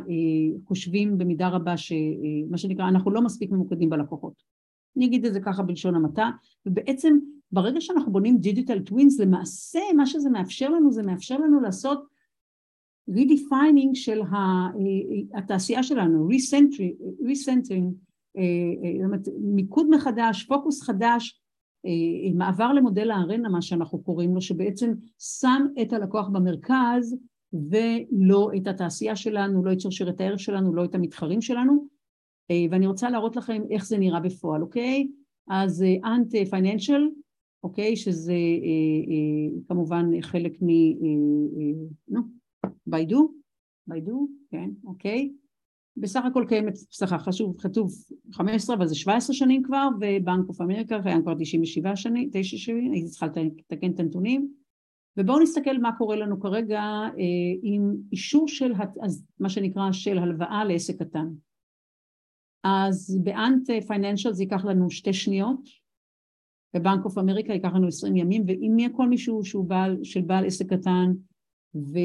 חושבים 0.66 1.18
במידה 1.18 1.48
רבה 1.48 1.76
שמה 1.76 2.56
שנקרא, 2.58 2.88
אנחנו 2.88 3.10
לא 3.10 3.22
מספיק 3.22 3.50
ממוקדים 3.50 3.90
בלקוחות. 3.90 4.32
אני 4.96 5.06
אגיד 5.06 5.26
את 5.26 5.32
זה 5.32 5.40
ככה 5.40 5.62
בלשון 5.62 5.94
המעטה, 5.94 6.30
ובעצם 6.66 7.18
ברגע 7.52 7.80
שאנחנו 7.80 8.12
בונים 8.12 8.38
digital 8.38 8.80
twins, 8.80 9.20
למעשה 9.20 9.80
מה 9.96 10.06
שזה 10.06 10.30
מאפשר 10.30 10.68
לנו, 10.68 10.92
זה 10.92 11.02
מאפשר 11.02 11.38
לנו 11.38 11.60
לעשות 11.60 12.04
redefining 13.08 13.94
של 13.94 14.20
התעשייה 15.34 15.82
שלנו, 15.82 16.28
recentering, 17.24 17.94
מיקוד 19.40 19.86
מחדש, 19.90 20.44
פוקוס 20.44 20.82
חדש, 20.82 21.40
אה, 21.86 22.34
מעבר 22.34 22.72
למודל 22.72 23.10
הארנה, 23.10 23.48
מה 23.48 23.62
שאנחנו 23.62 24.02
קוראים 24.02 24.34
לו, 24.34 24.40
שבעצם 24.40 24.92
שם 25.18 25.66
את 25.82 25.92
הלקוח 25.92 26.28
במרכז 26.28 27.16
ולא 27.52 28.50
את 28.56 28.66
התעשייה 28.66 29.16
שלנו, 29.16 29.64
לא 29.64 29.72
את 29.72 29.80
שרשרת 29.80 30.20
הערך 30.20 30.40
שלנו, 30.40 30.74
לא 30.74 30.84
את 30.84 30.94
המתחרים 30.94 31.40
שלנו, 31.40 31.86
אה, 32.50 32.64
ואני 32.70 32.86
רוצה 32.86 33.10
להראות 33.10 33.36
לכם 33.36 33.62
איך 33.70 33.86
זה 33.86 33.98
נראה 33.98 34.20
בפועל, 34.20 34.62
אוקיי? 34.62 35.08
אז 35.50 35.84
אנט 36.04 36.34
אה, 36.34 36.46
פייננשל, 36.46 37.08
אוקיי? 37.62 37.96
שזה 37.96 38.34
כמובן 39.68 40.20
חלק 40.20 40.52
מ... 40.62 40.66
נו, 42.08 42.20
ביידו, 42.86 43.32
ביידו, 43.86 44.28
כן, 44.50 44.70
אוקיי? 44.84 45.32
בסך 46.00 46.24
הכל 46.24 46.44
קיימת, 46.48 46.76
סליחה, 46.76 47.18
חשוב, 47.18 47.56
כתוב 47.60 47.90
15 48.32 48.76
אבל 48.76 48.86
זה 48.86 48.94
17 48.94 49.36
שנים 49.36 49.62
כבר 49.62 49.88
ובנק 50.00 50.48
אוף 50.48 50.60
אמריקה 50.60 51.02
קיים 51.02 51.22
כבר 51.22 51.34
97 51.38 51.96
שנים, 51.96 52.30
9 52.32 52.56
שנים, 52.56 52.92
הייתי 52.92 53.08
צריכה 53.08 53.26
לתקן 53.26 53.90
את 53.90 54.00
הנתונים. 54.00 54.52
ובואו 55.16 55.40
נסתכל 55.40 55.78
מה 55.78 55.90
קורה 55.98 56.16
לנו 56.16 56.40
כרגע 56.40 56.80
אה, 56.80 57.12
עם 57.62 57.94
אישור 58.12 58.48
של, 58.48 58.72
מה 59.40 59.48
שנקרא 59.48 59.92
של 59.92 60.18
הלוואה 60.18 60.64
לעסק 60.64 61.02
קטן. 61.02 61.28
אז 62.64 63.20
באנט 63.24 63.70
פייננשל 63.86 64.32
זה 64.32 64.42
ייקח 64.42 64.64
לנו 64.64 64.90
שתי 64.90 65.12
שניות 65.12 65.60
בבנק 66.74 67.04
אוף 67.04 67.18
אמריקה 67.18 67.52
ייקח 67.52 67.74
לנו 67.74 67.88
20 67.88 68.16
ימים 68.16 68.44
ואם 68.46 68.78
יהיה 68.78 68.90
כל 68.96 69.08
מישהו 69.08 69.44
שהוא 69.44 69.64
בעל, 69.64 69.98
של 70.04 70.20
בעל 70.20 70.46
עסק 70.46 70.66
קטן 70.72 71.12
ו... 71.74 71.98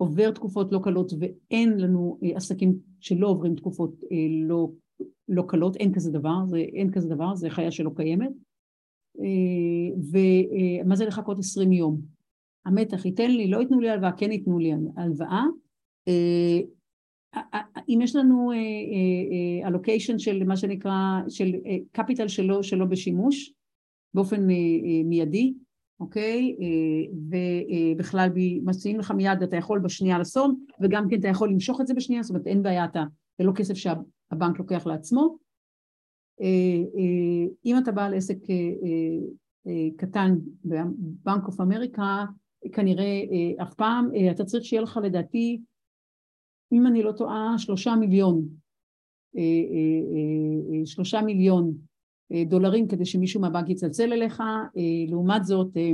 עובר 0.00 0.30
תקופות 0.30 0.72
לא 0.72 0.80
קלות 0.82 1.12
ואין 1.18 1.78
לנו 1.78 2.18
אה, 2.22 2.36
עסקים 2.36 2.78
שלא 3.00 3.28
עוברים 3.28 3.54
תקופות 3.54 4.04
אה, 4.12 4.46
לא, 4.46 4.70
לא 5.28 5.44
קלות, 5.48 5.76
אין 5.76 5.94
כזה 5.94 6.10
דבר, 6.10 6.46
זה, 6.46 6.58
אין 6.58 6.92
כזה 6.92 7.08
דבר, 7.08 7.34
זה 7.34 7.50
חיה 7.50 7.70
שלא 7.70 7.90
קיימת. 7.96 8.30
אה, 9.20 9.96
ומה 10.82 10.96
זה 10.96 11.04
לחכות 11.04 11.38
עשרים 11.38 11.72
יום? 11.72 12.00
המתח 12.66 13.04
ייתן 13.04 13.30
לי, 13.30 13.48
לא 13.48 13.58
ייתנו 13.58 13.80
לי 13.80 13.90
הלוואה, 13.90 14.12
כן 14.12 14.32
ייתנו 14.32 14.58
לי 14.58 14.72
הלוואה. 14.96 15.44
אם 17.88 17.98
יש 18.02 18.16
לנו 18.16 18.52
אלוקיישן 19.64 20.18
של 20.18 20.44
מה 20.44 20.56
שנקרא, 20.56 21.20
של 21.28 21.52
קפיטל 21.92 22.28
שלו, 22.28 22.62
שלו 22.62 22.88
בשימוש 22.88 23.52
באופן 24.14 24.46
מיידי, 25.04 25.54
אוקיי? 26.00 26.56
אה, 26.60 27.12
ובכלל 27.96 28.28
מציעים 28.64 28.98
לך 28.98 29.10
מיד, 29.10 29.42
אתה 29.42 29.56
יכול 29.56 29.78
בשנייה 29.78 30.18
לסום, 30.18 30.64
וגם 30.80 31.08
כן 31.08 31.20
אתה 31.20 31.28
יכול 31.28 31.50
למשוך 31.50 31.80
את 31.80 31.86
זה 31.86 31.94
בשנייה, 31.94 32.22
זאת 32.22 32.30
אומרת 32.30 32.46
אין 32.46 32.62
בעיה, 32.62 32.84
אתה, 32.84 33.04
זה 33.38 33.44
לא 33.44 33.52
כסף 33.52 33.74
שהבנק 33.74 34.58
לוקח 34.58 34.86
לעצמו. 34.86 35.36
אה, 36.40 36.46
אה, 36.96 37.46
אם 37.64 37.78
אתה 37.78 37.92
בעל 37.92 38.14
עסק 38.14 38.38
קטן 39.96 40.36
בבנק 40.64 41.46
אוף 41.46 41.60
אמריקה, 41.60 42.24
כנראה 42.72 43.22
אף 43.62 43.74
פעם, 43.74 44.10
אתה 44.30 44.44
צריך 44.44 44.64
שיהיה 44.64 44.82
לך 44.82 45.00
לדעתי, 45.02 45.60
אם 46.72 46.86
אני 46.86 47.02
לא 47.02 47.12
טועה, 47.12 47.54
שלושה 47.58 47.94
מיליון, 47.96 48.48
שלושה 50.84 51.22
מיליון 51.22 51.74
דולרים 52.46 52.88
כדי 52.88 53.04
שמישהו 53.04 53.40
מהבנק 53.40 53.68
יצלצל 53.68 54.12
אליך, 54.12 54.40
אה, 54.40 55.10
לעומת 55.10 55.44
זאת 55.44 55.76
אה, 55.76 55.90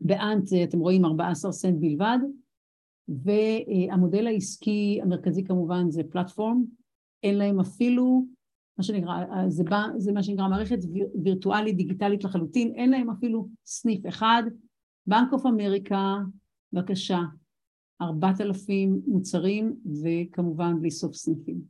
באנט 0.00 0.48
אתם 0.64 0.78
רואים 0.78 1.04
14 1.04 1.52
סנט 1.52 1.76
בלבד. 1.80 2.18
והמודל 3.08 4.26
העסקי 4.26 4.98
המרכזי 5.02 5.44
כמובן 5.44 5.90
זה 5.90 6.02
פלטפורם, 6.10 6.64
אין 7.22 7.38
להם 7.38 7.60
אפילו 7.60 8.26
מה 8.78 8.84
שנקרא, 8.84 9.14
זה, 9.48 9.64
בא, 9.64 9.82
זה 9.96 10.12
מה 10.12 10.22
שנקרא 10.22 10.48
מערכת 10.48 10.78
וירטואלית 11.24 11.76
דיגיטלית 11.76 12.24
לחלוטין, 12.24 12.72
אין 12.74 12.90
להם 12.90 13.10
אפילו 13.10 13.48
סניף 13.66 14.06
אחד, 14.08 14.42
בנק 15.06 15.32
אוף 15.32 15.46
אמריקה, 15.46 16.16
בבקשה, 16.72 17.20
4,000 18.02 19.02
מוצרים 19.06 19.76
וכמובן 20.02 20.80
בלי 20.80 20.90
סוף 20.90 21.14
סניפים. 21.14 21.60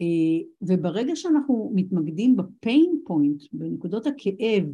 אה, 0.00 0.46
וברגע 0.62 1.16
שאנחנו 1.16 1.72
מתמקדים 1.74 2.36
ב 2.36 2.49
pain 2.49 3.00
point, 3.06 3.42
בנקודות 3.52 4.06
הכאב 4.06 4.64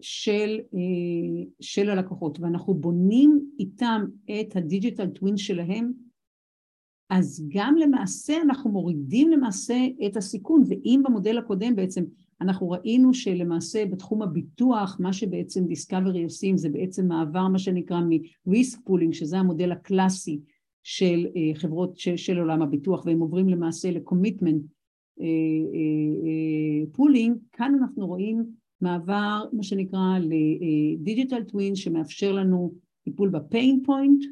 של, 0.00 0.60
אה, 0.74 1.44
של 1.60 1.90
הלקוחות, 1.90 2.40
ואנחנו 2.40 2.74
בונים 2.74 3.50
איתם 3.58 4.04
את 4.24 4.56
ה 4.56 4.62
digital 4.62 5.06
twin 5.06 5.36
שלהם, 5.36 5.92
אז 7.10 7.46
גם 7.48 7.76
למעשה 7.76 8.42
אנחנו 8.42 8.70
מורידים 8.70 9.30
למעשה 9.30 9.74
את 10.06 10.16
הסיכון, 10.16 10.62
ואם 10.68 11.02
במודל 11.04 11.38
הקודם 11.38 11.76
בעצם 11.76 12.04
אנחנו 12.42 12.70
ראינו 12.70 13.14
שלמעשה 13.14 13.86
בתחום 13.86 14.22
הביטוח, 14.22 14.96
מה 15.00 15.12
שבעצם 15.12 15.66
Discovery 15.66 16.24
עושים 16.24 16.56
זה 16.56 16.68
בעצם 16.68 17.06
מעבר 17.08 17.48
מה 17.48 17.58
שנקרא 17.58 18.00
מ-risk 18.00 18.78
pooling, 18.88 19.12
שזה 19.12 19.38
המודל 19.38 19.72
הקלאסי 19.72 20.40
של 20.82 21.26
אה, 21.36 21.54
חברות 21.54 21.96
של, 21.96 22.16
של 22.16 22.38
עולם 22.38 22.62
הביטוח, 22.62 23.06
והם 23.06 23.20
עוברים 23.20 23.48
למעשה 23.48 23.90
ל- 23.90 24.02
commitment 24.02 24.60
pooling, 26.92 27.36
כאן 27.52 27.74
אנחנו 27.80 28.06
רואים 28.06 28.44
מעבר 28.80 29.44
מה 29.52 29.62
שנקרא 29.62 30.18
ל 30.18 30.34
digital 30.34 31.42
twin 31.42 31.76
שמאפשר 31.76 32.32
לנו 32.32 32.72
טיפול 33.04 33.28
בפיין 33.28 33.82
פוינט 33.84 34.24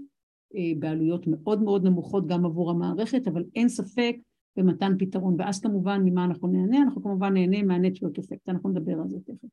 בעלויות 0.79 1.27
מאוד 1.27 1.63
מאוד 1.63 1.85
נמוכות 1.85 2.27
גם 2.27 2.45
עבור 2.45 2.71
המערכת, 2.71 3.29
אבל 3.29 3.45
אין 3.55 3.69
ספק 3.69 4.17
במתן 4.61 4.93
פתרון. 4.99 5.37
ואז 5.39 5.61
כמובן 5.61 6.01
ממה 6.05 6.25
אנחנו 6.25 6.49
נהנה? 6.49 6.83
אנחנו 6.83 7.03
כמובן 7.03 7.35
נהנה 7.35 7.63
מהנטוורק 7.63 8.19
אפקט, 8.19 8.49
אנחנו 8.49 8.71
נדבר 8.71 8.93
על 8.93 9.09
זה 9.09 9.19
תכף. 9.21 9.49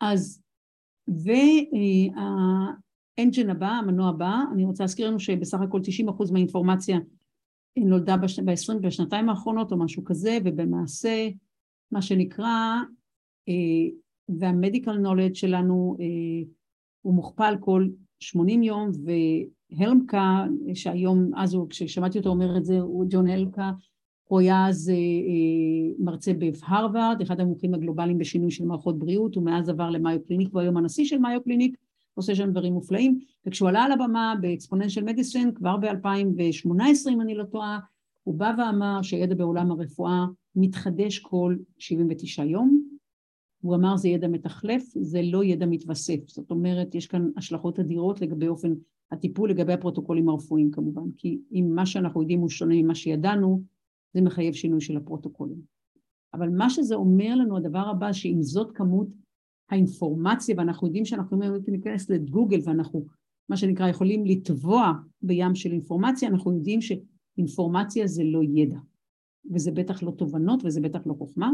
אז, 0.00 0.42
והאנג'ן 1.08 2.20
הבא, 3.50 3.68
המנוע 3.68 4.08
הבא, 4.08 4.36
אני 4.52 4.64
רוצה 4.64 4.84
להזכיר 4.84 5.08
לנו 5.08 5.20
שבסך 5.20 5.60
הכל 5.60 5.80
90% 6.08 6.32
מהאינפורמציה 6.32 6.98
נולדה 7.78 8.16
ב-20 8.16 8.78
בשנתיים 8.80 9.28
האחרונות 9.28 9.72
או 9.72 9.78
משהו 9.78 10.04
כזה, 10.04 10.38
ובמעשה 10.44 11.28
מה 11.92 12.02
שנקרא, 12.02 12.76
אה, 13.48 13.88
והמדיקל 14.28 14.98
נולד 14.98 15.34
שלנו 15.34 15.96
אה, 16.00 16.48
הוא 17.02 17.14
מוכפל 17.14 17.54
כל 17.60 17.88
80 18.20 18.62
יום, 18.62 18.90
והלמקה, 19.78 20.46
שהיום, 20.74 21.30
אז 21.36 21.54
הוא, 21.54 21.68
כששמעתי 21.70 22.18
אותו 22.18 22.30
אומר 22.30 22.56
את 22.56 22.64
זה, 22.64 22.80
הוא 22.80 23.06
ג'ון 23.08 23.26
הלמקה, 23.26 23.70
הוא 24.24 24.40
היה 24.40 24.68
אז 24.68 24.90
אה, 24.90 25.94
מרצה 25.98 26.32
בהרווארד, 26.32 27.20
אחד 27.22 27.40
המומחים 27.40 27.74
הגלובליים 27.74 28.18
בשינוי 28.18 28.50
של 28.50 28.64
מערכות 28.64 28.98
בריאות, 28.98 29.36
ומאז 29.36 29.68
עבר 29.68 29.90
למיו 29.90 30.18
קליניק, 30.26 30.48
והוא 30.48 30.60
היום 30.60 30.76
הנשיא 30.76 31.04
של 31.04 31.18
מיו 31.18 31.42
קליניק, 31.44 31.76
עושה 32.14 32.34
שם 32.34 32.50
דברים 32.50 32.72
מופלאים, 32.72 33.18
וכשהוא 33.46 33.68
עלה 33.68 33.82
על 33.82 33.92
הבמה 33.92 34.34
באקספוננציאל 34.40 35.04
מדיסן, 35.04 35.52
כבר 35.54 35.76
ב-2018 35.76 37.10
אם 37.10 37.20
אני 37.20 37.34
לא 37.34 37.44
טועה, 37.44 37.78
הוא 38.22 38.34
בא 38.34 38.54
ואמר 38.58 39.02
שידע 39.02 39.34
בעולם 39.34 39.70
הרפואה 39.70 40.26
מתחדש 40.56 41.18
כל 41.18 41.56
79 41.78 42.44
יום, 42.44 42.82
הוא 43.60 43.74
אמר 43.74 43.96
זה 43.96 44.08
ידע 44.08 44.28
מתחלף, 44.28 44.82
זה 44.96 45.20
לא 45.22 45.44
ידע 45.44 45.66
מתווסף, 45.66 46.28
זאת 46.28 46.50
אומרת 46.50 46.94
יש 46.94 47.06
כאן 47.06 47.30
השלכות 47.36 47.78
אדירות 47.78 48.20
לגבי 48.20 48.48
אופן 48.48 48.72
הטיפול, 49.12 49.50
לגבי 49.50 49.72
הפרוטוקולים 49.72 50.28
הרפואיים 50.28 50.70
כמובן, 50.70 51.10
כי 51.16 51.40
אם 51.52 51.70
מה 51.74 51.86
שאנחנו 51.86 52.20
יודעים 52.20 52.40
הוא 52.40 52.48
שונה 52.48 52.74
ממה 52.74 52.94
שידענו, 52.94 53.62
זה 54.14 54.20
מחייב 54.20 54.54
שינוי 54.54 54.80
של 54.80 54.96
הפרוטוקולים. 54.96 55.60
אבל 56.34 56.48
מה 56.48 56.70
שזה 56.70 56.94
אומר 56.94 57.34
לנו, 57.34 57.56
הדבר 57.56 57.88
הבא, 57.88 58.12
שאם 58.12 58.42
זאת 58.42 58.72
כמות 58.74 59.08
האינפורמציה, 59.70 60.54
ואנחנו 60.58 60.86
יודעים 60.86 61.04
שאנחנו 61.04 61.36
יכולים 61.36 61.62
להיכנס 61.68 62.10
לגוגל 62.10 62.60
ואנחנו, 62.64 63.06
מה 63.48 63.56
שנקרא, 63.56 63.88
יכולים 63.88 64.24
לטבוע 64.24 64.92
בים 65.22 65.54
של 65.54 65.72
אינפורמציה, 65.72 66.28
אנחנו 66.28 66.52
יודעים 66.52 66.80
שאינפורמציה 66.80 68.06
זה 68.06 68.24
לא 68.24 68.40
ידע, 68.54 68.78
וזה 69.54 69.70
בטח 69.70 70.02
לא 70.02 70.10
תובנות 70.10 70.64
וזה 70.64 70.80
בטח 70.80 71.06
לא 71.06 71.14
חוכמה, 71.14 71.52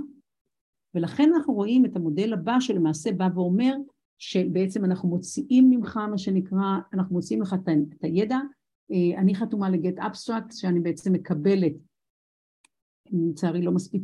ולכן 0.94 1.30
אנחנו 1.36 1.54
רואים 1.54 1.84
את 1.84 1.96
המודל 1.96 2.32
הבא 2.32 2.60
שלמעשה 2.60 3.12
בא 3.12 3.28
ואומר 3.34 3.74
שבעצם 4.18 4.84
אנחנו 4.84 5.08
מוציאים 5.08 5.70
ממך 5.70 5.96
מה 5.96 6.18
שנקרא, 6.18 6.78
אנחנו 6.92 7.14
מוציאים 7.14 7.42
לך 7.42 7.54
את 7.54 8.04
הידע, 8.04 8.38
אה, 8.92 9.20
אני 9.20 9.34
חתומה 9.34 9.70
ל 9.70 9.98
getAbstract 9.98 10.52
שאני 10.52 10.80
בעצם 10.80 11.12
מקבלת. 11.12 11.72
לצערי 13.12 13.62
לא 13.62 13.72
מספיק, 13.72 14.02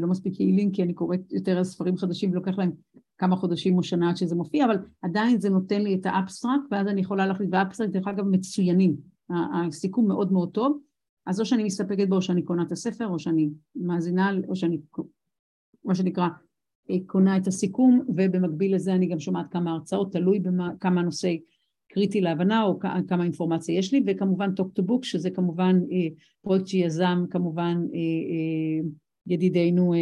לא 0.00 0.08
מספיק 0.08 0.40
יעילים 0.40 0.72
כי 0.72 0.82
אני 0.82 0.94
קוראת 0.94 1.32
יותר 1.32 1.58
על 1.58 1.64
ספרים 1.64 1.96
חדשים 1.96 2.30
ולוקח 2.30 2.58
להם 2.58 2.72
כמה 3.18 3.36
חודשים 3.36 3.78
או 3.78 3.82
שנה 3.82 4.10
עד 4.10 4.16
שזה 4.16 4.34
מופיע, 4.34 4.64
אבל 4.64 4.76
עדיין 5.02 5.40
זה 5.40 5.50
נותן 5.50 5.82
לי 5.82 5.94
את 5.94 6.06
ה 6.06 6.12
abstract 6.12 6.64
ואז 6.70 6.86
אני 6.86 7.00
יכולה 7.00 7.26
להחליט, 7.26 7.48
וה 7.52 7.60
abstract 7.60 7.92
דרך 7.92 8.08
אגב 8.08 8.24
מצוינים, 8.24 8.96
הסיכום 9.30 10.08
מאוד 10.08 10.32
מאוד 10.32 10.50
טוב, 10.50 10.78
אז 11.26 11.40
או 11.40 11.46
שאני 11.46 11.64
מסתפקת 11.64 12.08
בו 12.08 12.14
או 12.14 12.22
שאני 12.22 12.42
קונה 12.42 12.62
את 12.62 12.72
הספר 12.72 13.06
או 13.06 13.18
שאני 13.18 13.50
מאזינה 13.76 14.30
או 14.48 14.56
שאני, 14.56 14.80
מה 15.84 15.94
שנקרא, 15.94 16.28
קונה 17.06 17.36
את 17.36 17.46
הסיכום 17.46 18.02
ובמקביל 18.08 18.74
לזה 18.74 18.94
אני 18.94 19.06
גם 19.06 19.20
שומעת 19.20 19.46
כמה 19.52 19.72
הרצאות, 19.72 20.12
תלוי 20.12 20.40
בכמה 20.40 21.02
נושא 21.02 21.34
קריטי 21.88 22.20
להבנה 22.20 22.62
או 22.62 22.78
כמה 23.08 23.24
אינפורמציה 23.24 23.78
יש 23.78 23.92
לי 23.92 24.02
וכמובן 24.06 24.50
Talk 24.60 24.80
to 24.80 24.82
Book 24.82 25.02
שזה 25.02 25.30
כמובן 25.30 25.80
אה, 25.92 26.08
פרויקט 26.42 26.66
שיזם 26.66 27.24
כמובן 27.30 27.76
אה, 27.94 27.98
אה, 27.98 28.88
ידידנו 29.26 29.94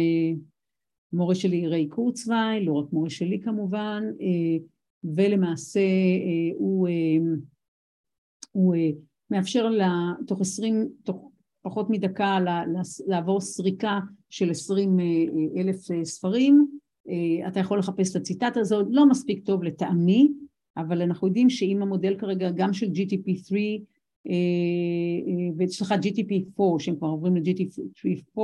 מורה 1.13 1.35
שלי 1.35 1.67
ריי 1.67 1.87
קורצווי, 1.87 2.65
לא 2.65 2.73
רק 2.73 2.93
מורה 2.93 3.09
שלי 3.09 3.41
כמובן 3.41 4.03
ולמעשה 5.03 5.79
הוא, 6.57 6.87
הוא 8.51 8.75
מאפשר 9.31 9.69
לה, 9.69 10.13
תוך 10.27 10.41
עשרים, 10.41 10.89
תוך 11.03 11.31
פחות 11.63 11.89
מדקה 11.89 12.39
לעבור 13.07 13.41
סריקה 13.41 13.99
של 14.29 14.49
עשרים 14.49 14.97
אלף 15.57 15.75
ספרים 16.03 16.67
אתה 17.47 17.59
יכול 17.59 17.79
לחפש 17.79 18.11
את 18.11 18.15
הציטטה 18.15 18.59
הזאת, 18.59 18.87
לא 18.89 19.09
מספיק 19.09 19.45
טוב 19.45 19.63
לטעמי 19.63 20.27
אבל 20.77 21.01
אנחנו 21.01 21.27
יודעים 21.27 21.49
שאם 21.49 21.81
המודל 21.81 22.15
כרגע 22.17 22.49
גם 22.51 22.73
של 22.73 22.85
GTP3 22.85 23.55
אה, 24.29 24.33
אה, 25.27 25.53
וסליחה 25.57 25.95
GTP4 25.95 26.79
שהם 26.79 26.95
כבר 26.95 27.07
עוברים 27.07 27.35
ל-GTP4 27.35 28.41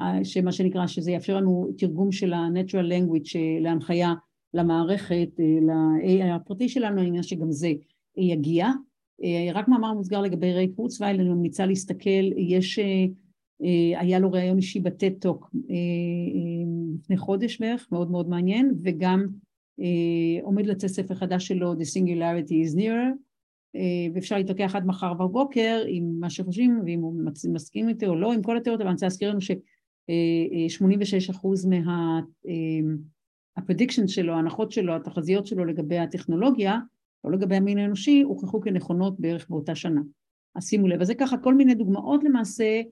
אה, 0.00 0.24
שמה 0.24 0.52
שנקרא 0.52 0.86
שזה 0.86 1.10
יאפשר 1.10 1.36
לנו 1.36 1.68
תרגום 1.78 2.12
של 2.12 2.32
ה-Natural 2.32 2.92
Language 2.92 3.38
להנחיה 3.60 4.14
למערכת, 4.54 5.28
ל-AI 5.38 6.34
הפרטי 6.34 6.68
שלנו, 6.68 7.00
אני 7.00 7.08
מבינה 7.08 7.22
שגם 7.22 7.50
זה 7.50 7.72
יגיע. 8.16 8.68
רק 9.54 9.68
מאמר 9.68 9.92
מוסגר 9.92 10.20
לגבי 10.20 10.52
ריי 10.52 10.68
קורצווייל, 10.68 11.20
אני 11.20 11.28
ממליצה 11.28 11.66
להסתכל, 11.66 12.32
יש, 12.36 12.78
היה 13.96 14.18
לו 14.18 14.32
ראיון 14.32 14.56
אישי 14.56 14.80
בטט-טוק 14.80 15.50
לפני 17.00 17.16
חודש 17.16 17.60
בערך, 17.60 17.88
מאוד 17.92 18.10
מאוד 18.10 18.28
מעניין, 18.28 18.74
וגם 18.82 19.26
אה, 19.80 20.42
עומד 20.42 20.66
לצאת 20.66 20.90
ספר 20.90 21.14
חדש 21.14 21.48
שלו, 21.48 21.74
The 21.74 21.76
Singularity 21.76 22.68
is 22.68 22.74
Nearer, 22.76 23.12
אה, 23.76 24.06
ואפשר 24.14 24.36
להתווכח 24.36 24.74
עד 24.74 24.86
מחר 24.86 25.14
בבוקר 25.14 25.82
עם 25.88 26.20
מה 26.20 26.30
שחושבים, 26.30 26.80
ואם 26.84 27.00
הוא 27.00 27.14
מסכים 27.52 27.88
איתי 27.88 28.06
או 28.06 28.16
לא, 28.16 28.32
עם 28.32 28.42
כל 28.42 28.56
התיאוריות, 28.56 28.80
אבל 28.80 28.88
אני 28.88 28.94
רוצה 28.94 29.06
להזכיר 29.06 29.30
לנו 29.30 29.40
ש-86% 29.40 31.68
מה-prediction 31.68 34.02
אה, 34.02 34.08
שלו, 34.08 34.32
ההנחות 34.32 34.72
שלו, 34.72 34.96
התחזיות 34.96 35.46
שלו 35.46 35.64
לגבי 35.64 35.98
הטכנולוגיה, 35.98 36.78
או 37.26 37.30
לגבי 37.30 37.56
המין 37.56 37.78
האנושי, 37.78 38.22
הוכחו 38.22 38.60
כנכונות 38.60 39.20
בערך 39.20 39.46
באותה 39.50 39.74
שנה. 39.74 40.00
אז 40.54 40.68
שימו 40.68 40.88
לב, 40.88 41.00
אז 41.00 41.06
זה 41.06 41.14
ככה 41.14 41.36
כל 41.36 41.54
מיני 41.54 41.74
דוגמאות 41.74 42.24
למעשה, 42.24 42.82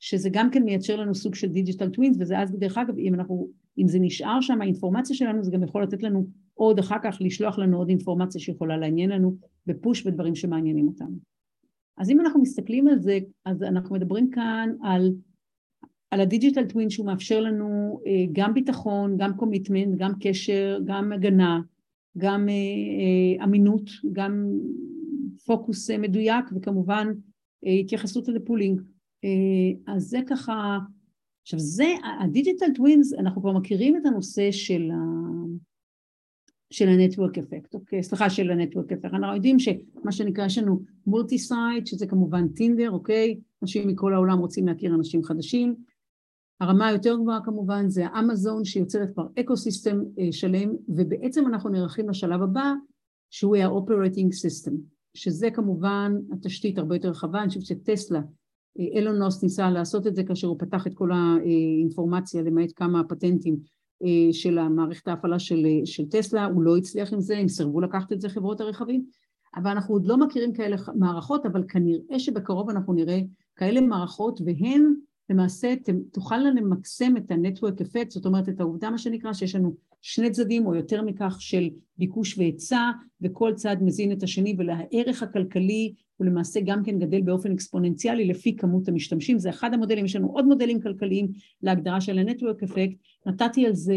שזה 0.00 0.28
גם 0.32 0.50
כן 0.50 0.62
מייצר 0.62 0.96
לנו 0.96 1.14
סוג 1.14 1.34
של 1.34 1.48
digital 1.48 1.90
twins, 1.90 2.16
וזה 2.20 2.38
אז 2.38 2.52
דרך 2.58 2.78
אגב, 2.78 2.98
אם 2.98 3.14
אנחנו 3.14 3.48
אם 3.78 3.88
זה 3.88 3.98
נשאר 3.98 4.40
שם 4.40 4.60
האינפורמציה 4.60 5.16
שלנו 5.16 5.44
זה 5.44 5.50
גם 5.50 5.62
יכול 5.62 5.82
לתת 5.82 6.02
לנו 6.02 6.26
עוד 6.54 6.78
אחר 6.78 6.96
כך 7.02 7.18
לשלוח 7.20 7.58
לנו 7.58 7.78
עוד 7.78 7.88
אינפורמציה 7.88 8.40
שיכולה 8.40 8.76
לעניין 8.76 9.10
לנו 9.10 9.36
ב 9.66 9.74
push 9.74 10.06
ודברים 10.06 10.34
שמעניינים 10.34 10.88
אותנו. 10.88 11.16
אז 11.96 12.10
אם 12.10 12.20
אנחנו 12.20 12.40
מסתכלים 12.40 12.88
על 12.88 12.98
זה 12.98 13.18
אז 13.44 13.62
אנחנו 13.62 13.94
מדברים 13.94 14.30
כאן 14.30 14.70
על, 14.82 15.12
על 16.10 16.20
ה 16.20 16.26
digital 16.26 16.64
twin 16.64 16.90
שהוא 16.90 17.06
מאפשר 17.06 17.40
לנו 17.40 18.00
אה, 18.06 18.24
גם 18.32 18.54
ביטחון, 18.54 19.16
גם 19.16 19.36
commitment, 19.36 19.98
גם 19.98 20.12
קשר, 20.20 20.78
גם 20.84 21.12
הגנה, 21.12 21.60
גם 22.18 22.48
אה, 22.48 22.54
אה, 22.54 23.44
אמינות, 23.44 23.90
גם 24.12 24.50
פוקוס 25.46 25.90
מדויק 25.90 26.44
וכמובן 26.56 27.08
התייחסות 27.80 28.28
ל 28.28 28.34
pooling. 28.34 28.80
אז 29.86 30.02
זה 30.02 30.18
ככה 30.26 30.78
עכשיו 31.42 31.60
זה, 31.60 31.94
ה 32.24 32.29
digital 32.29 32.66
twins, 32.74 33.14
אנחנו 33.14 33.40
כבר 33.40 33.52
מכירים 33.52 33.96
את 33.96 34.06
הנושא 34.06 34.52
של, 34.52 34.90
ה... 34.90 34.96
של 36.70 36.88
ה 36.88 36.94
network 36.94 37.38
effect, 37.38 37.74
אוקיי, 37.74 38.02
סליחה, 38.02 38.30
של 38.30 38.50
ה 38.50 38.55
network 38.55 38.92
effect, 38.92 39.04
אנחנו 39.14 39.34
יודעים 39.34 39.58
שמה 39.58 40.12
שנקרא, 40.12 40.46
יש 40.46 40.58
לנו 40.58 40.80
multi-side, 41.06 41.86
שזה 41.86 42.06
כמובן 42.06 42.48
טינדר, 42.48 42.90
אוקיי, 42.90 43.40
אנשים 43.62 43.88
מכל 43.88 44.14
העולם 44.14 44.38
רוצים 44.38 44.66
להכיר 44.66 44.94
אנשים 44.94 45.22
חדשים, 45.22 45.74
הרמה 46.60 46.86
היותר 46.86 47.16
גבוהה 47.16 47.40
כמובן 47.44 47.88
זה 47.88 48.06
האמזון 48.06 48.64
שיוצרת 48.64 49.10
כבר 49.14 49.26
ecosystem 49.40 50.00
אה, 50.18 50.32
שלם, 50.32 50.70
ובעצם 50.88 51.46
אנחנו 51.46 51.70
נערכים 51.70 52.08
לשלב 52.08 52.42
הבא, 52.42 52.72
שהוא 53.30 53.56
ה-Operating 53.56 54.28
System, 54.28 54.72
שזה 55.14 55.50
כמובן 55.50 56.12
התשתית 56.32 56.78
הרבה 56.78 56.96
יותר 56.96 57.08
רחבה, 57.08 57.42
אני 57.42 57.48
חושבת 57.48 57.64
שטסלה 57.64 58.20
אילון 58.78 59.18
נוס 59.18 59.42
ניסה 59.42 59.70
לעשות 59.70 60.06
את 60.06 60.14
זה 60.14 60.24
כאשר 60.24 60.48
הוא 60.48 60.56
פתח 60.58 60.86
את 60.86 60.94
כל 60.94 61.10
האינפורמציה 61.12 62.42
למעט 62.42 62.70
כמה 62.76 63.04
פטנטים 63.04 63.56
אה, 64.04 64.32
של 64.32 64.58
המערכת 64.58 65.08
ההפעלה 65.08 65.38
של, 65.38 65.66
של 65.84 66.08
טסלה, 66.08 66.44
הוא 66.44 66.62
לא 66.62 66.76
הצליח 66.76 67.12
עם 67.12 67.20
זה, 67.20 67.38
הם 67.38 67.48
סירבו 67.48 67.80
לקחת 67.80 68.12
את 68.12 68.20
זה 68.20 68.28
חברות 68.28 68.60
הרכבים, 68.60 69.04
אבל 69.56 69.70
אנחנו 69.70 69.94
עוד 69.94 70.06
לא 70.06 70.16
מכירים 70.16 70.52
כאלה 70.52 70.76
מערכות, 70.94 71.46
אבל 71.46 71.64
כנראה 71.68 72.18
שבקרוב 72.18 72.70
אנחנו 72.70 72.92
נראה 72.92 73.20
כאלה 73.56 73.80
מערכות, 73.80 74.40
והן 74.44 74.94
למעשה 75.30 75.74
תוכלנה 76.12 76.50
למקסם 76.50 77.16
את 77.16 77.30
ה-network 77.30 77.80
effect, 77.80 78.10
זאת 78.10 78.26
אומרת 78.26 78.48
את 78.48 78.60
העובדה 78.60 78.90
מה 78.90 78.98
שנקרא 78.98 79.32
שיש 79.32 79.54
לנו 79.54 79.74
שני 80.02 80.30
צדדים 80.30 80.66
או 80.66 80.74
יותר 80.74 81.02
מכך 81.02 81.36
של 81.40 81.68
ביקוש 81.98 82.38
והיצע 82.38 82.90
וכל 83.22 83.52
צד 83.54 83.76
מזין 83.80 84.12
את 84.12 84.22
השני 84.22 84.56
והערך 84.58 85.22
הכלכלי 85.22 85.94
הוא 86.16 86.26
למעשה 86.26 86.60
גם 86.64 86.84
כן 86.84 86.98
גדל 86.98 87.20
באופן 87.20 87.52
אקספוננציאלי 87.52 88.24
לפי 88.24 88.56
כמות 88.56 88.88
המשתמשים, 88.88 89.38
זה 89.38 89.50
אחד 89.50 89.74
המודלים, 89.74 90.04
יש 90.04 90.16
לנו 90.16 90.28
עוד 90.28 90.44
מודלים 90.44 90.80
כלכליים 90.80 91.28
להגדרה 91.62 92.00
של 92.00 92.18
ה-network 92.18 92.64
effect, 92.64 92.94
נתתי 93.26 93.66
על 93.66 93.74
זה 93.74 93.94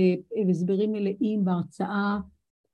הסברים 0.50 0.92
מלאים 0.92 1.46
בהרצאה 1.46 2.20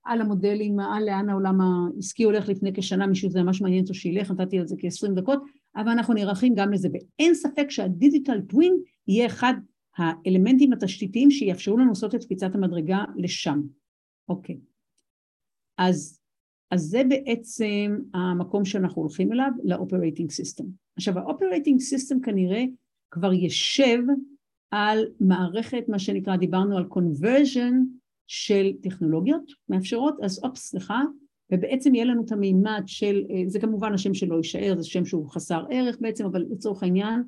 על 0.04 0.20
המודלים, 0.20 0.80
על 0.80 1.06
לאן 1.06 1.28
העולם 1.28 1.60
העסקי 1.60 2.24
הולך 2.24 2.48
לפני 2.48 2.72
כשנה, 2.74 3.06
מישהו 3.06 3.30
זה 3.30 3.42
ממש 3.42 3.60
מעניין 3.60 3.82
אותו 3.82 3.94
שילך, 3.94 4.30
נתתי 4.30 4.58
על 4.58 4.66
זה 4.66 4.76
כ-20 4.78 5.10
דקות, 5.14 5.42
אבל 5.78 5.88
אנחנו 5.88 6.14
נערכים 6.14 6.54
גם 6.54 6.72
לזה, 6.72 6.88
ואין 6.92 7.34
ספק 7.34 7.70
שהדיגיטל 7.70 8.40
טווין 8.40 8.76
יהיה 9.08 9.26
אחד 9.26 9.54
האלמנטים 9.96 10.72
התשתיתיים 10.72 11.30
שיאפשרו 11.30 11.76
לנו 11.76 11.88
לעשות 11.88 12.14
את 12.14 12.24
קפיצת 12.24 12.54
המדרגה 12.54 13.04
לשם. 13.16 13.62
אוקיי. 14.28 14.58
אז, 15.78 16.20
אז 16.70 16.80
זה 16.80 17.02
בעצם 17.08 17.98
המקום 18.14 18.64
שאנחנו 18.64 19.02
הולכים 19.02 19.32
אליו, 19.32 19.50
ל-Operating 19.64 20.30
System. 20.40 20.64
עכשיו 20.96 21.18
ה-Operating 21.18 21.78
System 21.92 22.24
כנראה 22.24 22.64
כבר 23.10 23.32
ישב 23.32 23.98
על 24.70 25.04
מערכת, 25.20 25.84
מה 25.88 25.98
שנקרא, 25.98 26.36
דיברנו 26.36 26.76
על 26.76 26.84
conversion 26.84 27.74
של 28.26 28.72
טכנולוגיות 28.82 29.52
מאפשרות, 29.68 30.14
אז 30.22 30.40
אופס, 30.44 30.66
סליחה, 30.66 31.02
ובעצם 31.52 31.94
יהיה 31.94 32.04
לנו 32.04 32.24
את 32.24 32.32
המימד 32.32 32.82
של, 32.86 33.22
זה 33.46 33.60
כמובן 33.60 33.94
השם 33.94 34.14
שלו 34.14 34.36
יישאר, 34.36 34.74
זה 34.76 34.84
שם 34.84 35.04
שהוא 35.04 35.30
חסר 35.30 35.64
ערך 35.70 35.96
בעצם, 36.00 36.26
אבל 36.26 36.44
לצורך 36.50 36.82
העניין, 36.82 37.22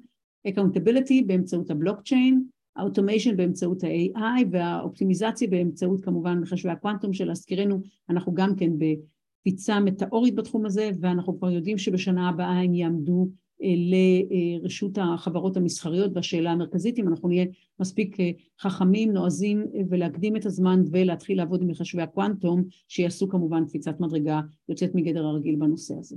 accountability 0.48 1.26
באמצעות 1.26 1.70
הבלוקצ'יין, 1.70 2.44
ה 2.76 2.82
automation 2.82 3.36
באמצעות 3.36 3.84
ה-AI 3.84 4.46
והאופטימיזציה 4.50 5.48
באמצעות 5.48 6.04
כמובן 6.04 6.38
מחשבי 6.38 6.70
הקוונטום 6.70 7.12
שלהזכירנו 7.12 7.80
אנחנו 8.10 8.34
גם 8.34 8.56
כן 8.56 8.70
בקפיצה 8.78 9.80
מטאורית 9.80 10.34
בתחום 10.34 10.66
הזה 10.66 10.90
ואנחנו 11.00 11.38
כבר 11.38 11.50
יודעים 11.50 11.78
שבשנה 11.78 12.28
הבאה 12.28 12.60
הם 12.60 12.74
יעמדו 12.74 13.28
לרשות 13.60 14.98
החברות 14.98 15.56
המסחריות 15.56 16.12
והשאלה 16.14 16.50
המרכזית 16.50 16.98
אם 16.98 17.08
אנחנו 17.08 17.28
נהיה 17.28 17.46
מספיק 17.80 18.20
אה, 18.20 18.30
חכמים, 18.60 19.12
נועזים 19.12 19.60
אה, 19.74 19.80
ולהקדים 19.90 20.36
את 20.36 20.46
הזמן 20.46 20.80
ולהתחיל 20.92 21.36
לעבוד 21.36 21.62
עם 21.62 21.68
מחשבי 21.68 22.02
הקוונטום 22.02 22.64
שיעשו 22.88 23.28
כמובן 23.28 23.66
קפיצת 23.66 24.00
מדרגה 24.00 24.40
יוצאת 24.68 24.94
מגדר 24.94 25.24
הרגיל 25.24 25.56
בנושא 25.56 25.94
הזה. 25.98 26.16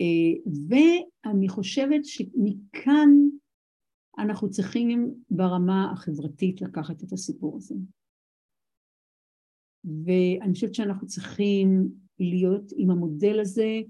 אה, 0.00 0.50
ואני 0.68 1.48
חושבת 1.48 2.04
שמכאן 2.04 3.10
אנחנו 4.18 4.50
צריכים 4.50 5.14
ברמה 5.30 5.92
החברתית 5.92 6.62
לקחת 6.62 7.02
את 7.02 7.12
הסיפור 7.12 7.56
הזה. 7.56 7.74
ואני 9.84 10.52
חושבת 10.52 10.74
שאנחנו 10.74 11.06
צריכים 11.06 11.88
להיות 12.20 12.72
עם 12.76 12.90
המודל 12.90 13.40
הזה 13.40 13.80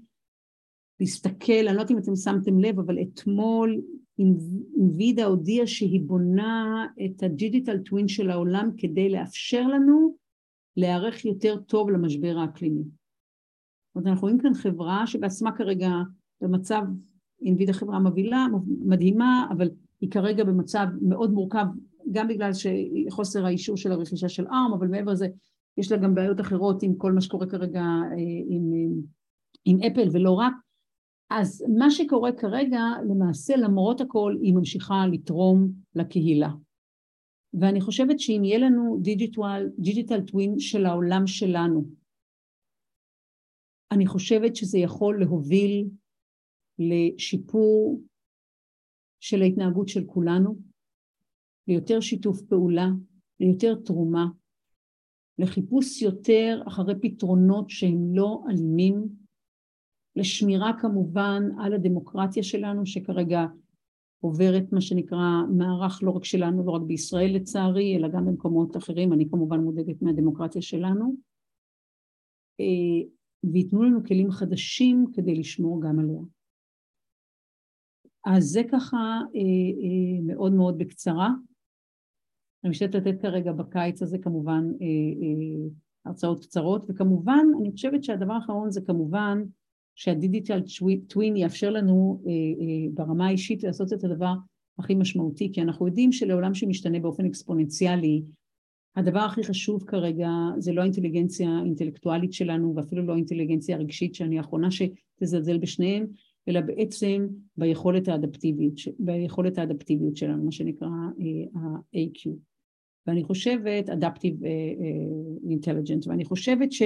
להסתכל, 0.99 1.53
אני 1.53 1.65
לא 1.65 1.71
יודעת 1.71 1.91
אם 1.91 1.97
אתם 1.97 2.15
שמתם 2.15 2.59
לב, 2.59 2.79
אבל 2.79 2.97
אתמול 3.01 3.81
אינווידה 4.77 5.25
הודיעה 5.25 5.67
שהיא 5.67 6.01
בונה 6.01 6.85
את 7.05 7.23
הדיגיטל 7.23 7.77
טווין 7.77 8.07
של 8.07 8.29
העולם 8.29 8.69
כדי 8.77 9.09
לאפשר 9.09 9.67
לנו 9.67 10.15
להיערך 10.77 11.25
יותר 11.25 11.57
טוב 11.57 11.89
למשבר 11.89 12.37
האקלימי. 12.37 12.83
זאת 12.83 13.95
אומרת, 13.95 14.07
אנחנו 14.07 14.21
רואים 14.21 14.39
כאן 14.39 14.53
חברה 14.53 15.07
שבעצמה 15.07 15.51
כרגע 15.51 15.89
במצב, 16.41 16.81
אינווידה 17.41 17.73
חברה 17.73 17.99
מבהילה, 17.99 18.45
מדהימה, 18.85 19.47
אבל 19.51 19.69
היא 20.01 20.11
כרגע 20.11 20.43
במצב 20.43 20.85
מאוד 21.01 21.31
מורכב, 21.31 21.65
גם 22.11 22.27
בגלל 22.27 22.51
חוסר 23.09 23.45
האישור 23.45 23.77
של 23.77 23.91
הרכישה 23.91 24.29
של 24.29 24.47
ארם, 24.47 24.73
אבל 24.77 24.87
מעבר 24.87 25.11
לזה 25.11 25.27
יש 25.77 25.91
לה 25.91 25.97
גם 25.97 26.15
בעיות 26.15 26.41
אחרות 26.41 26.83
עם 26.83 26.95
כל 26.95 27.11
מה 27.11 27.21
שקורה 27.21 27.47
כרגע 27.47 27.81
אה, 27.81 28.15
עם, 28.47 28.71
עם, 28.73 29.01
עם 29.65 29.77
אפל 29.91 30.09
ולא 30.11 30.31
רק, 30.31 30.53
אז 31.29 31.65
מה 31.79 31.91
שקורה 31.91 32.31
כרגע, 32.31 32.79
למעשה 33.09 33.55
למרות 33.57 34.01
הכל 34.01 34.35
היא 34.41 34.53
ממשיכה 34.53 34.95
לתרום 35.11 35.71
לקהילה. 35.95 36.49
ואני 37.61 37.81
חושבת 37.81 38.19
שאם 38.19 38.41
יהיה 38.43 38.59
לנו 38.59 38.99
דיגיטל, 39.01 39.69
דיגיטל 39.77 40.21
טווין 40.21 40.59
של 40.59 40.85
העולם 40.85 41.27
שלנו, 41.27 41.85
אני 43.91 44.07
חושבת 44.07 44.55
שזה 44.55 44.77
יכול 44.77 45.19
להוביל 45.19 45.89
לשיפור 46.79 48.01
של 49.19 49.41
ההתנהגות 49.41 49.87
של 49.87 50.05
כולנו, 50.05 50.55
ליותר 51.67 51.99
שיתוף 51.99 52.41
פעולה, 52.41 52.87
ליותר 53.39 53.75
תרומה, 53.85 54.25
לחיפוש 55.39 56.01
יותר 56.01 56.61
אחרי 56.67 56.93
פתרונות 57.01 57.69
שהם 57.69 58.15
לא 58.15 58.43
אלימים, 58.49 59.24
לשמירה 60.15 60.71
כמובן 60.81 61.43
על 61.59 61.73
הדמוקרטיה 61.73 62.43
שלנו 62.43 62.85
שכרגע 62.85 63.45
עוברת 64.19 64.71
מה 64.71 64.81
שנקרא 64.81 65.41
מערך 65.57 66.03
לא 66.03 66.11
רק 66.11 66.25
שלנו, 66.25 66.65
לא 66.65 66.71
רק 66.71 66.81
בישראל 66.81 67.35
לצערי, 67.35 67.97
אלא 67.97 68.07
גם 68.07 68.25
במקומות 68.25 68.77
אחרים, 68.77 69.13
אני 69.13 69.29
כמובן 69.29 69.59
מודאגת 69.59 70.01
מהדמוקרטיה 70.01 70.61
שלנו, 70.61 71.15
אה, 72.59 73.09
וייתנו 73.51 73.83
לנו 73.83 74.03
כלים 74.03 74.31
חדשים 74.31 75.05
כדי 75.13 75.35
לשמור 75.35 75.81
גם 75.81 75.99
עליה. 75.99 76.21
אז 78.25 78.43
זה 78.43 78.61
ככה 78.71 78.97
אה, 79.35 79.41
אה, 79.83 80.21
מאוד 80.23 80.53
מאוד 80.53 80.77
בקצרה. 80.77 81.29
אני 82.63 82.69
משתתפת 82.69 82.95
לתת 82.95 83.21
כרגע 83.21 83.51
בקיץ 83.51 84.01
הזה 84.01 84.17
כמובן 84.17 84.63
הרצאות 86.05 86.39
קצרות, 86.39 86.85
וכמובן 86.89 87.45
אני 87.61 87.71
חושבת 87.71 88.03
שהדבר 88.03 88.33
האחרון 88.33 88.71
זה 88.71 88.81
כמובן 88.81 89.43
שהדיגיטל 89.95 90.61
טווין 91.07 91.37
יאפשר 91.37 91.69
לנו 91.69 92.21
אה, 92.27 92.31
אה, 92.31 92.91
ברמה 92.93 93.27
האישית 93.27 93.63
לעשות 93.63 93.93
את 93.93 94.03
הדבר 94.03 94.33
הכי 94.79 94.95
משמעותי, 94.95 95.49
כי 95.53 95.61
אנחנו 95.61 95.87
יודעים 95.87 96.11
שלעולם 96.11 96.53
שמשתנה 96.53 96.99
באופן 96.99 97.25
אקספוננציאלי, 97.25 98.23
הדבר 98.95 99.19
הכי 99.19 99.43
חשוב 99.43 99.83
כרגע 99.83 100.29
זה 100.57 100.73
לא 100.73 100.81
האינטליגנציה 100.81 101.49
האינטלקטואלית 101.49 102.33
שלנו 102.33 102.75
ואפילו 102.75 103.05
לא 103.05 103.13
האינטליגנציה 103.13 103.75
הרגשית 103.75 104.15
שאני 104.15 104.37
האחרונה 104.37 104.67
שתזלזל 104.71 105.57
בשניהם, 105.57 106.05
אלא 106.47 106.61
בעצם 106.61 107.27
ביכולת 107.57 108.07
האדפטיבית, 108.07 108.75
ביכולת 108.99 109.57
האדפטיביות 109.57 110.17
שלנו, 110.17 110.43
מה 110.43 110.51
שנקרא 110.51 110.87
אה, 110.87 111.61
ה-AQ. 111.61 112.29
ואני 113.07 113.23
חושבת, 113.23 113.89
Adaptive 113.89 114.45
Intelligence, 115.45 116.09
ואני 116.09 116.25
חושבת 116.25 116.71
ש... 116.71 116.81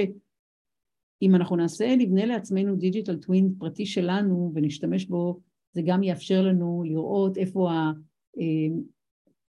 אם 1.22 1.34
אנחנו 1.34 1.56
נעשה, 1.56 1.96
נבנה 1.96 2.26
לעצמנו 2.26 2.76
דיג'יטל 2.76 3.16
טווין 3.16 3.54
פרטי 3.58 3.86
שלנו 3.86 4.52
ונשתמש 4.54 5.04
בו, 5.04 5.40
זה 5.72 5.82
גם 5.84 6.02
יאפשר 6.02 6.42
לנו 6.42 6.82
לראות 6.86 7.38
איפה 7.38 7.70
ה... 7.70 7.92
אה, 8.38 8.76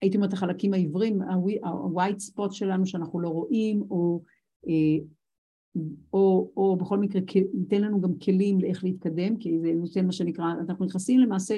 הייתי 0.02 0.18
אומרת 0.18 0.34
החלקים 0.34 0.74
העיוורים, 0.74 1.22
ה-white 1.22 2.22
spot 2.32 2.52
שלנו 2.52 2.86
שאנחנו 2.86 3.20
לא 3.20 3.30
רואים, 3.30 3.82
או, 3.90 4.22
אה, 4.68 5.06
או, 6.14 6.52
או 6.58 6.76
בכל 6.76 6.98
מקרה 6.98 7.22
ייתן 7.54 7.82
לנו 7.82 8.02
גם 8.02 8.20
כלים 8.20 8.60
לאיך 8.60 8.84
להתקדם, 8.84 9.38
כי 9.38 9.60
זה 9.60 9.72
נותן 9.74 10.06
מה 10.06 10.12
שנקרא, 10.12 10.46
אנחנו 10.52 10.86
נכנסים 10.86 11.20
למעשה, 11.20 11.58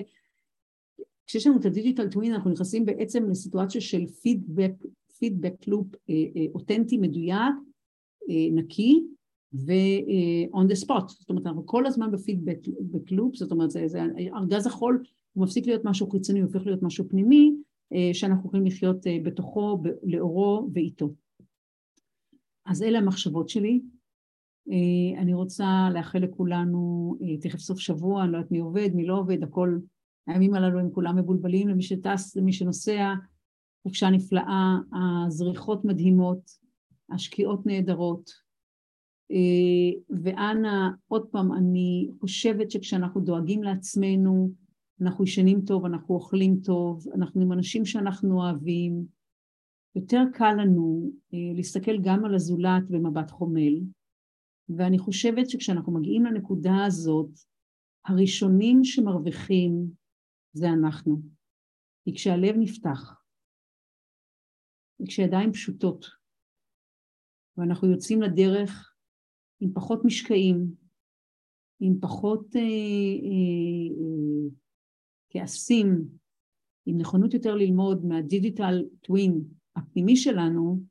כשיש 1.26 1.48
לנו 1.48 1.60
את 1.60 1.66
ה 1.66 1.71
digital 1.71 2.10
twin 2.10 2.34
אנחנו 2.34 2.52
נכנסים 2.52 2.86
בעצם 2.86 3.30
לסיטואציה 3.30 3.82
של 3.82 4.08
פידבק, 4.08 4.74
feedback 5.20 5.68
loop 5.68 5.88
אותנטי, 6.54 6.98
מדויק, 6.98 7.56
אה, 8.30 8.52
נקי, 8.52 9.04
ו-on 9.54 10.66
the 10.72 10.86
spot, 10.86 11.08
זאת 11.08 11.30
אומרת 11.30 11.48
אנחנו 11.48 11.66
כל 11.66 11.86
הזמן 11.86 12.12
ב 12.12 12.23
feedback 12.23 13.12
loop, 13.12 13.36
זאת 13.36 13.52
אומרת 13.52 13.72
זה, 13.72 13.88
זה 13.88 14.02
ארגז 14.36 14.68
החול 14.68 15.04
הוא 15.34 15.44
מפסיק 15.44 15.68
להיות 15.68 15.86
משהו 15.86 16.10
חיצוני, 16.10 16.40
הוא 16.40 16.48
הופך 16.48 16.66
להיות 16.66 16.84
משהו 16.84 17.10
פנימי 17.10 17.56
אה, 17.94 18.10
שאנחנו 18.14 18.48
יכולים 18.48 18.66
לחיות 18.66 19.08
אה, 19.08 19.18
בתוכו, 19.24 19.82
לאורו 20.04 20.70
ואיתו. 20.74 21.14
אז 22.66 22.84
אלה 22.84 22.98
המחשבות 22.98 23.50
שלי. 23.50 23.82
אה, 24.72 25.22
אני 25.22 25.34
רוצה 25.34 25.90
לאחל 25.94 26.20
לכולנו, 26.20 27.16
תכף 27.42 27.60
סוף 27.60 27.80
שבוע, 27.80 28.24
אני 28.24 28.32
לא 28.32 28.38
יודעת 28.38 28.52
מי 28.52 28.60
עובד, 28.60 28.90
מי 28.96 29.06
לא 29.06 29.18
עובד, 29.20 29.44
הכל, 29.44 29.78
הימים 30.28 30.54
הללו 30.54 30.80
הם 30.80 30.90
כולם 30.92 31.16
מבולבלים, 31.16 31.68
למי 31.68 31.84
שטס, 31.84 32.36
למי 32.36 32.54
שנוסע, 32.54 33.14
חופשה 33.84 34.10
נפלאה, 34.10 34.78
הזריחות 34.94 35.86
מדהימות, 35.86 36.52
השקיעות 37.10 37.66
נהדרות, 37.66 38.30
אה, 38.30 38.47
ואנה, 40.24 40.92
עוד 41.08 41.28
פעם, 41.32 41.54
אני 41.54 42.10
חושבת 42.20 42.72
שכשאנחנו 42.72 43.22
דואגים 43.22 43.64
לעצמנו, 43.64 44.52
אנחנו 45.02 45.24
ישנים 45.24 45.62
טוב, 45.62 45.86
אנחנו 45.86 46.16
אוכלים 46.16 46.60
טוב, 46.64 47.06
אנחנו 47.16 47.42
עם 47.42 47.52
אנשים 47.52 47.86
שאנחנו 47.86 48.42
אוהבים, 48.42 49.06
יותר 49.96 50.22
קל 50.34 50.54
לנו 50.62 51.12
אה, 51.34 51.56
להסתכל 51.56 52.02
גם 52.02 52.26
על 52.26 52.36
הזולת 52.36 52.90
במבט 52.90 53.32
חומל, 53.32 53.74
ואני 54.70 55.00
חושבת 55.00 55.50
שכשאנחנו 55.50 55.94
מגיעים 55.94 56.26
לנקודה 56.26 56.86
הזאת, 56.86 57.30
הראשונים 58.06 58.84
שמרוויחים 58.84 59.92
זה 60.54 60.70
אנחנו. 60.70 61.22
כי 62.04 62.16
כשהלב 62.16 62.56
נפתח, 62.60 63.22
וכשידיים 65.02 65.52
פשוטות, 65.52 66.06
ואנחנו 67.58 67.92
יוצאים 67.92 68.22
לדרך 68.22 68.97
עם 69.60 69.74
פחות 69.74 70.06
משקעים, 70.06 70.76
עם 71.80 72.00
פחות 72.00 72.56
אה, 72.56 72.62
אה, 72.62 74.28
אה, 75.36 75.42
עם 76.86 76.98
נכונות 76.98 77.34
יותר 77.34 77.56
ללמוד 77.56 78.06
מהדיגיטל 78.06 78.86
טווין 79.02 79.42
הפנימי 79.76 80.16
שלנו, 80.16 80.82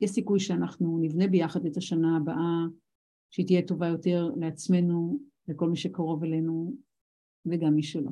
יש 0.00 0.10
סיכוי 0.10 0.40
שאנחנו 0.40 0.98
נבנה 1.02 1.26
ביחד 1.26 1.66
את 1.66 1.76
השנה 1.76 2.16
הבאה, 2.16 2.66
שהיא 3.30 3.46
תהיה 3.46 3.66
טובה 3.66 3.86
יותר 3.86 4.30
לעצמנו, 4.36 5.18
לכל 5.48 5.70
מי 5.70 5.76
שקרוב 5.76 6.24
אלינו, 6.24 6.76
וגם 7.46 7.74
מי 7.74 7.82
שלא. 7.82 8.10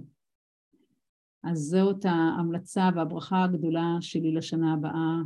אז 1.43 1.59
זאת 1.59 2.05
ההמלצה 2.05 2.91
והברכה 2.97 3.45
הגדולה 3.45 3.97
שלי 4.01 4.33
לשנה 4.33 4.75
הבאה, 4.75 5.17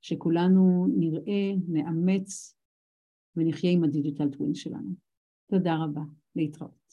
שכולנו 0.00 0.86
נראה, 0.96 1.52
נאמץ 1.68 2.57
ונחיה 3.38 3.70
עם 3.70 3.84
הדיגיטל 3.84 4.28
טווין 4.30 4.54
שלנו. 4.54 4.90
תודה 5.50 5.76
רבה, 5.84 6.02
להתראות. 6.36 6.87